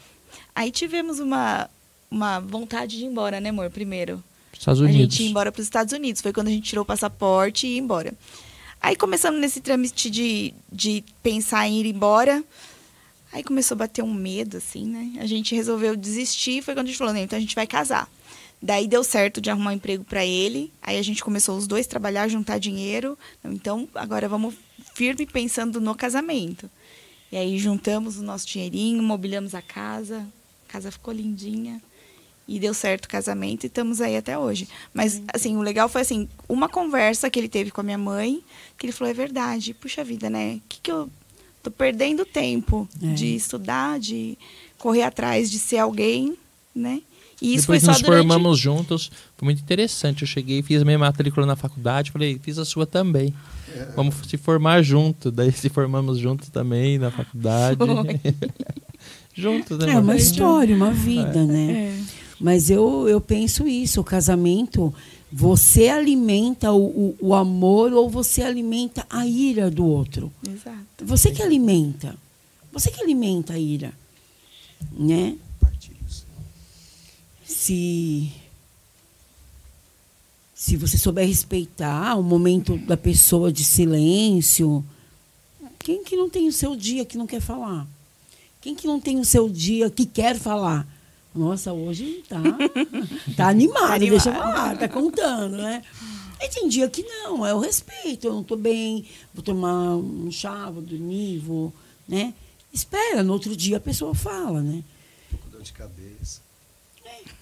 Aí 0.54 0.70
tivemos 0.70 1.18
uma 1.20 1.68
uma 2.10 2.40
vontade 2.40 2.96
de 2.96 3.04
ir 3.04 3.06
embora, 3.06 3.40
né, 3.40 3.50
amor? 3.50 3.70
Primeiro. 3.70 4.22
Estados 4.52 4.80
Unidos. 4.80 4.96
A 4.96 5.02
gente 5.02 5.22
ia 5.22 5.28
embora 5.28 5.52
para 5.52 5.60
os 5.60 5.66
Estados 5.66 5.92
Unidos. 5.92 6.22
Foi 6.22 6.32
quando 6.32 6.48
a 6.48 6.50
gente 6.50 6.68
tirou 6.68 6.82
o 6.82 6.86
passaporte 6.86 7.66
e 7.66 7.74
ia 7.74 7.78
embora. 7.78 8.14
Aí 8.87 8.95
começando 8.95 9.39
nesse 9.39 9.61
trâmite 9.61 10.09
de, 10.09 10.55
de 10.70 11.03
pensar 11.20 11.66
em 11.66 11.80
ir 11.80 11.87
embora. 11.87 12.45
Aí 13.32 13.43
começou 13.43 13.74
a 13.74 13.78
bater 13.78 14.01
um 14.05 14.14
medo, 14.14 14.59
assim, 14.59 14.87
né? 14.87 15.20
A 15.20 15.26
gente 15.26 15.57
resolveu 15.57 15.97
desistir. 15.97 16.62
Foi 16.62 16.72
quando 16.72 16.87
a 16.87 16.91
gente 16.91 16.99
falou, 16.99 17.12
né, 17.12 17.22
então 17.22 17.37
a 17.37 17.41
gente 17.41 17.57
vai 17.57 17.66
casar. 17.66 18.09
Daí 18.62 18.87
deu 18.87 19.03
certo 19.03 19.41
de 19.41 19.51
arrumar 19.51 19.70
um 19.70 19.74
emprego 19.74 20.05
para 20.05 20.24
ele. 20.24 20.72
Aí 20.80 20.99
a 20.99 21.03
gente 21.03 21.24
começou 21.24 21.59
os 21.59 21.66
dois 21.66 21.84
a 21.84 21.91
trabalhar, 21.91 22.28
juntar 22.28 22.59
dinheiro. 22.59 23.18
Então 23.45 23.89
agora 23.93 24.28
vamos 24.28 24.55
firme 24.95 25.26
pensando 25.26 25.80
no 25.80 25.93
casamento. 25.93 26.70
E 27.32 27.37
aí 27.37 27.59
juntamos 27.59 28.18
o 28.18 28.22
nosso 28.22 28.47
dinheirinho, 28.47 29.03
mobiliamos 29.03 29.53
a 29.57 29.62
casa. 29.62 30.24
A 30.68 30.72
casa 30.72 30.93
ficou 30.93 31.12
lindinha. 31.12 31.82
E 32.49 32.61
deu 32.61 32.72
certo 32.72 33.07
o 33.07 33.09
casamento 33.09 33.64
e 33.64 33.66
estamos 33.66 34.01
aí 34.01 34.16
até 34.16 34.38
hoje. 34.38 34.68
Mas, 34.94 35.20
assim, 35.34 35.57
o 35.57 35.62
legal 35.62 35.88
foi, 35.88 36.03
assim, 36.03 36.28
uma 36.49 36.68
conversa 36.68 37.28
que 37.28 37.38
ele 37.38 37.49
teve 37.49 37.72
com 37.72 37.80
a 37.80 37.84
minha 37.84 37.99
mãe, 37.99 38.40
que 38.78 38.86
ele 38.86 38.92
falou, 38.92 39.11
é 39.11 39.14
verdade, 39.14 39.74
puxa 39.74 40.05
vida, 40.05 40.30
né? 40.30 40.61
que, 40.68 40.80
que 40.80 40.92
eu 40.92 41.11
tô 41.62 41.70
perdendo 41.70 42.24
tempo 42.24 42.88
é. 43.03 43.14
de 43.14 43.34
estudar, 43.34 43.99
de 43.99 44.38
correr 44.78 45.03
atrás 45.03 45.51
de 45.51 45.59
ser 45.59 45.78
alguém, 45.78 46.36
né? 46.74 47.03
E 47.40 47.55
isso 47.55 47.62
Depois 47.62 47.82
foi 47.82 47.92
nos 47.92 48.03
durante... 48.03 48.18
formamos 48.18 48.59
juntos, 48.59 49.11
foi 49.36 49.47
muito 49.47 49.61
interessante. 49.61 50.22
Eu 50.22 50.28
cheguei, 50.28 50.62
fiz 50.62 50.80
a 50.80 50.84
minha 50.84 50.99
matrícula 50.99 51.44
na 51.44 51.57
faculdade, 51.57 52.11
falei, 52.11 52.38
fiz 52.42 52.59
a 52.59 52.64
sua 52.64 52.86
também. 52.86 53.34
É. 53.74 53.92
Vamos 53.94 54.14
se 54.26 54.36
formar 54.38 54.82
junto. 54.82 55.30
Daí 55.30 55.53
se 55.53 55.68
formamos 55.68 56.18
juntos 56.18 56.49
também 56.49 56.99
na 56.99 57.11
faculdade. 57.11 57.78
juntos, 59.34 59.78
né? 59.78 59.92
É 59.92 59.99
uma 59.99 60.16
história, 60.16 60.74
uma 60.74 60.92
vida, 60.92 61.40
é. 61.40 61.44
né? 61.44 61.72
É. 61.72 62.25
Mas 62.39 62.70
eu, 62.70 63.09
eu 63.09 63.20
penso 63.20 63.66
isso, 63.66 64.01
o 64.01 64.05
casamento, 64.05 64.93
você 65.32 65.89
alimenta 65.89 66.72
o, 66.72 66.84
o, 66.84 67.16
o 67.20 67.34
amor 67.34 67.93
ou 67.93 68.09
você 68.09 68.43
alimenta 68.43 69.07
a 69.09 69.26
ira 69.26 69.70
do 69.70 69.87
outro. 69.87 70.32
Exato. 70.47 71.05
Você 71.05 71.30
que 71.30 71.43
alimenta. 71.43 72.16
Você 72.72 72.91
que 72.91 73.01
alimenta 73.01 73.55
a 73.55 73.59
ira. 73.59 73.93
Né? 74.93 75.37
Se 77.45 78.32
se 80.55 80.76
você 80.76 80.99
souber 80.99 81.28
respeitar 81.28 82.16
o 82.16 82.22
momento 82.22 82.76
da 82.78 82.97
pessoa 82.97 83.53
de 83.53 83.62
silêncio, 83.62 84.84
quem 85.78 86.03
que 86.03 86.16
não 86.16 86.28
tem 86.28 86.49
o 86.49 86.53
seu 86.53 86.74
dia 86.74 87.05
que 87.05 87.16
não 87.16 87.26
quer 87.26 87.41
falar? 87.41 87.87
Quem 88.61 88.74
que 88.74 88.87
não 88.87 88.99
tem 88.99 89.20
o 89.20 89.24
seu 89.24 89.49
dia 89.49 89.89
que 89.89 90.05
quer 90.05 90.37
falar? 90.37 90.89
Nossa, 91.37 91.72
hoje 91.72 92.24
tá, 92.28 92.41
tá 93.37 93.49
animado, 93.49 94.01
tá 94.05 94.11
deixa 94.11 94.30
eu 94.30 94.34
falar, 94.34 94.78
tá 94.78 94.89
contando, 94.89 95.57
né? 95.59 95.82
E 96.41 96.49
tem 96.49 96.68
dia 96.68 96.89
que 96.89 97.03
não, 97.03 97.47
é 97.47 97.55
o 97.55 97.61
respeito, 97.61 98.26
eu 98.26 98.32
não 98.32 98.43
tô 98.43 98.57
bem, 98.57 99.05
vou 99.34 99.43
tomar 99.43 99.97
um 99.97 100.30
chá, 100.30 100.70
vou 100.70 100.82
dormir, 100.82 101.39
vou, 101.39 101.72
né? 102.09 102.34
Espera, 102.72 103.22
no 103.22 103.32
outro 103.32 103.57
dia 103.57 103.76
a 103.76 103.80
pessoa 103.80 104.14
fala, 104.14 104.61
né? 104.61 104.82
Tô 105.30 105.39
com 105.39 105.51
dor 105.51 105.62
de 105.62 105.72
cabeça. 105.72 106.47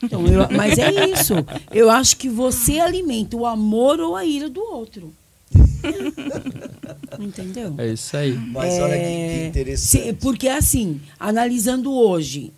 Então, 0.03 0.27
eu, 0.27 0.49
mas 0.51 0.79
é 0.79 1.07
isso. 1.07 1.35
Eu 1.73 1.91
acho 1.91 2.17
que 2.17 2.29
você 2.29 2.79
alimenta 2.79 3.37
o 3.37 3.47
amor 3.47 3.99
ou 4.01 4.15
a 4.15 4.25
ira 4.25 4.49
do 4.49 4.61
outro. 4.61 5.13
Entendeu? 7.19 7.75
É 7.79 7.93
isso 7.93 8.17
aí. 8.17 8.33
Mas 8.33 8.75
olha 8.75 8.97
que, 8.97 9.03
que 9.03 9.09
é, 9.09 9.47
interessante. 9.47 10.05
Se, 10.05 10.13
porque 10.15 10.49
assim, 10.49 11.01
analisando 11.19 11.93
hoje, 11.93 12.53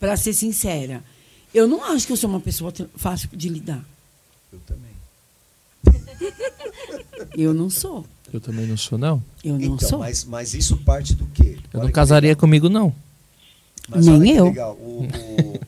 para 0.00 0.16
ser 0.16 0.32
sincera, 0.32 1.04
eu 1.52 1.68
não 1.68 1.84
acho 1.84 2.06
que 2.06 2.12
eu 2.12 2.16
sou 2.16 2.30
uma 2.30 2.40
pessoa 2.40 2.72
fácil 2.96 3.28
de 3.32 3.48
lidar. 3.48 3.84
Eu 4.52 4.60
também. 4.60 4.90
eu 7.36 7.52
não 7.52 7.68
sou. 7.68 8.06
Eu 8.32 8.40
também 8.40 8.66
não 8.66 8.76
sou, 8.76 8.96
não. 8.96 9.22
Eu 9.44 9.58
não 9.58 9.74
então, 9.74 9.88
sou. 9.88 9.98
Mas, 9.98 10.24
mas 10.24 10.54
isso 10.54 10.78
parte 10.78 11.14
do 11.14 11.26
quê? 11.26 11.58
Eu 11.72 11.80
olha 11.80 11.86
não 11.86 11.92
casaria 11.92 12.30
legal. 12.30 12.40
comigo, 12.40 12.68
não. 12.68 12.94
Mas 13.88 14.06
Nem 14.06 14.36
eu. 14.36 14.46
Legal. 14.46 14.74
O, 14.74 15.04
o, 15.04 15.60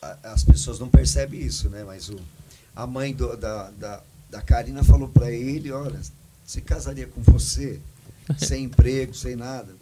a, 0.00 0.32
as 0.32 0.42
pessoas 0.42 0.78
não 0.78 0.88
percebem 0.88 1.40
isso, 1.40 1.68
né? 1.68 1.84
Mas 1.84 2.08
o, 2.08 2.18
a 2.74 2.86
mãe 2.86 3.14
do, 3.14 3.36
da, 3.36 3.70
da, 3.70 4.02
da 4.30 4.42
Karina 4.42 4.82
falou 4.82 5.08
para 5.08 5.30
ele, 5.30 5.70
olha, 5.70 6.00
se 6.46 6.62
casaria 6.62 7.06
com 7.06 7.20
você, 7.20 7.78
sem 8.38 8.64
emprego, 8.64 9.14
sem 9.14 9.36
nada. 9.36 9.74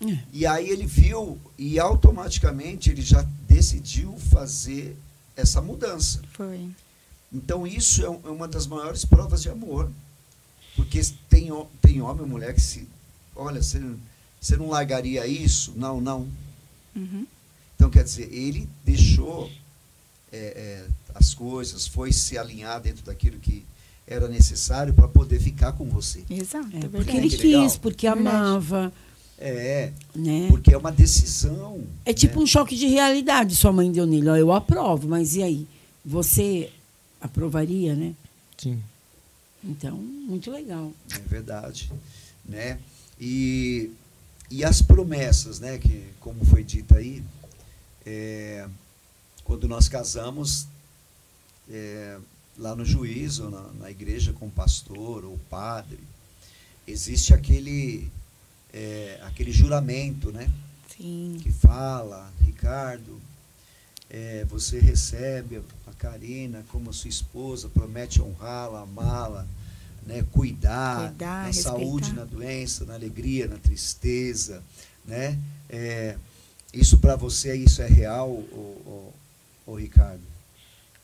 É. 0.00 0.18
E 0.32 0.46
aí 0.46 0.68
ele 0.68 0.86
viu 0.86 1.38
e 1.56 1.78
automaticamente 1.78 2.90
ele 2.90 3.02
já 3.02 3.22
decidiu 3.48 4.16
fazer 4.30 4.96
essa 5.36 5.60
mudança. 5.60 6.20
Foi. 6.32 6.68
Então 7.32 7.66
isso 7.66 8.02
é, 8.02 8.06
é 8.06 8.30
uma 8.30 8.48
das 8.48 8.66
maiores 8.66 9.04
provas 9.04 9.42
de 9.42 9.48
amor. 9.48 9.90
Porque 10.76 11.00
tem, 11.28 11.50
tem 11.80 12.00
homem 12.00 12.24
e 12.24 12.28
mulher 12.28 12.54
que 12.54 12.60
se. 12.60 12.88
Olha, 13.34 13.60
você, 13.60 13.82
você 14.40 14.56
não 14.56 14.68
largaria 14.68 15.26
isso? 15.26 15.72
Não, 15.76 16.00
não. 16.00 16.28
Uhum. 16.94 17.26
Então, 17.74 17.90
quer 17.90 18.04
dizer, 18.04 18.32
ele 18.32 18.68
deixou 18.84 19.50
é, 20.32 20.36
é, 20.38 20.86
as 21.14 21.34
coisas, 21.34 21.86
foi 21.86 22.12
se 22.12 22.36
alinhar 22.36 22.80
dentro 22.80 23.04
daquilo 23.04 23.38
que 23.38 23.64
era 24.06 24.28
necessário 24.28 24.94
para 24.94 25.06
poder 25.06 25.40
ficar 25.40 25.72
com 25.72 25.88
você. 25.88 26.24
Exato, 26.30 26.76
é, 26.76 26.88
porque 26.88 27.16
ele 27.16 27.30
quis, 27.30 27.76
porque 27.76 28.06
amava. 28.06 28.92
É, 29.40 29.92
né? 30.14 30.48
porque 30.48 30.74
é 30.74 30.76
uma 30.76 30.90
decisão. 30.90 31.82
É 32.04 32.12
tipo 32.12 32.36
né? 32.36 32.42
um 32.42 32.46
choque 32.46 32.76
de 32.76 32.86
realidade, 32.88 33.54
sua 33.54 33.72
mãe 33.72 33.90
deu 33.90 34.06
nele. 34.06 34.28
Eu 34.28 34.52
aprovo, 34.52 35.06
mas 35.06 35.36
e 35.36 35.42
aí? 35.42 35.66
Você 36.04 36.70
aprovaria, 37.20 37.94
né? 37.94 38.14
Sim. 38.56 38.82
Então, 39.62 39.96
muito 39.96 40.50
legal. 40.50 40.92
É 41.10 41.18
verdade. 41.18 41.90
Né? 42.44 42.78
E, 43.20 43.90
e 44.50 44.64
as 44.64 44.82
promessas, 44.82 45.60
né? 45.60 45.78
Que, 45.78 46.04
como 46.20 46.44
foi 46.44 46.64
dito 46.64 46.96
aí, 46.96 47.22
é, 48.06 48.66
quando 49.44 49.68
nós 49.68 49.88
casamos, 49.88 50.66
é, 51.70 52.18
lá 52.56 52.74
no 52.74 52.84
juízo, 52.84 53.50
na, 53.50 53.62
na, 53.80 53.90
igreja 53.90 54.32
com 54.32 54.46
o 54.46 54.50
pastor 54.50 55.24
ou 55.24 55.34
o 55.34 55.40
padre, 55.50 55.98
existe 56.86 57.34
aquele, 57.34 58.10
é, 58.78 59.18
aquele 59.22 59.50
juramento, 59.50 60.30
né? 60.30 60.48
Sim. 60.96 61.36
Que 61.42 61.50
fala, 61.50 62.30
Ricardo, 62.44 63.20
é, 64.08 64.46
você 64.48 64.78
recebe 64.78 65.60
a 65.86 65.92
Karina 65.98 66.64
como 66.68 66.92
sua 66.92 67.10
esposa, 67.10 67.68
promete 67.68 68.22
honrá-la, 68.22 68.82
amá-la, 68.82 69.44
né, 70.06 70.24
cuidar, 70.30 71.08
cuidar 71.08 71.26
na 71.26 71.46
respeitar. 71.46 71.70
saúde, 71.70 72.12
na 72.12 72.24
doença, 72.24 72.84
na 72.84 72.94
alegria, 72.94 73.48
na 73.48 73.56
tristeza, 73.56 74.62
né? 75.04 75.36
É, 75.68 76.16
isso 76.72 76.98
para 76.98 77.16
você, 77.16 77.56
isso 77.56 77.82
é 77.82 77.88
real, 77.88 78.30
o, 78.30 79.12
o, 79.66 79.72
o 79.72 79.74
Ricardo? 79.74 80.22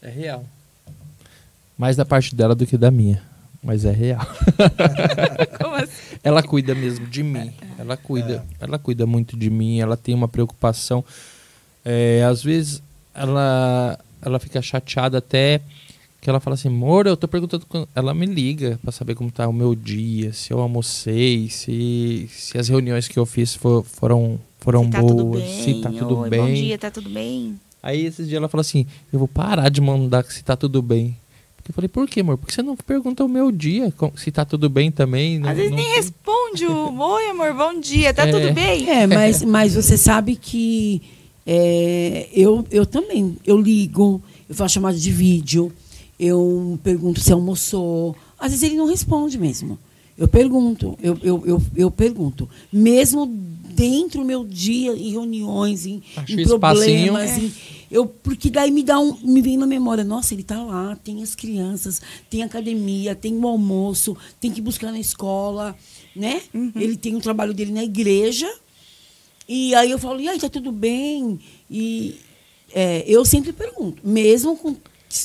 É 0.00 0.08
real. 0.08 0.46
Mais 1.76 1.96
da 1.96 2.04
parte 2.04 2.36
dela 2.36 2.54
do 2.54 2.66
que 2.66 2.78
da 2.78 2.90
minha. 2.90 3.33
Mas 3.64 3.86
é 3.86 3.90
real. 3.90 4.26
Como 5.58 5.74
assim? 5.74 6.16
Ela 6.22 6.42
cuida 6.42 6.74
mesmo 6.74 7.06
de 7.06 7.22
mim. 7.22 7.50
Ela 7.78 7.96
cuida. 7.96 8.44
É. 8.60 8.64
Ela 8.64 8.78
cuida 8.78 9.06
muito 9.06 9.36
de 9.38 9.48
mim. 9.48 9.80
Ela 9.80 9.96
tem 9.96 10.14
uma 10.14 10.28
preocupação. 10.28 11.02
É, 11.82 12.22
às 12.28 12.42
vezes 12.42 12.82
ela, 13.14 13.98
ela 14.20 14.38
fica 14.38 14.60
chateada 14.60 15.18
até 15.18 15.62
que 16.20 16.30
ela 16.30 16.40
fala 16.40 16.54
assim, 16.54 16.68
amor, 16.68 17.06
eu 17.06 17.18
tô 17.18 17.28
perguntando. 17.28 17.66
Ela 17.94 18.14
me 18.14 18.24
liga 18.24 18.78
para 18.82 18.90
saber 18.90 19.14
como 19.14 19.30
tá 19.30 19.46
o 19.46 19.52
meu 19.52 19.74
dia, 19.74 20.32
se 20.32 20.52
eu 20.52 20.58
almocei, 20.58 21.50
se, 21.50 22.26
se 22.30 22.56
as 22.56 22.66
reuniões 22.68 23.06
que 23.06 23.18
eu 23.18 23.26
fiz 23.26 23.54
for, 23.54 23.84
foram, 23.84 24.40
foram 24.58 24.84
se 24.84 24.90
tá 24.90 25.02
boas, 25.02 25.42
bem, 25.42 25.62
se 25.62 25.82
tá 25.82 25.90
tudo 25.90 26.20
Oi, 26.20 26.30
bem. 26.30 26.40
Bom 26.40 26.54
dia, 26.54 26.78
tá 26.78 26.90
tudo 26.90 27.10
bem. 27.10 27.60
Aí 27.82 28.06
esses 28.06 28.26
dias 28.26 28.38
ela 28.38 28.48
fala 28.48 28.62
assim, 28.62 28.86
eu 29.12 29.18
vou 29.18 29.28
parar 29.28 29.68
de 29.68 29.82
mandar 29.82 30.24
se 30.24 30.42
tá 30.42 30.56
tudo 30.56 30.80
bem. 30.80 31.14
Eu 31.66 31.72
falei, 31.72 31.88
por 31.88 32.06
que, 32.06 32.20
amor? 32.20 32.36
Porque 32.36 32.54
você 32.54 32.62
não 32.62 32.76
pergunta 32.76 33.24
o 33.24 33.28
meu 33.28 33.50
dia, 33.50 33.92
se 34.16 34.30
tá 34.30 34.44
tudo 34.44 34.68
bem 34.68 34.90
também. 34.90 35.38
Não, 35.38 35.48
Às 35.48 35.56
vezes 35.56 35.70
não 35.70 35.78
nem 35.78 35.94
responde 35.94 36.66
o 36.66 37.00
oi, 37.00 37.28
amor, 37.30 37.54
bom 37.54 37.80
dia, 37.80 38.12
tá 38.12 38.26
é. 38.26 38.30
tudo 38.30 38.52
bem? 38.52 38.88
É, 38.88 39.06
mas, 39.06 39.42
mas 39.42 39.74
você 39.74 39.96
sabe 39.96 40.36
que 40.36 41.00
é, 41.46 42.28
eu, 42.32 42.66
eu 42.70 42.84
também, 42.84 43.36
eu 43.46 43.58
ligo, 43.58 44.22
eu 44.48 44.54
faço 44.54 44.74
chamada 44.74 44.98
de 44.98 45.10
vídeo, 45.10 45.72
eu 46.20 46.78
pergunto 46.82 47.20
se 47.20 47.32
almoçou. 47.32 48.14
Às 48.38 48.50
vezes 48.52 48.62
ele 48.62 48.76
não 48.76 48.86
responde 48.86 49.38
mesmo. 49.38 49.78
Eu 50.16 50.28
pergunto, 50.28 50.96
eu, 51.02 51.18
eu, 51.22 51.42
eu, 51.46 51.62
eu 51.74 51.90
pergunto. 51.90 52.48
Mesmo 52.72 53.26
dentro 53.74 54.20
do 54.20 54.26
meu 54.26 54.44
dia, 54.44 54.92
em 54.92 55.12
reuniões, 55.12 55.86
em, 55.86 56.02
em 56.28 56.44
problemas, 56.44 57.38
em, 57.38 57.52
eu, 57.90 58.06
porque 58.06 58.50
daí 58.50 58.70
me 58.70 58.82
dá 58.82 58.98
um, 58.98 59.16
me 59.22 59.40
vem 59.40 59.56
na 59.56 59.66
memória, 59.66 60.02
nossa, 60.02 60.34
ele 60.34 60.42
está 60.42 60.62
lá, 60.62 60.96
tem 60.96 61.22
as 61.22 61.34
crianças, 61.34 62.02
tem 62.28 62.42
academia, 62.42 63.14
tem 63.14 63.36
o 63.36 63.46
almoço, 63.46 64.16
tem 64.40 64.50
que 64.50 64.60
buscar 64.60 64.90
na 64.90 64.98
escola, 64.98 65.76
né? 66.14 66.42
Uhum. 66.52 66.72
Ele 66.74 66.96
tem 66.96 67.14
o 67.14 67.20
trabalho 67.20 67.54
dele 67.54 67.72
na 67.72 67.84
igreja. 67.84 68.52
E 69.48 69.74
aí 69.74 69.90
eu 69.90 69.98
falo, 69.98 70.20
e 70.20 70.28
aí, 70.28 70.38
tá 70.38 70.48
tudo 70.48 70.72
bem? 70.72 71.38
E 71.70 72.16
é, 72.72 73.04
eu 73.06 73.24
sempre 73.24 73.52
pergunto, 73.52 74.00
mesmo 74.04 74.56
com 74.56 74.76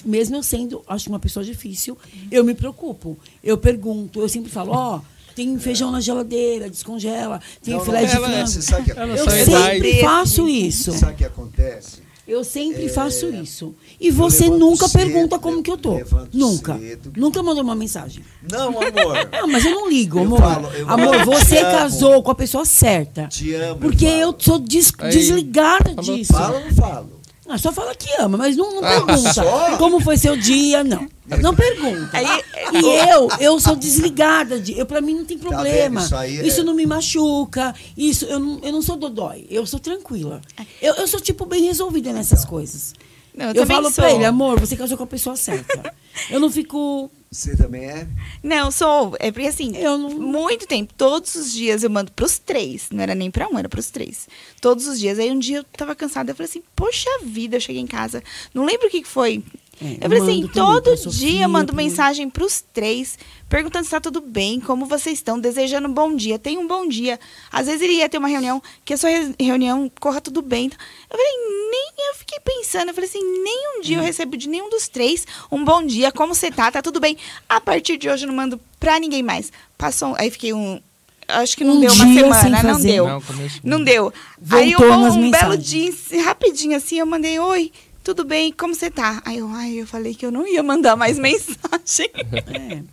mesmo 0.05 0.35
eu 0.35 0.43
sendo, 0.43 0.83
acho 0.87 1.09
uma 1.09 1.19
pessoa 1.19 1.43
difícil, 1.43 1.97
eu 2.29 2.43
me 2.43 2.53
preocupo. 2.53 3.17
Eu 3.43 3.57
pergunto, 3.57 4.19
eu 4.19 4.29
sempre 4.29 4.51
falo, 4.51 4.71
ó, 4.71 4.97
oh, 4.97 5.01
tem 5.39 5.57
feijão 5.57 5.89
na 5.89 6.01
geladeira, 6.01 6.69
descongela, 6.69 7.41
tem 7.63 7.73
não, 7.73 7.81
filé 7.81 8.01
não, 8.01 8.07
de 8.07 8.15
ela, 8.15 8.27
frango. 8.27 8.61
Sabe 8.61 8.83
que 8.83 8.99
eu 8.99 9.29
sempre 9.29 10.01
faço 10.01 10.49
isso. 10.49 10.91
Sabe 10.91 11.13
o 11.13 11.15
que 11.15 11.23
acontece? 11.23 12.09
Eu 12.27 12.43
sempre 12.43 12.85
é, 12.85 12.89
faço 12.89 13.27
isso. 13.29 13.73
E 13.99 14.11
você 14.11 14.49
nunca 14.49 14.87
cedo, 14.87 15.01
pergunta 15.01 15.39
como 15.39 15.63
que 15.63 15.71
eu 15.71 15.77
tô. 15.77 15.97
Nunca. 16.33 16.77
Cedo. 16.77 17.13
Nunca 17.15 17.41
mandou 17.41 17.63
uma 17.63 17.73
mensagem. 17.73 18.23
Não, 18.51 18.67
amor. 18.67 18.91
Não, 19.31 19.47
mas 19.47 19.65
eu 19.65 19.71
não 19.71 19.89
ligo, 19.89 20.19
amor. 20.19 20.39
Falo, 20.39 20.69
amor, 20.87 21.25
você 21.25 21.61
casou 21.61 22.21
com 22.21 22.31
a 22.31 22.35
pessoa 22.35 22.65
certa. 22.65 23.27
Te 23.27 23.53
amo. 23.55 23.79
Porque 23.79 24.05
eu, 24.05 24.29
eu 24.29 24.35
sou 24.37 24.59
des 24.59 24.93
Aí, 24.99 25.09
desligada 25.09 25.95
disso. 25.95 26.33
Fala 26.33 26.57
ou 26.59 26.65
não 26.65 26.71
falo? 26.73 27.18
Ah, 27.51 27.57
só 27.57 27.71
fala 27.71 27.95
que 27.95 28.07
ama, 28.21 28.37
mas 28.37 28.55
não, 28.55 28.75
não 28.75 28.85
ah, 28.85 29.03
pergunta. 29.03 29.77
Como 29.79 29.99
foi 29.99 30.17
seu 30.17 30.37
dia, 30.37 30.83
não. 30.83 31.09
Não 31.41 31.55
pergunta. 31.55 32.15
Aí, 32.15 32.27
e 32.73 33.09
eu, 33.09 33.27
eu 33.39 33.59
sou 33.59 33.75
desligada. 33.75 34.59
De, 34.59 34.77
eu, 34.77 34.85
pra 34.85 35.01
mim 35.01 35.15
não 35.15 35.25
tem 35.25 35.39
tá 35.39 35.47
problema. 35.49 36.07
Tá 36.07 36.27
isso, 36.27 36.45
isso 36.45 36.61
é... 36.61 36.63
não 36.63 36.75
me 36.75 36.85
machuca. 36.85 37.73
Isso, 37.97 38.25
eu 38.25 38.39
não, 38.39 38.59
eu 38.61 38.71
não 38.71 38.83
sou 38.83 38.95
dodói. 38.95 39.47
Eu 39.49 39.65
sou 39.65 39.79
tranquila. 39.79 40.41
Eu, 40.79 40.93
eu 40.93 41.07
sou, 41.07 41.19
tipo, 41.19 41.43
bem 41.43 41.63
resolvida 41.63 42.13
nessas 42.13 42.45
coisas. 42.45 42.93
Não, 43.35 43.47
eu, 43.47 43.55
eu 43.55 43.65
falo 43.65 43.85
sou. 43.85 43.93
pra 43.93 44.11
ele, 44.11 44.25
amor, 44.25 44.59
você 44.59 44.75
casou 44.75 44.95
com 44.95 45.05
a 45.05 45.07
pessoa 45.07 45.35
certa. 45.35 45.91
eu 46.29 46.39
não 46.39 46.51
fico 46.51 47.09
você 47.31 47.55
também 47.55 47.85
é? 47.85 48.07
Não, 48.41 48.71
sou. 48.71 49.15
É 49.19 49.31
porque 49.31 49.47
assim, 49.47 49.77
eu 49.77 49.97
não... 49.97 50.09
muito 50.09 50.65
tempo, 50.65 50.93
todos 50.95 51.35
os 51.35 51.53
dias 51.53 51.83
eu 51.83 51.89
mando 51.89 52.11
pros 52.11 52.39
três. 52.39 52.89
Não 52.91 53.03
era 53.03 53.13
nem 53.13 53.29
pra 53.29 53.47
um, 53.47 53.57
era 53.57 53.69
pros 53.69 53.91
três. 53.91 54.27
Todos 54.59 54.87
os 54.87 54.99
dias. 54.99 55.19
Aí 55.19 55.29
um 55.29 55.37
dia 55.37 55.57
eu 55.57 55.63
tava 55.63 55.95
cansada, 55.95 56.31
eu 56.31 56.35
falei 56.35 56.49
assim, 56.49 56.63
poxa 56.75 57.09
vida, 57.23 57.57
eu 57.57 57.61
cheguei 57.61 57.81
em 57.81 57.87
casa. 57.87 58.23
Não 58.53 58.65
lembro 58.65 58.87
o 58.87 58.89
que 58.89 59.03
foi. 59.03 59.43
É, 59.81 60.05
eu 60.05 60.09
falei 60.09 60.21
assim, 60.21 60.47
todo 60.47 60.95
dia 61.09 61.43
eu 61.43 61.49
mando 61.49 61.73
mensagem 61.73 62.29
para 62.29 62.43
os 62.43 62.61
três, 62.73 63.17
perguntando 63.47 63.85
se 63.85 63.87
está 63.87 64.01
tudo 64.01 64.19
bem, 64.19 64.59
como 64.59 64.85
vocês 64.85 65.19
estão, 65.19 65.39
desejando 65.39 65.87
um 65.87 65.93
bom 65.93 66.15
dia. 66.15 66.37
Tem 66.37 66.57
um 66.57 66.67
bom 66.67 66.87
dia. 66.87 67.19
Às 67.51 67.67
vezes 67.67 67.81
ele 67.81 67.93
ia 67.93 68.09
ter 68.09 68.17
uma 68.17 68.27
reunião, 68.27 68.61
que 68.83 68.93
a 68.93 68.97
sua 68.97 69.09
reunião 69.39 69.89
corra 69.99 70.19
tudo 70.19 70.41
bem. 70.41 70.65
Eu 70.65 71.17
falei, 71.17 71.33
nem 71.71 71.91
eu 72.09 72.15
fiquei 72.15 72.39
pensando, 72.39 72.89
eu 72.89 72.93
falei 72.93 73.09
assim, 73.09 73.23
nem 73.43 73.77
um 73.77 73.81
dia 73.81 73.97
eu 73.97 74.01
hum. 74.01 74.05
recebo 74.05 74.35
de 74.35 74.49
nenhum 74.49 74.69
dos 74.69 74.87
três 74.87 75.25
um 75.51 75.63
bom 75.63 75.85
dia, 75.85 76.11
como 76.11 76.35
você 76.35 76.51
tá, 76.51 76.71
tá 76.71 76.81
tudo 76.81 76.99
bem. 76.99 77.17
A 77.47 77.61
partir 77.61 77.97
de 77.97 78.09
hoje 78.09 78.25
eu 78.25 78.27
não 78.27 78.35
mando 78.35 78.59
para 78.79 78.99
ninguém 78.99 79.23
mais. 79.23 79.51
Passou, 79.77 80.13
aí 80.17 80.29
fiquei 80.29 80.53
um, 80.53 80.81
acho 81.29 81.55
que 81.55 81.63
não 81.63 81.75
um 81.75 81.79
deu 81.79 81.93
uma 81.93 82.35
semana, 82.35 82.63
não 82.63 82.81
deu. 82.81 83.07
Não, 83.07 83.23
não 83.63 83.83
deu. 83.83 84.13
Voltou 84.41 84.57
aí 84.57 84.71
eu, 84.73 85.13
um 85.13 85.31
belo 85.31 85.57
dia, 85.57 85.93
rapidinho 86.23 86.75
assim, 86.75 86.99
eu 86.99 87.05
mandei, 87.05 87.39
oi, 87.39 87.71
tudo 88.15 88.25
bem, 88.25 88.51
como 88.51 88.73
você 88.73 88.89
tá? 88.89 89.21
Aí 89.23 89.37
eu, 89.37 89.47
ai, 89.49 89.73
eu 89.73 89.85
falei 89.85 90.15
que 90.15 90.25
eu 90.25 90.31
não 90.31 90.47
ia 90.47 90.63
mandar 90.63 90.95
mais 90.95 91.17
mensagem. 91.19 92.09
É. 92.15 92.83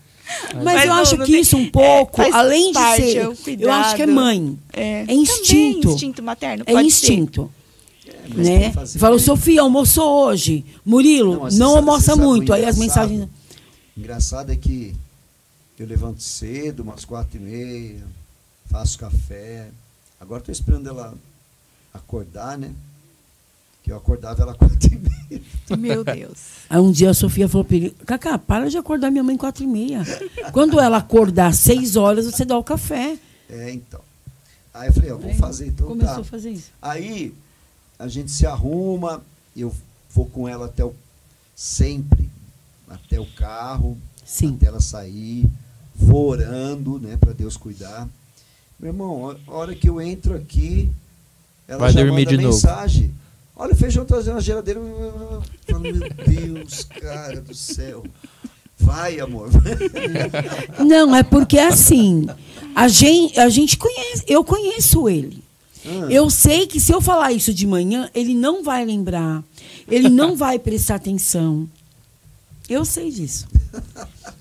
Mas, 0.54 0.64
Mas, 0.64 0.82
eu 0.82 0.88
não, 0.88 0.96
acho 0.96 1.16
não 1.16 1.24
que 1.24 1.32
tem, 1.32 1.40
isso 1.40 1.56
um 1.56 1.70
pouco, 1.70 2.20
é, 2.20 2.30
além 2.32 2.72
de 2.72 2.96
ser, 2.96 3.18
é 3.18 3.56
eu 3.60 3.72
acho 3.72 3.94
que 3.94 4.02
é 4.02 4.06
mãe. 4.06 4.58
É, 4.72 5.04
é 5.06 5.14
instinto. 5.14 5.80
Também, 5.80 5.94
instinto 5.94 6.22
materno. 6.22 6.64
é 6.66 6.82
instinto. 6.82 7.50
É, 8.06 8.28
né? 8.34 8.72
Falou, 8.98 9.18
Sofia, 9.18 9.62
almoçou 9.62 10.26
hoje. 10.26 10.64
Murilo, 10.84 11.44
não, 11.44 11.50
não 11.50 11.76
almoça 11.76 12.16
muito. 12.16 12.52
Aí 12.52 12.64
as 12.64 12.76
mensagens. 12.76 13.28
Engraçado 13.96 14.50
é 14.50 14.56
que 14.56 14.94
eu 15.78 15.86
levanto 15.86 16.22
cedo, 16.22 16.82
umas 16.82 17.04
quatro 17.04 17.38
e 17.38 17.40
meia, 17.40 18.02
faço 18.68 18.98
café. 18.98 19.68
Agora 20.20 20.40
estou 20.40 20.52
esperando 20.52 20.88
ela 20.88 21.14
acordar, 21.94 22.58
né? 22.58 22.72
Que 23.86 23.92
eu 23.92 23.96
acordava 23.96 24.42
ela 24.42 24.52
quatro 24.52 24.92
e 24.92 24.98
meia. 24.98 25.42
Meu 25.78 26.02
Deus. 26.02 26.38
Aí 26.68 26.80
um 26.80 26.90
dia 26.90 27.10
a 27.10 27.14
Sofia 27.14 27.48
falou 27.48 27.64
para 27.64 27.76
ele, 27.76 27.90
Cacá, 28.04 28.36
para 28.36 28.68
de 28.68 28.76
acordar 28.76 29.12
minha 29.12 29.22
mãe 29.22 29.36
quatro 29.36 29.62
e 29.62 29.66
meia. 29.66 30.02
Quando 30.52 30.80
ela 30.80 30.96
acordar 30.96 31.54
seis 31.54 31.94
horas, 31.94 32.26
você 32.26 32.44
dá 32.44 32.58
o 32.58 32.64
café. 32.64 33.16
É, 33.48 33.70
então. 33.70 34.00
Aí 34.74 34.88
eu 34.88 34.92
falei, 34.92 35.10
eu 35.12 35.18
vou 35.20 35.32
fazer 35.34 35.68
então. 35.68 35.86
Começou 35.86 36.16
tá. 36.16 36.20
a 36.22 36.24
fazer 36.24 36.50
isso. 36.50 36.72
Aí 36.82 37.32
a 37.96 38.08
gente 38.08 38.32
se 38.32 38.44
arruma, 38.44 39.22
eu 39.56 39.72
vou 40.10 40.26
com 40.26 40.48
ela 40.48 40.66
até 40.66 40.84
o. 40.84 40.92
sempre 41.54 42.28
até 42.88 43.20
o 43.20 43.26
carro, 43.36 43.96
Sim. 44.24 44.56
até 44.56 44.66
ela 44.66 44.80
sair, 44.80 45.48
vou 45.94 46.30
orando, 46.30 46.98
né, 46.98 47.16
para 47.16 47.32
Deus 47.32 47.56
cuidar. 47.56 48.08
Meu 48.80 48.90
irmão, 48.90 49.36
a 49.46 49.52
hora 49.52 49.76
que 49.76 49.88
eu 49.88 50.00
entro 50.00 50.34
aqui, 50.34 50.90
ela 51.68 51.78
Vai 51.78 51.92
já 51.92 52.00
dormir 52.00 52.24
manda 52.24 52.36
de 52.36 52.44
mensagem. 52.44 53.06
Novo. 53.08 53.25
Olha 53.56 53.72
o 53.72 53.76
feijão 53.76 54.04
trazendo 54.04 54.34
na 54.34 54.40
geladeira. 54.40 54.78
Eu 54.80 55.42
falo, 55.66 55.80
meu 55.82 55.94
Deus, 56.26 56.84
cara 56.84 57.40
do 57.40 57.54
céu. 57.54 58.04
Vai, 58.78 59.18
amor. 59.18 59.48
Não, 60.84 61.16
é 61.16 61.22
porque 61.22 61.58
assim, 61.58 62.26
a 62.74 62.86
gente, 62.88 63.40
a 63.40 63.48
gente 63.48 63.76
conhece, 63.78 64.22
eu 64.28 64.44
conheço 64.44 65.08
ele. 65.08 65.42
Ah. 65.86 66.06
Eu 66.10 66.28
sei 66.28 66.66
que 66.66 66.78
se 66.78 66.92
eu 66.92 67.00
falar 67.00 67.32
isso 67.32 67.54
de 67.54 67.66
manhã, 67.66 68.10
ele 68.14 68.34
não 68.34 68.62
vai 68.62 68.84
lembrar. 68.84 69.42
Ele 69.88 70.08
não 70.10 70.36
vai 70.36 70.58
prestar 70.58 70.96
atenção. 70.96 71.66
Eu 72.68 72.84
sei 72.84 73.10
disso. 73.10 73.46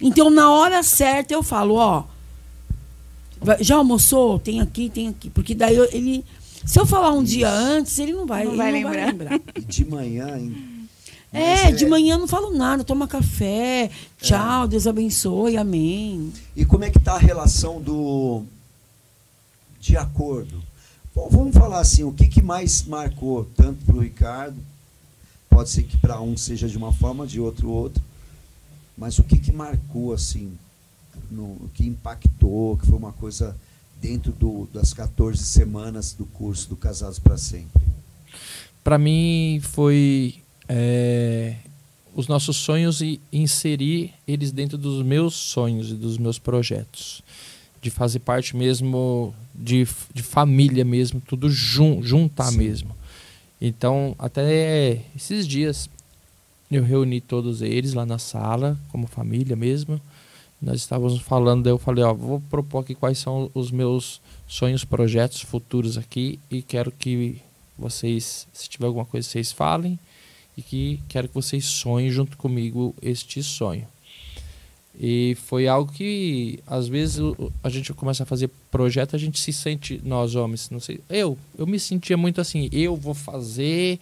Então, 0.01 0.29
na 0.29 0.51
hora 0.51 0.81
certa, 0.83 1.33
eu 1.33 1.43
falo, 1.43 1.75
ó, 1.75 2.03
já 3.61 3.75
almoçou? 3.75 4.39
Tem 4.39 4.59
aqui, 4.59 4.89
tem 4.89 5.07
aqui. 5.07 5.29
Porque 5.29 5.53
daí 5.55 5.75
eu- 5.75 5.87
ele. 5.93 6.25
Se 6.65 6.79
eu 6.79 6.85
falar 6.85 7.11
um 7.13 7.23
dia 7.23 7.49
antes, 7.49 7.97
ele 7.99 8.13
não 8.13 8.25
vai, 8.25 8.43
Não 8.43 8.51
ele 8.51 8.57
vai 8.57 8.71
não 8.71 8.89
vai 8.89 9.05
lembrar. 9.05 9.31
lembrar. 9.31 9.41
E 9.55 9.61
de 9.61 9.85
manhã, 9.85 10.37
hein? 10.37 10.87
É, 11.31 11.65
Mas 11.65 11.77
de 11.77 11.85
manhã 11.85 12.15
eu 12.15 12.19
não 12.19 12.27
falo 12.27 12.51
nada, 12.55 12.83
toma 12.83 13.07
café, 13.07 13.91
tchau, 14.21 14.67
Deus 14.67 14.87
abençoe, 14.87 15.57
amém. 15.57 16.31
E 16.55 16.63
como 16.65 16.85
é 16.85 16.89
que 16.89 16.97
está 16.97 17.15
a 17.15 17.19
relação 17.19 17.81
do 17.81 18.43
de 19.81 19.97
acordo? 19.97 20.63
Bom, 21.13 21.27
vamos 21.29 21.55
falar 21.55 21.79
assim, 21.79 22.03
o 22.03 22.11
que, 22.11 22.27
que 22.27 22.41
mais 22.41 22.83
marcou 22.83 23.45
tanto 23.55 23.83
para 23.85 23.95
o 23.95 23.99
Ricardo? 23.99 24.57
Pode 25.49 25.69
ser 25.69 25.83
que 25.83 25.97
para 25.97 26.19
um 26.21 26.35
seja 26.35 26.67
de 26.67 26.77
uma 26.77 26.91
forma, 26.93 27.27
de 27.27 27.39
outro 27.39 27.69
outro. 27.69 28.01
Mas 28.97 29.19
o 29.19 29.23
que, 29.23 29.37
que 29.37 29.51
marcou 29.51 30.13
assim, 30.13 30.57
no, 31.29 31.43
o 31.43 31.69
que 31.73 31.85
impactou, 31.85 32.77
que 32.77 32.85
foi 32.87 32.97
uma 32.97 33.11
coisa 33.13 33.55
dentro 34.01 34.31
do, 34.31 34.67
das 34.73 34.93
14 34.93 35.43
semanas 35.43 36.13
do 36.13 36.25
curso 36.25 36.69
do 36.69 36.75
Casados 36.75 37.19
para 37.19 37.37
Sempre? 37.37 37.81
Para 38.83 38.97
mim 38.97 39.59
foi 39.61 40.35
é, 40.69 41.55
os 42.15 42.27
nossos 42.27 42.55
sonhos 42.55 43.01
e 43.01 43.19
inserir 43.31 44.13
eles 44.27 44.51
dentro 44.51 44.77
dos 44.77 45.03
meus 45.03 45.33
sonhos 45.33 45.91
e 45.91 45.95
dos 45.95 46.17
meus 46.17 46.39
projetos. 46.39 47.21
De 47.81 47.89
fazer 47.89 48.19
parte 48.19 48.55
mesmo 48.55 49.33
de, 49.53 49.87
de 50.13 50.23
família 50.23 50.85
mesmo, 50.85 51.21
tudo 51.21 51.49
jun, 51.49 52.01
juntar 52.01 52.51
Sim. 52.51 52.57
mesmo. 52.57 52.95
Então, 53.59 54.15
até 54.17 55.01
esses 55.15 55.47
dias 55.47 55.89
eu 56.71 56.83
reuni 56.83 57.21
todos 57.21 57.61
eles 57.61 57.93
lá 57.93 58.05
na 58.05 58.17
sala, 58.17 58.77
como 58.89 59.07
família 59.07 59.55
mesmo. 59.55 59.99
Nós 60.65 60.77
estávamos 60.77 61.21
falando, 61.21 61.61
daí 61.61 61.71
eu 61.71 61.77
falei, 61.77 62.03
ó, 62.03 62.11
vou 62.11 62.41
propor 62.49 62.79
aqui 62.79 62.95
quais 62.95 63.19
são 63.19 63.51
os 63.53 63.69
meus 63.69 64.19
sonhos, 64.47 64.83
projetos 64.83 65.41
futuros 65.41 65.95
aqui 65.95 66.39
e 66.49 66.63
quero 66.63 66.91
que 66.91 67.39
vocês, 67.77 68.47
se 68.51 68.67
tiver 68.67 68.87
alguma 68.87 69.05
coisa, 69.05 69.29
vocês 69.29 69.51
falem 69.51 69.99
e 70.57 70.63
que 70.63 70.99
quero 71.07 71.27
que 71.27 71.35
vocês 71.35 71.65
sonhem 71.65 72.09
junto 72.09 72.35
comigo 72.35 72.95
este 72.99 73.43
sonho. 73.43 73.87
E 74.99 75.37
foi 75.45 75.67
algo 75.67 75.91
que 75.91 76.57
às 76.65 76.87
vezes 76.87 77.19
a 77.61 77.69
gente 77.69 77.93
começa 77.93 78.23
a 78.23 78.25
fazer 78.25 78.49
projeto, 78.71 79.15
a 79.15 79.19
gente 79.19 79.39
se 79.39 79.53
sente 79.53 80.01
nós 80.03 80.33
homens, 80.33 80.71
não 80.71 80.79
sei, 80.79 80.99
eu, 81.07 81.37
eu 81.55 81.67
me 81.67 81.79
sentia 81.79 82.17
muito 82.17 82.41
assim, 82.41 82.69
eu 82.71 82.95
vou 82.95 83.13
fazer 83.13 83.99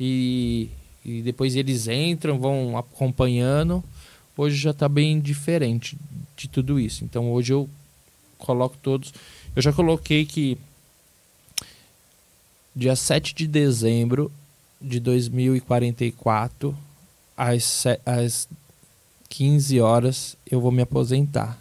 e, 0.00 0.70
e 1.04 1.20
depois 1.20 1.54
eles 1.54 1.86
entram, 1.86 2.38
vão 2.38 2.78
acompanhando. 2.78 3.84
Hoje 4.38 4.54
já 4.56 4.70
está 4.70 4.88
bem 4.88 5.18
diferente 5.18 5.98
de 6.36 6.46
tudo 6.46 6.78
isso. 6.78 7.04
Então 7.04 7.32
hoje 7.32 7.52
eu 7.52 7.68
coloco 8.38 8.76
todos, 8.80 9.12
eu 9.56 9.60
já 9.60 9.72
coloquei 9.72 10.24
que 10.24 10.56
dia 12.72 12.94
7 12.94 13.34
de 13.34 13.48
dezembro 13.48 14.30
de 14.80 15.00
2044, 15.00 16.78
às, 17.36 17.84
às 18.06 18.48
15 19.28 19.80
horas, 19.80 20.36
eu 20.48 20.60
vou 20.60 20.70
me 20.70 20.82
aposentar. 20.82 21.60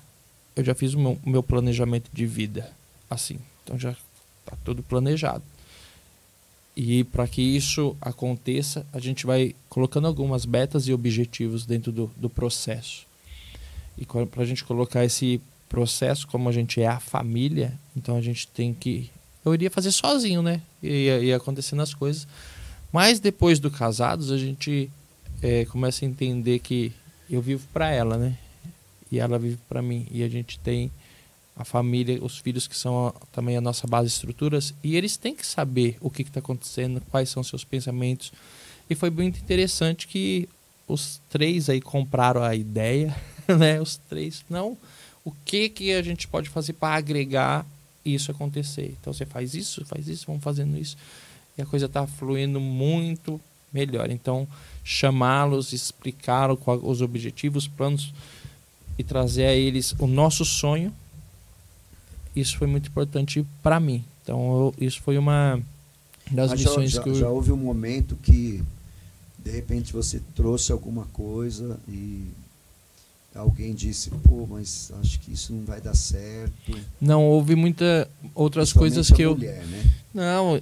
Eu 0.55 0.63
já 0.63 0.75
fiz 0.75 0.93
o 0.93 0.99
meu, 0.99 1.19
o 1.25 1.29
meu 1.31 1.41
planejamento 1.41 2.11
de 2.13 2.27
vida, 2.27 2.71
assim. 3.09 3.39
Então 3.63 3.79
já 3.79 3.89
está 3.89 4.55
tudo 4.63 4.83
planejado. 4.83 5.43
E 6.79 7.03
para 7.03 7.27
que 7.27 7.41
isso 7.41 7.97
aconteça, 7.99 8.85
a 8.93 8.99
gente 8.99 9.25
vai 9.25 9.55
colocando 9.67 10.05
algumas 10.05 10.45
metas 10.45 10.87
e 10.87 10.93
objetivos 10.93 11.65
dentro 11.65 11.91
do, 11.91 12.11
do 12.15 12.29
processo. 12.29 13.07
E 13.97 14.05
para 14.05 14.43
a 14.43 14.45
gente 14.45 14.63
colocar 14.63 15.03
esse 15.03 15.41
processo, 15.67 16.27
como 16.27 16.47
a 16.47 16.51
gente 16.51 16.79
é 16.79 16.85
a 16.85 16.99
família, 16.99 17.73
então 17.95 18.15
a 18.15 18.21
gente 18.21 18.47
tem 18.47 18.75
que. 18.75 19.09
Eu 19.43 19.55
iria 19.55 19.71
fazer 19.71 19.91
sozinho, 19.91 20.43
né? 20.43 20.61
Ia, 20.83 21.17
ia 21.17 21.37
acontecendo 21.37 21.81
as 21.81 21.95
coisas. 21.95 22.27
Mas 22.93 23.19
depois 23.19 23.59
do 23.59 23.71
casados, 23.71 24.31
a 24.31 24.37
gente 24.37 24.87
eh, 25.41 25.65
começa 25.65 26.05
a 26.05 26.07
entender 26.07 26.59
que 26.59 26.93
eu 27.27 27.41
vivo 27.41 27.65
para 27.73 27.89
ela, 27.89 28.19
né? 28.19 28.37
E 29.11 29.17
ela 29.17 29.39
vive 29.39 29.57
para 29.67 29.81
mim. 29.81 30.05
E 30.11 30.21
a 30.21 30.29
gente 30.29 30.59
tem 30.59 30.91
a 31.57 31.65
família, 31.65 32.23
os 32.23 32.37
filhos 32.37 32.67
que 32.67 32.77
são 32.77 33.07
a- 33.07 33.13
também 33.31 33.57
a 33.57 33.61
nossa 33.61 33.87
base 33.87 34.09
de 34.09 34.13
estruturas. 34.13 34.73
E 34.83 34.95
eles 34.95 35.17
têm 35.17 35.35
que 35.35 35.45
saber 35.45 35.97
o 35.99 36.09
que 36.09 36.21
está 36.21 36.39
acontecendo, 36.39 37.01
quais 37.09 37.29
são 37.29 37.43
seus 37.43 37.63
pensamentos. 37.63 38.31
E 38.89 38.95
foi 38.95 39.09
muito 39.09 39.39
interessante 39.39 40.07
que 40.07 40.47
os 40.87 41.19
três 41.29 41.69
aí 41.69 41.81
compraram 41.81 42.41
a 42.43 42.55
ideia, 42.55 43.15
né? 43.59 43.81
Os 43.81 43.97
três. 43.97 44.45
Não, 44.49 44.77
o 45.25 45.31
que 45.43 45.67
que 45.69 45.91
a 45.93 46.01
gente 46.01 46.27
pode 46.27 46.47
fazer 46.49 46.73
para 46.73 46.95
agregar 46.95 47.65
isso 48.05 48.31
acontecer? 48.31 48.95
Então 49.01 49.11
você 49.11 49.25
faz 49.25 49.53
isso, 49.53 49.83
faz 49.85 50.07
isso, 50.07 50.25
vamos 50.27 50.43
fazendo 50.43 50.77
isso. 50.77 50.95
E 51.57 51.61
a 51.61 51.65
coisa 51.65 51.87
está 51.87 52.05
fluindo 52.07 52.59
muito 52.61 53.41
melhor. 53.73 54.09
Então, 54.11 54.47
chamá-los, 54.83 55.73
explicar 55.73 56.49
os 56.51 57.01
objetivos, 57.01 57.63
os 57.63 57.67
planos 57.69 58.13
e 58.97 59.03
trazer 59.03 59.47
a 59.47 59.53
eles 59.53 59.93
o 59.99 60.07
nosso 60.07 60.45
sonho. 60.45 60.93
Isso 62.39 62.57
foi 62.57 62.67
muito 62.67 62.89
importante 62.89 63.45
para 63.63 63.79
mim. 63.79 64.03
Então, 64.23 64.73
eu- 64.79 64.85
isso 64.87 65.01
foi 65.01 65.17
uma 65.17 65.59
das 66.29 66.51
Mas 66.51 66.59
missões 66.59 66.91
já, 66.91 67.01
que 67.01 67.09
eu 67.09 67.15
já 67.15 67.29
houve 67.29 67.51
um 67.51 67.57
momento 67.57 68.15
que, 68.21 68.61
de 69.39 69.51
repente, 69.51 69.93
você 69.93 70.21
trouxe 70.35 70.71
alguma 70.71 71.05
coisa 71.13 71.79
e 71.87 72.25
alguém 73.33 73.73
disse, 73.73 74.09
pô, 74.09 74.45
mas 74.49 74.91
acho 74.99 75.19
que 75.19 75.31
isso 75.31 75.53
não 75.53 75.63
vai 75.63 75.79
dar 75.79 75.95
certo. 75.95 76.77
não 76.99 77.23
houve 77.25 77.55
muita 77.55 78.07
outras 78.33 78.73
coisas 78.73 79.09
que 79.11 79.21
eu 79.21 79.35
mulher, 79.35 79.63
né? 79.65 79.85
Não, 80.13 80.59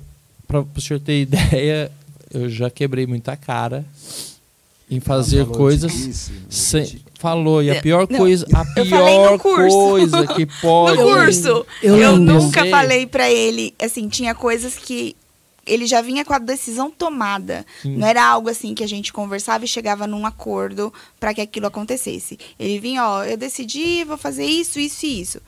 para 0.47 0.59
o 0.61 0.81
senhor 0.81 0.99
ter 0.99 1.21
ideia, 1.23 1.91
eu 2.31 2.49
já 2.49 2.69
quebrei 2.69 3.07
muita 3.07 3.35
cara 3.37 3.85
em 4.89 4.99
fazer 4.99 5.45
coisas. 5.47 5.93
né? 6.29 6.35
sem- 6.49 6.99
falou, 7.19 7.63
e 7.63 7.71
a 7.71 7.75
Não, 7.75 7.81
pior 7.81 8.07
não, 8.09 8.19
coisa, 8.19 8.45
a 8.53 8.79
eu 8.79 8.85
falei 8.85 9.17
no 9.17 9.21
pior 9.23 9.39
curso. 9.39 9.77
coisa 9.77 10.27
que 10.27 10.45
pode. 10.61 10.97
No 11.01 11.03
curso, 11.07 11.65
Eu 11.81 11.97
eu, 11.97 12.11
lembro. 12.15 12.33
nunca 12.35 12.61
Sei. 12.61 12.69
falei 12.69 13.07
pra 13.07 13.29
ele, 13.31 13.73
assim, 13.81 14.07
tinha 14.07 14.35
coisas 14.35 14.75
que 14.75 15.15
ele 15.65 15.87
já 15.87 15.99
vinha 16.01 16.23
com 16.23 16.33
a 16.33 16.37
decisão 16.37 16.91
tomada. 16.91 17.65
Sim. 17.81 17.97
Não 17.97 18.05
era 18.07 18.23
algo 18.23 18.47
assim 18.49 18.75
que 18.75 18.83
a 18.83 18.87
gente 18.87 19.11
conversava 19.11 19.65
e 19.65 19.67
chegava 19.67 20.05
num 20.05 20.23
acordo 20.23 20.93
pra 21.19 21.33
que 21.33 21.41
aquilo 21.41 21.65
acontecesse. 21.65 22.37
Ele 22.59 22.77
vinha, 22.77 23.03
ó, 23.07 23.23
eu 23.23 23.35
decidi, 23.37 24.03
vou 24.03 24.17
fazer 24.17 24.45
isso, 24.45 24.79
isso 24.79 25.03
e 25.07 25.21
isso. 25.21 25.41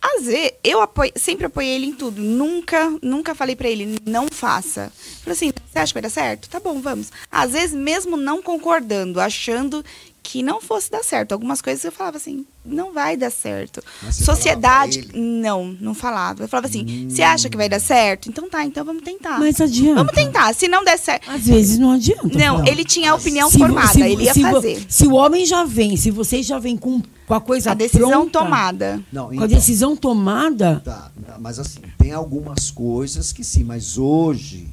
Às 0.00 0.26
vezes, 0.26 0.52
eu 0.62 0.80
apoio- 0.80 1.12
sempre 1.16 1.46
apoiei 1.46 1.74
ele 1.74 1.86
em 1.86 1.92
tudo. 1.92 2.20
Nunca, 2.22 2.90
nunca 3.02 3.34
falei 3.34 3.56
pra 3.56 3.68
ele, 3.68 3.98
não 4.06 4.28
faça. 4.30 4.92
Falei 5.22 5.32
assim, 5.32 5.52
você 5.70 5.78
acha 5.78 5.90
que 5.90 5.94
vai 5.94 6.02
dar 6.02 6.10
certo? 6.10 6.48
Tá 6.48 6.60
bom, 6.60 6.80
vamos. 6.80 7.10
Às 7.30 7.52
vezes, 7.52 7.74
mesmo 7.74 8.16
não 8.16 8.40
concordando, 8.40 9.20
achando 9.20 9.84
que 10.28 10.42
não 10.42 10.60
fosse 10.60 10.90
dar 10.90 11.04
certo. 11.04 11.30
Algumas 11.32 11.62
coisas 11.62 11.84
eu 11.84 11.92
falava 11.92 12.16
assim, 12.16 12.44
não 12.64 12.92
vai 12.92 13.16
dar 13.16 13.30
certo. 13.30 13.80
Você 14.02 14.24
Sociedade, 14.24 15.08
não, 15.14 15.76
não 15.80 15.94
falava. 15.94 16.42
Eu 16.42 16.48
falava 16.48 16.66
assim, 16.66 16.84
Hum. 16.88 17.08
você 17.08 17.22
acha 17.22 17.48
que 17.48 17.56
vai 17.56 17.68
dar 17.68 17.78
certo? 17.80 18.28
Então 18.28 18.50
tá, 18.50 18.64
então 18.64 18.84
vamos 18.84 19.02
tentar. 19.04 19.38
Mas 19.38 19.60
adianta. 19.60 19.94
Vamos 19.94 20.12
tentar. 20.12 20.52
Se 20.54 20.66
não 20.66 20.84
der 20.84 20.98
certo. 20.98 21.30
Às 21.30 21.46
vezes 21.46 21.78
não 21.78 21.92
adianta. 21.92 22.36
Não, 22.36 22.58
Não. 22.58 22.66
ele 22.66 22.84
tinha 22.84 23.12
a 23.12 23.14
opinião 23.14 23.48
Se 23.48 23.56
formada, 23.58 23.92
se- 23.92 24.02
ele 24.02 24.24
ia 24.24 24.34
se 24.34 24.40
fazer. 24.42 24.84
Se 24.88 25.06
o 25.06 25.14
homem 25.14 25.46
já 25.46 25.62
vem, 25.64 25.96
se 25.96 26.10
vocês 26.10 26.44
já 26.44 26.58
vêm 26.58 26.76
com, 26.76 27.00
com 27.26 27.34
a 27.34 27.40
coisa 27.40 27.70
A 27.70 27.74
decisão 27.74 28.10
pronta, 28.10 28.38
tomada. 28.40 29.00
Não, 29.12 29.26
Com 29.26 29.32
a 29.32 29.36
então, 29.36 29.46
decisão 29.48 29.96
tomada, 29.96 30.82
Tá, 30.84 31.10
mas 31.38 31.58
assim, 31.60 31.80
tem 31.96 32.12
algumas 32.12 32.70
coisas 32.70 33.32
que 33.32 33.44
sim, 33.44 33.62
mas 33.62 33.96
hoje, 33.96 34.66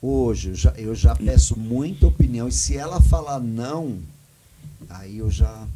hoje 0.00 0.48
eu 0.50 0.54
já, 0.54 0.72
eu 0.76 0.94
já 0.94 1.14
peço 1.14 1.58
muita 1.58 2.06
opinião 2.06 2.48
e 2.48 2.52
se 2.52 2.76
ela 2.76 3.00
falar 3.00 3.38
não, 3.38 3.98
aí 4.96 5.18
eu 5.18 5.30
já. 5.30 5.66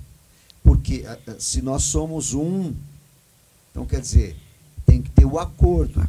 Porque 0.63 1.05
ah, 1.07 1.19
ah, 1.29 1.35
se 1.39 1.63
nós 1.63 1.85
somos 1.85 2.35
um, 2.35 2.73
então 3.71 3.87
quer 3.87 4.01
dizer, 4.01 4.37
tem 4.85 5.01
que 5.03 5.11
ter 5.11 5.25
o 5.25 5.39
acordo. 5.39 6.09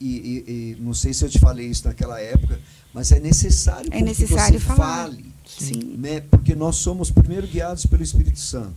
E, 0.00 0.06
e- 0.06 0.50
e 0.50 0.76
não 0.80 0.92
sei 0.92 1.14
se 1.14 1.24
eu 1.24 1.28
te 1.28 1.38
falei 1.38 1.66
isso 1.66 1.86
naquela 1.86 2.20
época, 2.20 2.60
mas 2.92 3.12
é 3.12 3.20
necessário, 3.20 3.86
É 3.88 3.90
com 3.92 3.98
que 3.98 4.04
necessário 4.04 4.58
você 4.58 4.66
falar. 4.66 5.04
fale 5.08 5.24
Sim. 5.46 5.96
né? 5.98 6.20
Porque 6.20 6.54
nós 6.54 6.76
somos 6.76 7.10
primeiro 7.10 7.46
guiados 7.46 7.86
pelo 7.86 8.02
Espírito 8.02 8.40
Santo. 8.40 8.74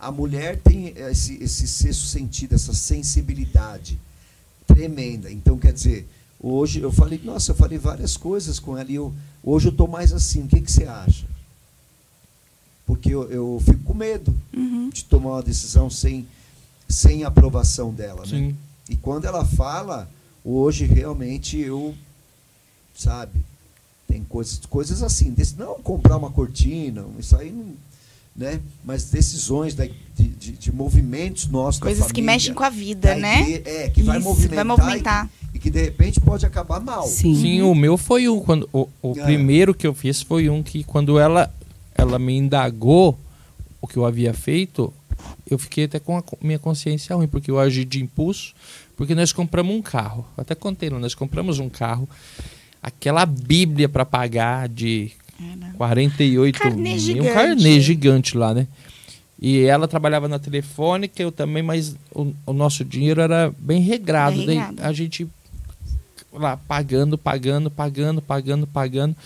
A 0.00 0.10
mulher 0.10 0.58
tem 0.58 0.88
esse, 0.96 1.34
esse 1.42 1.68
sexto 1.68 2.06
sentido, 2.06 2.54
essa 2.54 2.72
sensibilidade 2.74 3.98
tremenda. 4.66 5.30
Então, 5.30 5.58
quer 5.58 5.72
dizer, 5.72 6.08
hoje 6.40 6.80
eu 6.80 6.90
falei, 6.90 7.20
nossa, 7.22 7.52
eu 7.52 7.56
falei 7.56 7.78
várias 7.78 8.16
coisas 8.16 8.58
com 8.58 8.76
ela 8.76 8.90
e 8.90 8.94
eu, 8.96 9.12
hoje 9.44 9.68
eu 9.68 9.72
estou 9.72 9.86
mais 9.86 10.12
assim. 10.12 10.42
O 10.42 10.48
que, 10.48 10.60
que 10.60 10.72
você 10.72 10.84
acha? 10.84 11.26
Porque 12.92 13.08
eu, 13.08 13.22
eu 13.30 13.62
fico 13.64 13.82
com 13.84 13.94
medo 13.94 14.36
uhum. 14.54 14.90
de 14.90 15.02
tomar 15.04 15.30
uma 15.30 15.42
decisão 15.42 15.88
sem, 15.88 16.28
sem 16.86 17.24
aprovação 17.24 17.90
dela. 17.90 18.26
Né? 18.26 18.54
E 18.86 18.96
quando 18.96 19.24
ela 19.24 19.46
fala, 19.46 20.06
hoje 20.44 20.84
realmente 20.84 21.58
eu, 21.58 21.94
sabe, 22.94 23.40
tem 24.06 24.22
coisas, 24.24 24.60
coisas 24.68 25.02
assim, 25.02 25.30
desse, 25.30 25.58
não 25.58 25.76
comprar 25.76 26.18
uma 26.18 26.30
cortina, 26.30 27.02
isso 27.18 27.34
aí 27.34 27.50
não 27.50 27.72
né? 28.34 28.60
Mas 28.82 29.10
decisões 29.10 29.74
da, 29.74 29.84
de, 29.84 30.28
de, 30.28 30.52
de, 30.52 30.72
movimentos 30.72 31.46
nossos 31.48 31.78
Coisas 31.78 32.00
família, 32.00 32.14
que 32.14 32.22
mexem 32.22 32.54
com 32.54 32.64
a 32.64 32.70
vida, 32.70 33.14
né? 33.14 33.42
Igreja, 33.42 33.62
é, 33.66 33.88
que 33.90 34.02
vai 34.02 34.18
movimentar, 34.18 34.54
vai 34.56 34.64
movimentar. 34.64 35.30
E, 35.52 35.56
e, 35.56 35.60
que 35.60 35.68
de 35.68 35.82
repente 35.82 36.18
pode 36.18 36.46
acabar 36.46 36.80
mal. 36.80 37.06
Sim, 37.06 37.34
Sim 37.34 37.62
o 37.62 37.74
meu 37.74 37.98
foi 37.98 38.28
um. 38.30 38.40
Quando, 38.40 38.68
o 38.72 38.88
o 39.02 39.12
é. 39.18 39.24
primeiro 39.24 39.74
que 39.74 39.86
eu 39.86 39.92
fiz 39.92 40.22
foi 40.22 40.48
um 40.48 40.62
que 40.62 40.82
quando 40.82 41.18
ela, 41.18 41.52
ela 42.02 42.18
me 42.18 42.36
indagou 42.36 43.18
o 43.80 43.86
que 43.86 43.96
eu 43.96 44.04
havia 44.04 44.34
feito, 44.34 44.92
eu 45.48 45.58
fiquei 45.58 45.84
até 45.84 45.98
com 45.98 46.16
a 46.16 46.22
minha 46.40 46.58
consciência 46.58 47.14
ruim, 47.16 47.28
porque 47.28 47.50
eu 47.50 47.58
agi 47.58 47.84
de 47.84 48.02
impulso, 48.02 48.54
porque 48.96 49.14
nós 49.14 49.32
compramos 49.32 49.74
um 49.74 49.82
carro. 49.82 50.26
Até 50.36 50.54
contei, 50.54 50.90
nós 50.90 51.14
compramos 51.14 51.58
um 51.58 51.68
carro, 51.68 52.08
aquela 52.82 53.26
Bíblia 53.26 53.88
para 53.88 54.04
pagar 54.04 54.68
de 54.68 55.12
é, 55.40 55.76
48 55.76 56.58
carnê 56.58 56.90
mil. 56.90 56.98
Gigante. 56.98 57.28
Um 57.28 57.34
carnê 57.34 57.80
gigante 57.80 58.36
lá, 58.36 58.54
né? 58.54 58.66
E 59.40 59.62
ela 59.64 59.88
trabalhava 59.88 60.28
na 60.28 60.38
telefônica, 60.38 61.20
eu 61.20 61.32
também, 61.32 61.62
mas 61.62 61.96
o, 62.14 62.32
o 62.46 62.52
nosso 62.52 62.84
dinheiro 62.84 63.20
era 63.20 63.52
bem 63.58 63.80
regrado. 63.80 64.36
Bem 64.36 64.46
regrado. 64.46 64.76
Daí 64.76 64.86
a 64.86 64.92
gente 64.92 65.26
lá 66.32 66.56
pagando, 66.56 67.18
pagando, 67.18 67.70
pagando, 67.70 68.22
pagando, 68.22 68.66
pagando. 68.66 69.16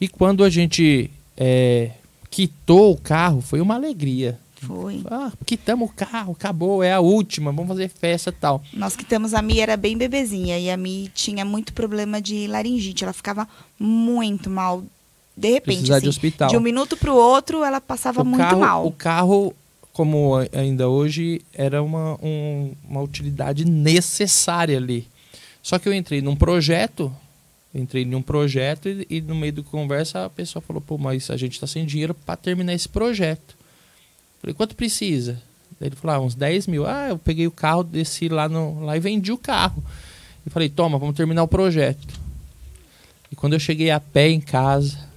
E 0.00 0.08
quando 0.08 0.42
a 0.42 0.50
gente 0.50 1.08
é, 1.36 1.92
quitou 2.32 2.92
o 2.92 2.96
carro, 2.96 3.42
foi 3.42 3.60
uma 3.60 3.74
alegria. 3.74 4.40
Foi. 4.54 5.02
Ah, 5.10 5.30
quitamos 5.44 5.90
o 5.90 5.92
carro, 5.92 6.32
acabou, 6.32 6.82
é 6.82 6.92
a 6.92 7.00
última, 7.00 7.52
vamos 7.52 7.68
fazer 7.68 7.88
festa 7.88 8.30
e 8.30 8.32
tal. 8.32 8.62
Nós 8.72 8.96
quitamos 8.96 9.34
a 9.34 9.42
Mi, 9.42 9.60
era 9.60 9.76
bem 9.76 9.98
bebezinha, 9.98 10.58
e 10.58 10.70
a 10.70 10.76
Mi 10.76 11.10
tinha 11.14 11.44
muito 11.44 11.74
problema 11.74 12.22
de 12.22 12.46
laringite, 12.46 13.04
ela 13.04 13.12
ficava 13.12 13.46
muito 13.78 14.48
mal 14.48 14.82
de 15.36 15.50
repente, 15.50 15.92
assim, 15.92 16.02
de 16.02 16.08
hospital. 16.08 16.48
De 16.48 16.56
um 16.56 16.60
minuto 16.60 16.96
para 16.96 17.12
o 17.12 17.16
outro, 17.16 17.64
ela 17.64 17.80
passava 17.80 18.22
o 18.22 18.24
muito 18.24 18.40
carro, 18.40 18.60
mal. 18.60 18.86
O 18.86 18.92
carro, 18.92 19.54
como 19.92 20.32
ainda 20.52 20.88
hoje, 20.88 21.42
era 21.52 21.82
uma, 21.82 22.18
um, 22.22 22.72
uma 22.88 23.02
utilidade 23.02 23.64
necessária 23.64 24.76
ali. 24.78 25.06
Só 25.62 25.78
que 25.78 25.88
eu 25.88 25.92
entrei 25.92 26.22
num 26.22 26.36
projeto, 26.36 27.12
entrei 27.74 28.04
num 28.04 28.22
projeto 28.22 28.88
e, 28.88 29.06
e 29.08 29.20
no 29.20 29.34
meio 29.34 29.52
da 29.52 29.62
conversa 29.62 30.24
a 30.24 30.30
pessoa 30.30 30.62
falou, 30.62 30.80
pô, 30.80 30.98
mas 30.98 31.30
a 31.30 31.36
gente 31.36 31.52
está 31.52 31.66
sem 31.66 31.86
dinheiro 31.86 32.14
para 32.14 32.36
terminar 32.36 32.74
esse 32.74 32.88
projeto. 32.88 33.56
Falei, 34.40 34.54
quanto 34.54 34.76
precisa? 34.76 35.40
Daí 35.80 35.88
ele 35.88 35.96
falou, 35.96 36.16
ah, 36.16 36.20
uns 36.20 36.34
10 36.34 36.66
mil. 36.66 36.86
Ah, 36.86 37.08
eu 37.08 37.18
peguei 37.18 37.46
o 37.46 37.50
carro, 37.50 37.82
desci 37.82 38.28
lá, 38.28 38.48
no, 38.48 38.84
lá 38.84 38.96
e 38.96 39.00
vendi 39.00 39.32
o 39.32 39.38
carro. 39.38 39.82
E 40.46 40.50
falei, 40.50 40.68
toma, 40.68 40.98
vamos 40.98 41.16
terminar 41.16 41.42
o 41.42 41.48
projeto. 41.48 42.20
E 43.30 43.36
quando 43.36 43.54
eu 43.54 43.60
cheguei 43.60 43.90
a 43.90 43.98
pé 43.98 44.28
em 44.28 44.40
casa, 44.40 45.08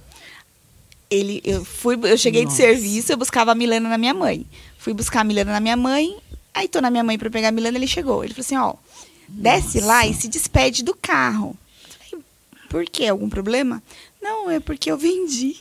ele, 1.10 1.40
eu 1.44 1.64
fui, 1.64 1.98
eu 2.02 2.16
cheguei 2.16 2.44
Nossa. 2.44 2.56
de 2.56 2.62
serviço, 2.62 3.12
eu 3.12 3.16
buscava 3.16 3.52
a 3.52 3.54
Milena 3.54 3.88
na 3.88 3.98
minha 3.98 4.14
mãe. 4.14 4.46
Fui 4.78 4.94
buscar 4.94 5.20
a 5.20 5.24
Milena 5.24 5.52
na 5.52 5.60
minha 5.60 5.76
mãe, 5.76 6.16
aí 6.54 6.68
tô 6.68 6.80
na 6.80 6.90
minha 6.90 7.04
mãe 7.04 7.18
para 7.18 7.30
pegar 7.30 7.48
a 7.48 7.52
Milena, 7.52 7.76
ele 7.76 7.86
chegou. 7.86 8.24
Ele 8.24 8.32
falou 8.32 8.44
assim, 8.44 8.56
ó, 8.56 8.74
desce 9.28 9.78
Nossa. 9.78 9.86
lá 9.86 10.06
e 10.06 10.14
se 10.14 10.28
despede 10.28 10.82
do 10.82 10.94
carro. 10.94 11.56
Por 12.68 12.84
quê? 12.84 13.06
Algum 13.06 13.28
problema? 13.28 13.82
Não, 14.20 14.50
é 14.50 14.60
porque 14.60 14.90
eu 14.90 14.96
vendi. 14.96 15.56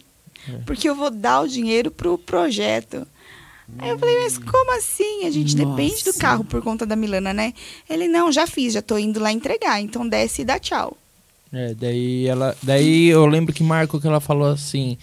É. 0.48 0.58
Porque 0.66 0.90
eu 0.90 0.96
vou 0.96 1.10
dar 1.10 1.42
o 1.42 1.48
dinheiro 1.48 1.92
pro 1.92 2.18
projeto. 2.18 3.08
Aí 3.80 3.90
eu 3.90 3.98
falei, 3.98 4.20
mas 4.22 4.38
como 4.38 4.78
assim? 4.78 5.26
A 5.26 5.32
gente 5.32 5.56
Nossa. 5.58 5.76
depende 5.76 6.04
do 6.04 6.14
carro 6.14 6.44
por 6.44 6.62
conta 6.62 6.86
da 6.86 6.96
Milana, 6.96 7.34
né? 7.34 7.54
Ele, 7.90 8.08
não, 8.08 8.32
já 8.32 8.46
fiz, 8.46 8.74
já 8.74 8.82
tô 8.82 8.98
indo 8.98 9.20
lá 9.20 9.32
entregar. 9.32 9.82
Então 9.82 10.08
desce 10.08 10.44
e 10.44 10.46
dá 10.46 10.60
tchau. 10.60 10.96
É, 11.52 11.74
daí 11.74 12.28
ela. 12.28 12.56
Daí 12.62 13.08
eu 13.08 13.26
lembro 13.26 13.54
que 13.54 13.64
Marco 13.64 14.00
que 14.00 14.08
ela 14.08 14.20
falou 14.20 14.48
assim. 14.52 14.98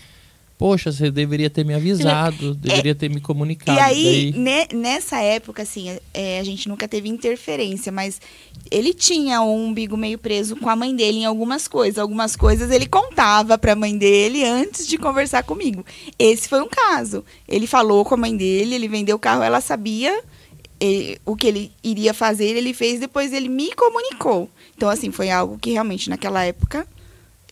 Poxa, 0.62 0.92
você 0.92 1.10
deveria 1.10 1.50
ter 1.50 1.64
me 1.64 1.74
avisado, 1.74 2.52
é, 2.52 2.68
deveria 2.68 2.94
ter 2.94 3.10
me 3.10 3.20
comunicado. 3.20 3.76
E 3.76 3.82
aí, 3.82 4.30
daí... 4.30 4.40
ne, 4.40 4.68
nessa 4.72 5.18
época, 5.18 5.64
assim, 5.64 5.98
é, 6.14 6.38
a 6.38 6.44
gente 6.44 6.68
nunca 6.68 6.86
teve 6.86 7.08
interferência, 7.08 7.90
mas 7.90 8.20
ele 8.70 8.94
tinha 8.94 9.42
um 9.42 9.66
umbigo 9.66 9.96
meio 9.96 10.18
preso 10.18 10.54
com 10.54 10.70
a 10.70 10.76
mãe 10.76 10.94
dele 10.94 11.18
em 11.18 11.24
algumas 11.24 11.66
coisas. 11.66 11.98
Algumas 11.98 12.36
coisas 12.36 12.70
ele 12.70 12.86
contava 12.86 13.58
para 13.58 13.72
a 13.72 13.74
mãe 13.74 13.98
dele 13.98 14.44
antes 14.44 14.86
de 14.86 14.96
conversar 14.96 15.42
comigo. 15.42 15.84
Esse 16.16 16.48
foi 16.48 16.62
um 16.62 16.68
caso. 16.68 17.24
Ele 17.48 17.66
falou 17.66 18.04
com 18.04 18.14
a 18.14 18.18
mãe 18.18 18.36
dele, 18.36 18.76
ele 18.76 18.86
vendeu 18.86 19.16
o 19.16 19.18
carro, 19.18 19.42
ela 19.42 19.60
sabia 19.60 20.22
ele, 20.78 21.18
o 21.26 21.34
que 21.34 21.48
ele 21.48 21.72
iria 21.82 22.14
fazer, 22.14 22.54
ele 22.56 22.72
fez, 22.72 23.00
depois 23.00 23.32
ele 23.32 23.48
me 23.48 23.74
comunicou. 23.74 24.48
Então, 24.76 24.88
assim, 24.88 25.10
foi 25.10 25.28
algo 25.28 25.58
que 25.58 25.72
realmente 25.72 26.08
naquela 26.08 26.44
época 26.44 26.86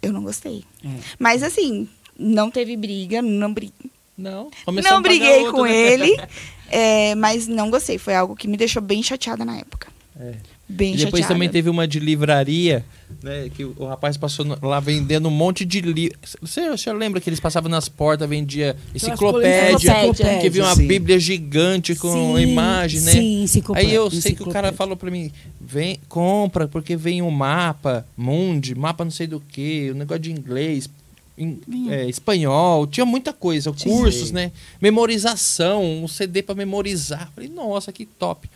eu 0.01 0.13
não 0.13 0.23
gostei. 0.23 0.63
É. 0.85 0.89
Mas, 1.19 1.43
assim, 1.43 1.89
não 2.21 2.51
teve 2.51 2.77
briga, 2.77 3.23
não 3.23 3.53
briguei. 3.53 3.91
Não, 4.17 4.51
não 4.67 5.01
briguei 5.01 5.51
com 5.51 5.63
né? 5.63 5.73
ele, 5.73 6.17
é, 6.69 7.15
mas 7.15 7.49
não 7.49 7.71
gostei. 7.71 7.97
Foi 7.97 8.15
algo 8.15 8.37
que 8.37 8.47
me 8.47 8.59
deixou 8.59 8.83
bem 8.83 9.03
chateada 9.03 9.47
na 9.47 9.57
época. 9.57 9.89
É. 10.21 10.35
Bem 10.69 10.95
e 10.95 10.99
depois 10.99 11.23
chateada. 11.23 11.35
também 11.35 11.49
teve 11.49 11.69
uma 11.69 11.89
de 11.89 11.99
livraria, 11.99 12.85
né? 13.23 13.51
Que 13.53 13.65
o 13.65 13.87
rapaz 13.87 14.17
passou 14.17 14.47
lá 14.63 14.79
vendendo 14.79 15.27
um 15.27 15.31
monte 15.33 15.65
de 15.65 15.81
livros. 15.81 16.37
Você, 16.41 16.69
você 16.71 16.93
lembra 16.93 17.21
que 17.21 17.29
eles 17.29 17.41
passavam 17.41 17.69
nas 17.69 17.89
portas, 17.89 18.29
vendia 18.29 18.77
enciclopédia, 18.95 19.75
enciclopédia. 19.75 20.39
que 20.39 20.51
vinha 20.51 20.67
uma 20.67 20.77
sim. 20.77 20.87
bíblia 20.87 21.19
gigante 21.19 21.97
com 21.97 22.37
sim, 22.37 22.43
imagem, 22.43 23.01
né? 23.01 23.13
Sim, 23.13 23.47
Aí 23.75 23.93
eu 23.93 24.11
sei 24.11 24.35
que 24.35 24.43
o 24.43 24.51
cara 24.51 24.71
falou 24.73 24.97
para 24.97 25.11
mim, 25.11 25.33
vem, 25.61 25.99
compra, 26.09 26.69
porque 26.69 26.95
vem 26.95 27.21
um 27.21 27.31
mapa, 27.31 28.07
Mundi, 28.17 28.75
mapa 28.75 29.03
não 29.03 29.11
sei 29.11 29.27
do 29.27 29.41
que, 29.41 29.91
o 29.91 29.95
um 29.95 29.99
negócio 29.99 30.23
de 30.23 30.31
inglês, 30.31 30.89
em, 31.41 31.91
é, 31.91 32.07
espanhol, 32.07 32.87
tinha 32.87 33.07
muita 33.07 33.33
coisa, 33.33 33.73
cursos, 33.73 34.31
né? 34.31 34.53
Memorização, 34.81 36.05
um 36.05 36.07
CD 36.07 36.43
para 36.43 36.55
memorizar. 36.55 37.31
Falei, 37.35 37.49
nossa, 37.49 37.91
que 37.93 38.05
top. 38.05 38.49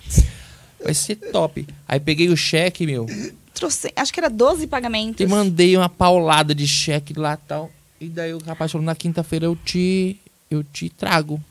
Vai 0.83 0.93
ser 0.93 1.17
top. 1.17 1.67
Aí 1.89 1.99
peguei 1.99 2.29
o 2.29 2.37
cheque, 2.37 2.87
meu. 2.87 3.07
Trouxe, 3.55 3.91
acho 3.97 4.13
que 4.13 4.21
era 4.21 4.29
12 4.29 4.67
pagamentos. 4.67 5.21
E 5.21 5.27
mandei 5.27 5.75
uma 5.77 5.89
paulada 5.89 6.55
de 6.55 6.69
cheque 6.69 7.15
lá 7.15 7.35
e 7.35 7.49
tal. 7.49 7.71
E 8.01 8.09
daí 8.09 8.35
o 8.35 8.39
rapaz 8.39 8.71
falou, 8.71 8.85
na 8.85 8.95
quinta-feira 8.95 9.47
eu 9.47 9.57
te, 9.57 10.21
eu 10.51 10.63
te 10.63 10.91
trago 10.91 11.43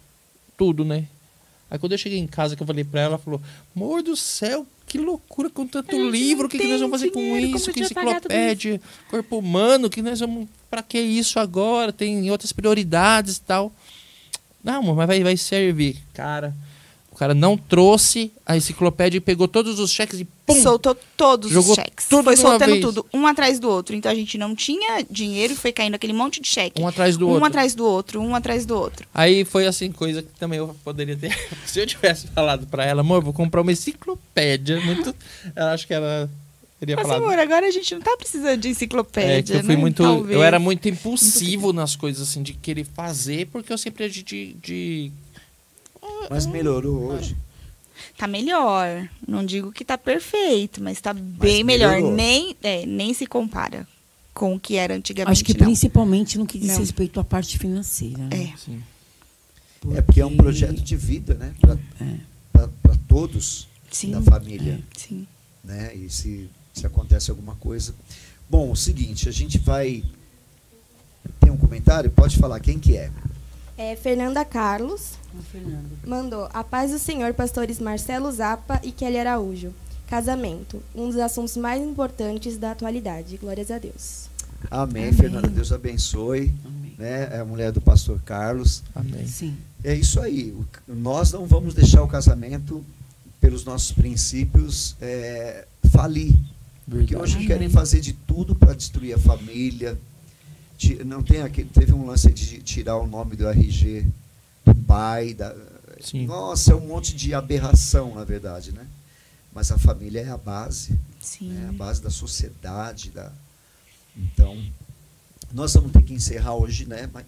tudo, 0.55 0.85
né? 0.85 1.05
Aí 1.71 1.79
quando 1.79 1.93
eu 1.93 1.97
cheguei 1.97 2.19
em 2.19 2.27
casa, 2.27 2.55
que 2.55 2.61
eu 2.61 2.67
falei 2.67 2.83
pra 2.83 3.01
ela, 3.01 3.09
ela 3.13 3.17
falou, 3.17 3.41
amor 3.75 4.03
do 4.03 4.15
céu, 4.15 4.67
que 4.93 4.99
loucura 4.99 5.49
com 5.49 5.65
tanto 5.65 5.97
livro, 6.07 6.45
o 6.45 6.49
que, 6.49 6.59
que 6.59 6.67
nós 6.67 6.79
vamos 6.79 6.99
fazer 6.99 7.09
com 7.09 7.35
isso? 7.35 7.73
Que 7.73 7.81
enciclopédia, 7.81 8.79
corpo 9.09 9.39
humano, 9.39 9.89
que 9.89 10.03
nós 10.03 10.19
vamos. 10.19 10.47
Pra 10.69 10.83
que 10.83 10.99
isso 10.99 11.39
agora? 11.39 11.91
Tem 11.91 12.29
outras 12.29 12.51
prioridades 12.51 13.37
e 13.37 13.41
tal. 13.41 13.73
Não, 14.63 14.93
mas 14.93 15.07
vai, 15.07 15.23
vai 15.23 15.35
servir. 15.35 15.97
Cara, 16.13 16.53
o 17.13 17.15
cara 17.15 17.35
não 17.35 17.55
trouxe 17.55 18.31
a 18.43 18.57
enciclopédia 18.57 19.19
e 19.19 19.21
pegou 19.21 19.47
todos 19.47 19.79
os 19.79 19.91
cheques 19.91 20.19
e 20.19 20.25
pum! 20.25 20.55
Soltou 20.55 20.97
todos 21.15 21.51
jogou 21.51 21.69
os 21.69 21.75
cheques. 21.75 22.07
Tudo 22.09 22.23
foi 22.23 22.35
soltando 22.35 22.71
vez. 22.71 22.81
tudo, 22.81 23.05
um 23.13 23.27
atrás 23.27 23.59
do 23.59 23.69
outro. 23.69 23.95
Então 23.95 24.11
a 24.11 24.15
gente 24.15 24.35
não 24.35 24.55
tinha 24.55 25.05
dinheiro 25.07 25.53
e 25.53 25.55
foi 25.55 25.71
caindo 25.71 25.93
aquele 25.93 26.11
monte 26.11 26.41
de 26.41 26.47
cheque. 26.47 26.81
Um 26.81 26.87
atrás 26.87 27.15
do 27.15 27.27
um 27.27 27.29
outro. 27.29 27.43
Um 27.43 27.45
atrás 27.45 27.75
do 27.75 27.85
outro, 27.85 28.19
um 28.19 28.33
atrás 28.33 28.65
do 28.65 28.75
outro. 28.75 29.07
Aí 29.13 29.45
foi 29.45 29.67
assim, 29.67 29.91
coisa 29.91 30.23
que 30.23 30.29
também 30.39 30.57
eu 30.57 30.75
poderia 30.83 31.15
ter. 31.15 31.37
Se 31.67 31.79
eu 31.79 31.85
tivesse 31.85 32.25
falado 32.29 32.65
para 32.65 32.83
ela, 32.83 33.01
amor, 33.01 33.23
vou 33.23 33.31
comprar 33.31 33.61
uma 33.61 33.71
enciclopédia. 33.71 34.81
Muito. 34.81 35.15
Eu 35.55 35.65
acho 35.67 35.85
que 35.85 35.93
ela 35.93 36.27
teria 36.79 36.95
Mas, 36.95 37.05
falado. 37.05 37.25
amor, 37.25 37.37
agora 37.37 37.67
a 37.67 37.71
gente 37.71 37.93
não 37.93 38.01
tá 38.01 38.17
precisando 38.17 38.59
de 38.59 38.69
enciclopédia. 38.69 39.37
É 39.37 39.43
que 39.43 39.53
eu 39.53 39.63
fui 39.63 39.75
né? 39.75 39.81
muito. 39.81 40.01
Talvez. 40.01 40.35
Eu 40.35 40.41
era 40.41 40.57
muito 40.57 40.89
impulsivo 40.89 41.65
muito... 41.65 41.75
nas 41.75 41.95
coisas, 41.95 42.27
assim, 42.27 42.41
de 42.41 42.53
querer 42.53 42.85
fazer, 42.85 43.49
porque 43.51 43.71
eu 43.71 43.77
sempre 43.77 44.09
de, 44.09 44.23
de, 44.23 44.53
de 44.55 45.11
mas 46.29 46.45
melhorou 46.45 47.11
hoje. 47.11 47.35
Tá 48.17 48.27
melhor. 48.27 49.09
Não 49.27 49.45
digo 49.45 49.71
que 49.71 49.85
tá 49.85 49.97
perfeito, 49.97 50.81
mas 50.81 50.99
tá 50.99 51.13
bem 51.13 51.63
melhor. 51.63 52.01
Nem, 52.01 52.55
é, 52.61 52.85
nem 52.85 53.13
se 53.13 53.25
compara 53.25 53.87
com 54.33 54.55
o 54.55 54.59
que 54.59 54.75
era 54.75 54.95
antigamente. 54.95 55.31
Acho 55.31 55.45
que 55.45 55.53
não. 55.53 55.65
principalmente 55.65 56.37
no 56.37 56.45
que 56.45 56.57
diz 56.57 56.69
não. 56.69 56.79
respeito 56.79 57.19
à 57.19 57.23
parte 57.23 57.57
financeira. 57.57 58.23
Né? 58.23 58.51
É. 58.53 58.57
Sim. 58.57 58.83
Porque... 59.79 59.97
É 59.97 60.01
porque 60.01 60.21
é 60.21 60.25
um 60.25 60.35
projeto 60.35 60.81
de 60.81 60.95
vida, 60.95 61.35
né? 61.35 61.53
Para 61.61 62.65
é. 62.65 62.97
todos 63.07 63.67
Sim. 63.91 64.11
da 64.11 64.21
família. 64.21 64.73
É. 64.73 64.99
Sim. 64.99 65.27
Né? 65.63 65.95
E 65.95 66.09
se, 66.09 66.49
se 66.73 66.85
acontece 66.85 67.29
alguma 67.29 67.55
coisa. 67.55 67.93
Bom, 68.49 68.71
o 68.71 68.75
seguinte, 68.75 69.29
a 69.29 69.31
gente 69.31 69.57
vai. 69.57 70.03
Tem 71.39 71.51
um 71.51 71.57
comentário? 71.57 72.09
Pode 72.11 72.37
falar 72.37 72.59
quem 72.59 72.79
que 72.79 72.97
é. 72.97 73.11
É, 73.77 73.95
Fernanda 73.95 74.45
Carlos 74.45 75.13
mandou 76.05 76.47
a 76.53 76.63
paz 76.63 76.91
do 76.91 76.99
Senhor, 76.99 77.33
pastores 77.33 77.79
Marcelo 77.79 78.31
Zapa 78.31 78.79
e 78.83 78.91
Kelly 78.91 79.17
Araújo. 79.17 79.73
Casamento, 80.07 80.81
um 80.93 81.07
dos 81.07 81.17
assuntos 81.17 81.57
mais 81.57 81.81
importantes 81.81 82.57
da 82.57 82.71
atualidade. 82.71 83.37
Glórias 83.37 83.71
a 83.71 83.79
Deus. 83.79 84.29
Amém, 84.69 85.05
Amém. 85.05 85.13
Fernanda. 85.13 85.47
Deus 85.47 85.71
abençoe. 85.71 86.53
Amém. 86.63 86.95
né? 86.99 87.29
É 87.31 87.39
a 87.39 87.45
mulher 87.45 87.71
do 87.71 87.81
pastor 87.81 88.19
Carlos. 88.23 88.83
Amém. 88.93 89.25
Sim. 89.25 89.57
É 89.83 89.93
isso 89.95 90.19
aí. 90.19 90.55
Nós 90.87 91.31
não 91.31 91.45
vamos 91.47 91.73
deixar 91.73 92.03
o 92.03 92.07
casamento, 92.07 92.83
pelos 93.41 93.65
nossos 93.65 93.91
princípios, 93.91 94.95
é, 95.01 95.65
falir. 95.91 96.35
Porque 96.87 97.15
hoje 97.15 97.35
Amém. 97.35 97.47
querem 97.47 97.69
fazer 97.69 97.99
de 97.99 98.13
tudo 98.13 98.53
para 98.55 98.73
destruir 98.73 99.15
a 99.15 99.17
família. 99.17 99.97
Não 101.05 101.23
tem 101.23 101.41
aquele, 101.41 101.69
teve 101.69 101.93
um 101.93 102.05
lance 102.05 102.31
de 102.31 102.61
tirar 102.61 102.97
o 102.97 103.07
nome 103.07 103.35
do 103.35 103.47
RG 103.47 104.05
do 104.65 104.75
pai. 104.75 105.33
Da, 105.33 105.55
Sim. 106.01 106.25
Nossa, 106.25 106.73
é 106.73 106.75
um 106.75 106.85
monte 106.87 107.15
de 107.15 107.33
aberração, 107.33 108.15
na 108.15 108.23
verdade, 108.23 108.71
né? 108.73 108.85
Mas 109.53 109.71
a 109.71 109.77
família 109.77 110.21
é 110.21 110.29
a 110.29 110.37
base, 110.37 110.99
Sim. 111.21 111.49
né? 111.49 111.69
a 111.69 111.71
base 111.71 112.01
da 112.01 112.09
sociedade. 112.09 113.11
Da... 113.11 113.31
Então, 114.17 114.61
nós 115.53 115.73
vamos 115.73 115.91
ter 115.91 116.01
que 116.01 116.13
encerrar 116.13 116.55
hoje, 116.55 116.85
né? 116.85 117.09
Mas- 117.13 117.25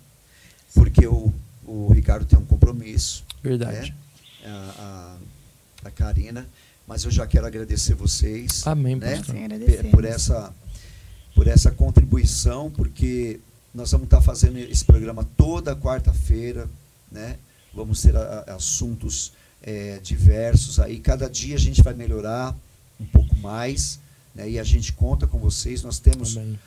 Porque 0.74 1.08
o, 1.08 1.32
o 1.64 1.92
Ricardo 1.94 2.26
tem 2.26 2.38
um 2.38 2.46
compromisso 2.46 3.24
Verdade. 3.42 3.96
né? 4.44 4.50
a, 4.50 5.18
a, 5.84 5.88
a 5.88 5.92
Karina, 5.92 6.48
mas 6.88 7.04
eu 7.06 7.12
já 7.12 7.26
quero 7.26 7.48
agradecer 7.48 7.94
vocês 7.96 8.66
Amém, 8.68 8.96
né? 8.96 9.22
Sim, 9.24 9.90
por 9.92 10.04
essa 10.04 10.54
por 11.36 11.48
essa 11.48 11.70
contribuição, 11.70 12.72
porque 12.72 13.40
nós 13.74 13.92
vamos 13.92 14.06
estar 14.06 14.22
fazendo 14.22 14.58
esse 14.58 14.84
programa 14.86 15.28
toda 15.38 15.76
quarta-feira, 15.76 16.68
né? 17.12 17.36
Vamos 17.74 18.02
ter 18.02 18.16
a- 18.16 18.46
a- 18.48 18.54
assuntos 18.56 19.34
eh, 19.68 20.00
diversos 20.04 20.80
aí. 20.80 20.98
Cada 21.00 21.30
dia 21.30 21.56
a 21.56 21.60
gente 21.60 21.82
vai 21.84 21.94
melhorar 21.94 22.56
um 23.00 23.06
pouco 23.06 23.36
mais, 23.38 24.00
né? 24.34 24.50
E 24.50 24.60
a 24.60 24.64
gente 24.64 24.94
conta 24.94 25.26
com 25.28 25.40
vocês. 25.40 25.82
Nós 25.84 25.98
temos 26.00 26.38
Amém. 26.38 26.58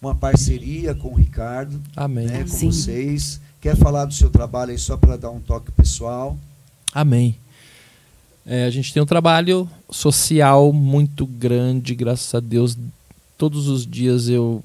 uma 0.00 0.14
parceria 0.14 0.94
com 0.94 1.08
o 1.08 1.14
Ricardo, 1.14 1.82
Amém. 1.96 2.26
né? 2.26 2.42
Com 2.44 2.48
Sim. 2.48 2.70
vocês. 2.70 3.40
Quer 3.60 3.76
falar 3.76 4.04
do 4.06 4.14
seu 4.14 4.30
trabalho 4.30 4.70
aí 4.70 4.78
só 4.78 4.96
para 4.96 5.16
dar 5.16 5.30
um 5.30 5.40
toque 5.40 5.72
pessoal? 5.72 6.38
Amém. 6.94 7.36
É, 8.46 8.64
a 8.66 8.70
gente 8.70 8.92
tem 8.92 9.02
um 9.02 9.06
trabalho 9.06 9.68
social 9.90 10.72
muito 10.72 11.26
grande, 11.26 11.94
graças 11.94 12.32
a 12.34 12.40
Deus. 12.40 12.76
Todos 13.36 13.68
os 13.68 13.86
dias 13.86 14.28
eu, 14.28 14.62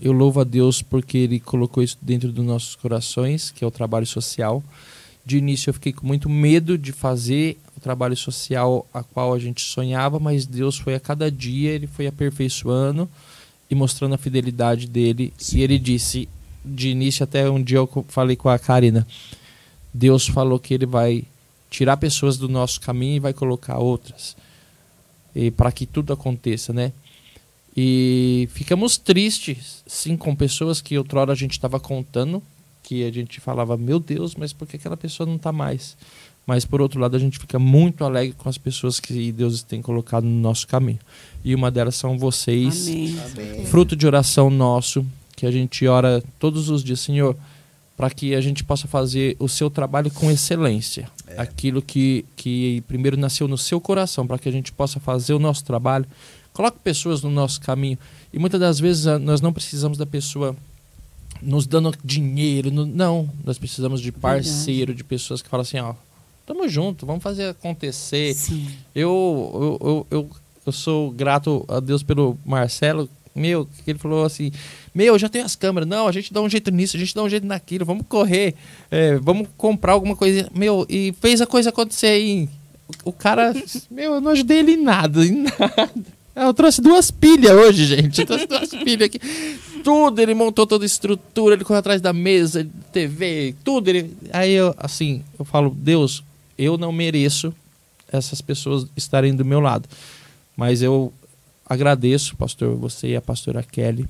eu 0.00 0.12
louvo 0.12 0.40
a 0.40 0.44
Deus 0.44 0.82
porque 0.82 1.18
Ele 1.18 1.40
colocou 1.40 1.82
isso 1.82 1.98
dentro 2.00 2.32
dos 2.32 2.44
nossos 2.44 2.74
corações, 2.74 3.50
que 3.50 3.64
é 3.64 3.66
o 3.66 3.70
trabalho 3.70 4.06
social. 4.06 4.62
De 5.24 5.36
início 5.36 5.68
eu 5.68 5.74
fiquei 5.74 5.92
com 5.92 6.06
muito 6.06 6.28
medo 6.28 6.78
de 6.78 6.90
fazer 6.90 7.58
o 7.76 7.80
trabalho 7.80 8.16
social 8.16 8.86
a 8.92 9.02
qual 9.02 9.34
a 9.34 9.38
gente 9.38 9.60
sonhava, 9.60 10.18
mas 10.18 10.46
Deus 10.46 10.78
foi 10.78 10.94
a 10.94 11.00
cada 11.00 11.30
dia, 11.30 11.70
Ele 11.70 11.86
foi 11.86 12.06
aperfeiçoando 12.06 13.08
e 13.70 13.74
mostrando 13.74 14.14
a 14.14 14.18
fidelidade 14.18 14.86
dele. 14.86 15.32
Sim. 15.36 15.58
E 15.58 15.62
Ele 15.62 15.78
disse, 15.78 16.28
de 16.64 16.88
início 16.88 17.24
até 17.24 17.48
um 17.48 17.62
dia 17.62 17.78
eu 17.78 18.04
falei 18.08 18.36
com 18.36 18.48
a 18.48 18.58
Karina, 18.58 19.06
Deus 19.92 20.26
falou 20.26 20.58
que 20.58 20.72
Ele 20.72 20.86
vai 20.86 21.24
tirar 21.70 21.96
pessoas 21.96 22.36
do 22.36 22.48
nosso 22.48 22.80
caminho 22.80 23.16
e 23.16 23.20
vai 23.20 23.32
colocar 23.32 23.78
outras. 23.78 24.36
E 25.34 25.50
para 25.50 25.70
que 25.70 25.86
tudo 25.86 26.12
aconteça, 26.12 26.72
né? 26.72 26.92
E 27.80 28.48
ficamos 28.50 28.98
tristes, 28.98 29.84
sim, 29.86 30.16
com 30.16 30.34
pessoas 30.34 30.80
que 30.80 30.98
outrora 30.98 31.30
a 31.30 31.34
gente 31.36 31.52
estava 31.52 31.78
contando, 31.78 32.42
que 32.82 33.04
a 33.04 33.12
gente 33.12 33.38
falava, 33.38 33.76
meu 33.76 34.00
Deus, 34.00 34.34
mas 34.34 34.52
por 34.52 34.66
que 34.66 34.74
aquela 34.74 34.96
pessoa 34.96 35.24
não 35.24 35.36
está 35.36 35.52
mais? 35.52 35.96
Mas 36.44 36.64
por 36.64 36.80
outro 36.80 36.98
lado, 36.98 37.14
a 37.14 37.20
gente 37.20 37.38
fica 37.38 37.56
muito 37.56 38.02
alegre 38.02 38.34
com 38.36 38.48
as 38.48 38.58
pessoas 38.58 38.98
que 38.98 39.30
Deus 39.30 39.62
tem 39.62 39.80
colocado 39.80 40.24
no 40.24 40.40
nosso 40.40 40.66
caminho. 40.66 40.98
E 41.44 41.54
uma 41.54 41.70
delas 41.70 41.94
são 41.94 42.18
vocês 42.18 42.88
Amém. 42.88 43.16
Amém. 43.20 43.66
fruto 43.66 43.94
de 43.94 44.08
oração 44.08 44.50
nosso, 44.50 45.06
que 45.36 45.46
a 45.46 45.50
gente 45.52 45.86
ora 45.86 46.20
todos 46.36 46.70
os 46.70 46.82
dias, 46.82 46.98
Senhor, 46.98 47.36
para 47.96 48.10
que 48.10 48.34
a 48.34 48.40
gente 48.40 48.64
possa 48.64 48.88
fazer 48.88 49.36
o 49.38 49.48
seu 49.48 49.70
trabalho 49.70 50.10
com 50.10 50.28
excelência. 50.32 51.08
É. 51.28 51.40
Aquilo 51.40 51.80
que, 51.80 52.24
que 52.34 52.82
primeiro 52.88 53.16
nasceu 53.16 53.46
no 53.46 53.56
seu 53.56 53.80
coração, 53.80 54.26
para 54.26 54.36
que 54.36 54.48
a 54.48 54.52
gente 54.52 54.72
possa 54.72 54.98
fazer 54.98 55.32
o 55.32 55.38
nosso 55.38 55.64
trabalho. 55.64 56.06
Coloque 56.58 56.80
pessoas 56.80 57.22
no 57.22 57.30
nosso 57.30 57.60
caminho. 57.60 57.96
E 58.32 58.38
muitas 58.38 58.58
das 58.58 58.80
vezes 58.80 59.06
ah, 59.06 59.16
nós 59.16 59.40
não 59.40 59.52
precisamos 59.52 59.96
da 59.96 60.04
pessoa 60.04 60.56
nos 61.40 61.68
dando 61.68 61.94
dinheiro. 62.02 62.68
não, 62.72 63.30
nós 63.44 63.56
precisamos 63.56 64.00
de 64.00 64.10
parceiro, 64.10 64.92
de 64.92 65.04
pessoas 65.04 65.40
que 65.40 65.48
falam 65.48 65.62
assim, 65.62 65.78
ó, 65.78 65.94
tamo 66.44 66.68
junto, 66.68 67.06
vamos 67.06 67.22
fazer 67.22 67.50
acontecer. 67.50 68.36
Eu, 68.92 69.78
eu, 69.80 70.06
eu, 70.10 70.30
eu, 70.66 70.72
sou 70.72 71.12
grato 71.12 71.64
a 71.68 71.78
Deus 71.78 72.02
pelo 72.02 72.36
Marcelo. 72.44 73.08
Meu, 73.36 73.64
que 73.84 73.92
ele 73.92 73.98
falou 74.00 74.24
assim: 74.24 74.50
Meu, 74.92 75.14
eu 75.14 75.18
já 75.18 75.28
tenho 75.28 75.44
as 75.44 75.54
câmeras. 75.54 75.88
Não, 75.88 76.08
a 76.08 76.12
gente 76.12 76.32
dá 76.32 76.40
um 76.40 76.50
jeito 76.50 76.72
nisso, 76.72 76.96
a 76.96 76.98
gente 76.98 77.14
dá 77.14 77.22
um 77.22 77.28
jeito 77.28 77.46
naquilo. 77.46 77.84
Vamos 77.84 78.04
correr, 78.08 78.56
é, 78.90 79.14
vamos 79.18 79.46
comprar 79.56 79.92
alguma 79.92 80.16
coisa. 80.16 80.50
Meu, 80.52 80.84
e 80.88 81.14
fez 81.20 81.40
a 81.40 81.46
coisa 81.46 81.68
acontecer 81.70 82.08
aí. 82.08 82.48
O 83.04 83.12
cara, 83.12 83.54
meu, 83.88 84.14
eu 84.14 84.20
não 84.20 84.32
ajudei 84.32 84.58
ele 84.58 84.72
em 84.72 84.82
nada, 84.82 85.24
em 85.24 85.44
nada. 85.44 86.17
Eu 86.40 86.54
trouxe 86.54 86.80
duas 86.80 87.10
pilhas 87.10 87.52
hoje, 87.52 87.84
gente. 87.84 88.20
Eu 88.20 88.26
trouxe 88.26 88.46
duas 88.46 88.70
pilhas 88.70 89.06
aqui. 89.06 89.18
Tudo, 89.82 90.20
ele 90.20 90.34
montou 90.34 90.66
toda 90.66 90.84
a 90.84 90.86
estrutura, 90.86 91.56
ele 91.56 91.64
correu 91.64 91.80
atrás 91.80 92.00
da 92.00 92.12
mesa, 92.12 92.66
TV, 92.92 93.56
tudo. 93.64 93.88
Ele... 93.88 94.16
Aí 94.32 94.52
eu, 94.52 94.72
assim, 94.78 95.24
eu 95.36 95.44
falo, 95.44 95.70
Deus, 95.70 96.22
eu 96.56 96.78
não 96.78 96.92
mereço 96.92 97.52
essas 98.10 98.40
pessoas 98.40 98.86
estarem 98.96 99.34
do 99.34 99.44
meu 99.44 99.58
lado. 99.58 99.88
Mas 100.56 100.80
eu 100.80 101.12
agradeço, 101.66 102.36
pastor, 102.36 102.76
você 102.76 103.08
e 103.08 103.16
a 103.16 103.20
pastora 103.20 103.62
Kelly, 103.62 104.08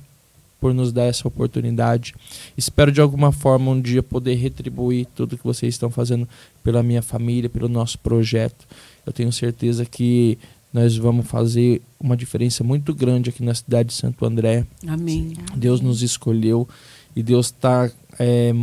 por 0.59 0.73
nos 0.73 0.91
dar 0.91 1.05
essa 1.05 1.27
oportunidade. 1.27 2.13
Espero 2.57 2.91
de 2.91 3.01
alguma 3.01 3.31
forma 3.31 3.71
um 3.71 3.81
dia 3.81 4.03
poder 4.03 4.35
retribuir 4.35 5.07
tudo 5.15 5.37
que 5.37 5.43
vocês 5.43 5.73
estão 5.73 5.89
fazendo 5.89 6.27
pela 6.63 6.83
minha 6.83 7.01
família, 7.01 7.49
pelo 7.49 7.67
nosso 7.67 7.97
projeto. 7.99 8.67
Eu 9.05 9.13
tenho 9.13 9.31
certeza 9.31 9.85
que 9.85 10.37
nós 10.71 10.95
vamos 10.97 11.27
fazer 11.27 11.81
uma 11.99 12.15
diferença 12.15 12.63
muito 12.63 12.93
grande 12.93 13.29
aqui 13.29 13.43
na 13.43 13.53
cidade 13.53 13.89
de 13.89 13.95
Santo 13.95 14.23
André. 14.25 14.65
Amém. 14.87 15.33
Deus 15.55 15.81
nos 15.81 16.01
escolheu 16.01 16.67
e 17.15 17.23
Deus 17.23 17.47
está 17.47 17.91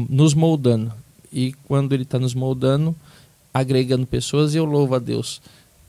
nos 0.09 0.35
moldando. 0.35 0.93
E 1.33 1.53
quando 1.67 1.93
Ele 1.93 2.05
está 2.05 2.19
nos 2.19 2.35
moldando, 2.35 2.95
agregando 3.53 4.07
pessoas, 4.07 4.55
eu 4.55 4.65
louvo 4.65 4.95
a 4.95 4.99
Deus 4.99 5.41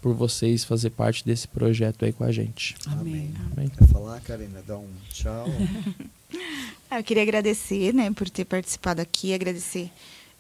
por 0.02 0.14
vocês 0.14 0.64
fazer 0.64 0.90
parte 0.92 1.26
desse 1.26 1.48
projeto 1.48 2.06
aí 2.06 2.14
com 2.14 2.24
a 2.24 2.32
gente. 2.32 2.76
Amém. 2.88 3.32
Amém. 3.52 3.70
Quer 3.70 3.88
falar, 3.88 4.20
Karina? 4.22 4.62
Dá 4.66 4.78
um 4.78 4.88
tchau. 5.10 5.46
Ah, 6.90 7.00
Eu 7.00 7.04
queria 7.04 7.24
agradecer, 7.24 7.94
né, 7.94 8.10
por 8.12 8.30
ter 8.30 8.46
participado 8.46 9.02
aqui, 9.02 9.34
agradecer 9.34 9.90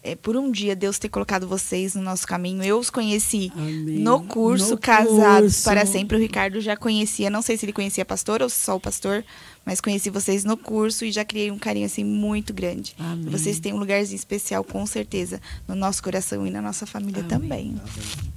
é, 0.07 0.15
por 0.15 0.37
um 0.37 0.49
dia 0.49 0.73
Deus 0.75 0.97
ter 0.97 1.09
colocado 1.09 1.47
vocês 1.47 1.93
no 1.93 2.01
nosso 2.01 2.25
caminho. 2.25 2.63
Eu 2.63 2.79
os 2.79 2.89
conheci 2.89 3.51
Amém. 3.55 3.99
no 3.99 4.21
curso 4.21 4.71
No 4.71 4.77
Casados 4.77 5.53
curso. 5.53 5.63
para 5.65 5.85
Sempre. 5.85 6.17
O 6.17 6.19
Ricardo 6.19 6.61
já 6.61 6.77
conhecia, 6.77 7.29
não 7.29 7.41
sei 7.41 7.57
se 7.57 7.65
ele 7.65 7.73
conhecia 7.73 8.03
a 8.03 8.05
pastor 8.05 8.41
ou 8.41 8.49
só 8.49 8.75
o 8.75 8.79
pastor, 8.79 9.23
mas 9.65 9.81
conheci 9.81 10.09
vocês 10.09 10.43
no 10.45 10.55
curso 10.55 11.03
e 11.03 11.11
já 11.11 11.25
criei 11.25 11.51
um 11.51 11.57
carinho 11.59 11.85
assim 11.85 12.03
muito 12.03 12.53
grande. 12.53 12.95
Amém. 12.97 13.25
Vocês 13.25 13.59
têm 13.59 13.73
um 13.73 13.77
lugarzinho 13.77 14.15
especial, 14.15 14.63
com 14.63 14.85
certeza, 14.85 15.41
no 15.67 15.75
nosso 15.75 16.01
coração 16.01 16.47
e 16.47 16.49
na 16.49 16.61
nossa 16.61 16.85
família 16.85 17.19
Amém. 17.19 17.29
também. 17.29 17.69
Amém. 17.69 17.81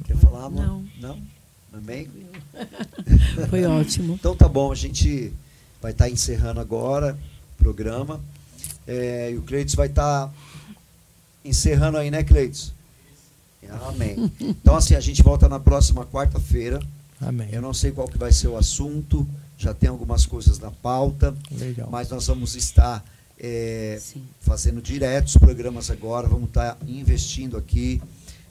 Quer 0.04 0.16
falar, 0.16 0.46
amor? 0.46 0.64
Não. 0.66 0.84
Não? 1.00 1.18
Amém? 1.72 2.08
Foi 3.48 3.64
ótimo. 3.64 4.14
Então 4.14 4.34
tá 4.34 4.48
bom, 4.48 4.72
a 4.72 4.74
gente 4.74 5.32
vai 5.80 5.92
estar 5.92 6.10
encerrando 6.10 6.60
agora 6.60 7.16
o 7.58 7.62
programa. 7.62 8.20
É, 8.86 9.30
e 9.30 9.36
o 9.36 9.42
Cleiton 9.42 9.76
vai 9.76 9.86
estar 9.86 10.32
encerrando 11.44 11.98
aí, 11.98 12.10
né, 12.10 12.22
Cleiton? 12.22 12.70
Amém. 13.88 14.32
Então, 14.40 14.74
assim, 14.74 14.94
a 14.94 15.00
gente 15.00 15.22
volta 15.22 15.48
na 15.48 15.60
próxima 15.60 16.04
quarta-feira. 16.04 16.80
Amém. 17.20 17.48
Eu 17.52 17.60
não 17.60 17.74
sei 17.74 17.92
qual 17.92 18.08
que 18.08 18.18
vai 18.18 18.32
ser 18.32 18.48
o 18.48 18.56
assunto, 18.56 19.28
já 19.58 19.74
tem 19.74 19.88
algumas 19.90 20.24
coisas 20.24 20.58
na 20.58 20.70
pauta, 20.70 21.34
Legal. 21.50 21.88
mas 21.90 22.08
nós 22.08 22.26
vamos 22.26 22.56
estar 22.56 23.04
é, 23.38 24.00
fazendo 24.40 24.80
diretos 24.80 25.36
programas 25.36 25.90
agora, 25.90 26.26
vamos 26.26 26.48
estar 26.48 26.78
investindo 26.86 27.56
aqui. 27.56 28.00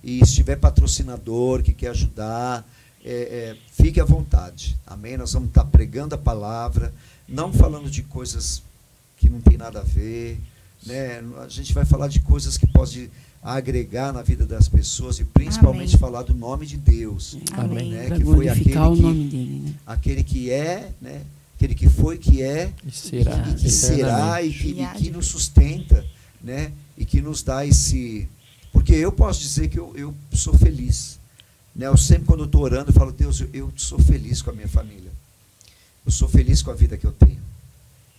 E 0.04 0.26
se 0.26 0.36
tiver 0.36 0.56
patrocinador 0.56 1.64
que 1.64 1.74
quer 1.74 1.90
ajudar, 1.90 2.66
é, 3.04 3.12
é, 3.12 3.58
fique 3.72 4.00
à 4.00 4.06
vontade. 4.06 4.78
Amém? 4.86 5.18
Nós 5.18 5.34
vamos 5.34 5.50
estar 5.50 5.66
pregando 5.66 6.16
a 6.16 6.18
palavra, 6.18 6.94
não 7.28 7.52
falando 7.52 7.90
de 7.90 8.04
coisas 8.04 8.62
que 9.18 9.30
não 9.30 9.42
tem 9.42 9.58
nada 9.58 9.80
a 9.80 9.84
ver. 9.84 10.40
Né? 10.86 11.22
A 11.38 11.48
gente 11.48 11.74
vai 11.74 11.86
falar 11.86 12.08
de 12.08 12.20
coisas 12.20 12.58
que 12.58 12.66
pode 12.68 13.10
agregar 13.42 14.12
na 14.12 14.22
vida 14.22 14.46
das 14.46 14.68
pessoas 14.68 15.20
e 15.20 15.24
principalmente 15.24 15.96
Amém. 15.96 16.00
falar 16.00 16.24
do 16.24 16.34
nome 16.34 16.66
de 16.66 16.78
Deus. 16.78 17.38
Amém. 17.54 17.92
Né? 17.92 18.18
Que 18.18 18.24
foi 18.24 18.50
aquele 18.50 18.70
o 18.78 18.96
que, 18.96 19.02
nome 19.02 19.24
dele, 19.30 19.60
né? 19.66 19.74
aquele 19.86 20.24
que 20.24 20.52
é, 20.52 20.92
né? 21.02 21.22
aquele 21.56 21.76
que 21.76 21.90
foi, 21.90 22.18
que 22.18 22.42
é 22.42 22.74
E 22.86 22.92
será. 22.92 23.48
e 23.50 23.54
que 23.56 23.70
será 23.70 24.42
e 24.42 24.54
que, 24.54 24.82
E 24.82 24.88
que 24.98 25.10
nos 25.12 25.28
sustenta, 25.28 26.06
né? 26.42 26.72
E 26.98 27.06
que 27.06 27.22
nos 27.22 27.44
dá 27.44 27.66
esse. 27.66 28.28
Porque 28.72 28.94
eu 28.94 29.12
posso 29.12 29.40
dizer 29.40 29.70
que 29.70 29.80
eu, 29.80 29.94
eu 29.96 30.14
sou 30.34 30.54
feliz. 30.54 31.20
Né? 31.76 31.88
Eu 31.88 31.98
sempre, 31.98 32.26
quando 32.26 32.42
eu 32.42 32.46
estou 32.46 32.62
orando, 32.62 32.90
eu 32.90 32.94
falo, 32.94 33.12
Deus, 33.12 33.40
eu, 33.42 33.50
eu 33.54 33.74
sou 33.76 34.00
feliz 34.00 34.42
com 34.42 34.50
a 34.52 34.54
minha 34.54 34.68
família. 34.68 35.12
Eu 36.06 36.12
sou 36.12 36.28
feliz 36.28 36.62
com 36.62 36.72
a 36.72 36.76
vida 36.76 36.98
que 36.98 37.06
eu 37.06 37.12
tenho. 37.12 37.40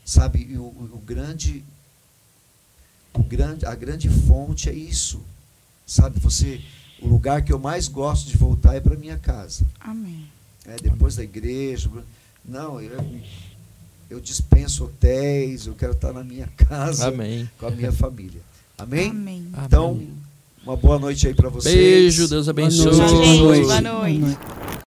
Sabe, 0.05 0.47
e 0.51 0.57
o, 0.57 0.63
o 0.63 1.03
grande. 1.05 1.63
O 3.15 3.23
grande, 3.23 3.67
a 3.67 3.75
grande 3.75 4.09
fonte 4.09 4.69
é 4.69 4.73
isso. 4.73 5.21
Sabe, 5.87 6.21
você, 6.21 6.61
o 7.01 7.09
lugar 7.09 7.43
que 7.43 7.53
eu 7.53 7.59
mais 7.59 7.89
gosto 7.89 8.29
de 8.29 8.37
voltar 8.37 8.75
é 8.75 8.81
para 8.81 8.97
minha 8.97 9.19
casa. 9.19 9.65
Amém. 9.81 10.27
É, 10.67 10.77
depois 10.77 11.17
da 11.17 11.25
igreja. 11.25 11.91
Não, 12.45 12.81
eu, 12.81 13.21
eu 14.09 14.21
dispenso 14.21 14.85
hotéis, 14.85 15.67
eu 15.67 15.75
quero 15.75 15.93
estar 15.93 16.13
na 16.13 16.23
minha 16.23 16.47
casa 16.57 17.09
Amém. 17.09 17.49
com 17.59 17.67
a 17.67 17.71
minha 17.71 17.93
família. 17.93 18.41
Amém? 18.79 19.11
Amém. 19.11 19.53
Então, 19.65 20.01
uma 20.65 20.77
boa 20.77 20.99
noite 20.99 21.27
aí 21.27 21.35
para 21.35 21.49
vocês. 21.49 21.75
Beijo, 21.75 22.29
Deus 22.29 22.49
abençoe. 22.49 22.91
Boa 22.97 22.97
noite. 22.97 23.39
Boa 23.39 23.81
noite. 23.81 24.19
Boa 24.19 24.29
noite. 24.29 24.60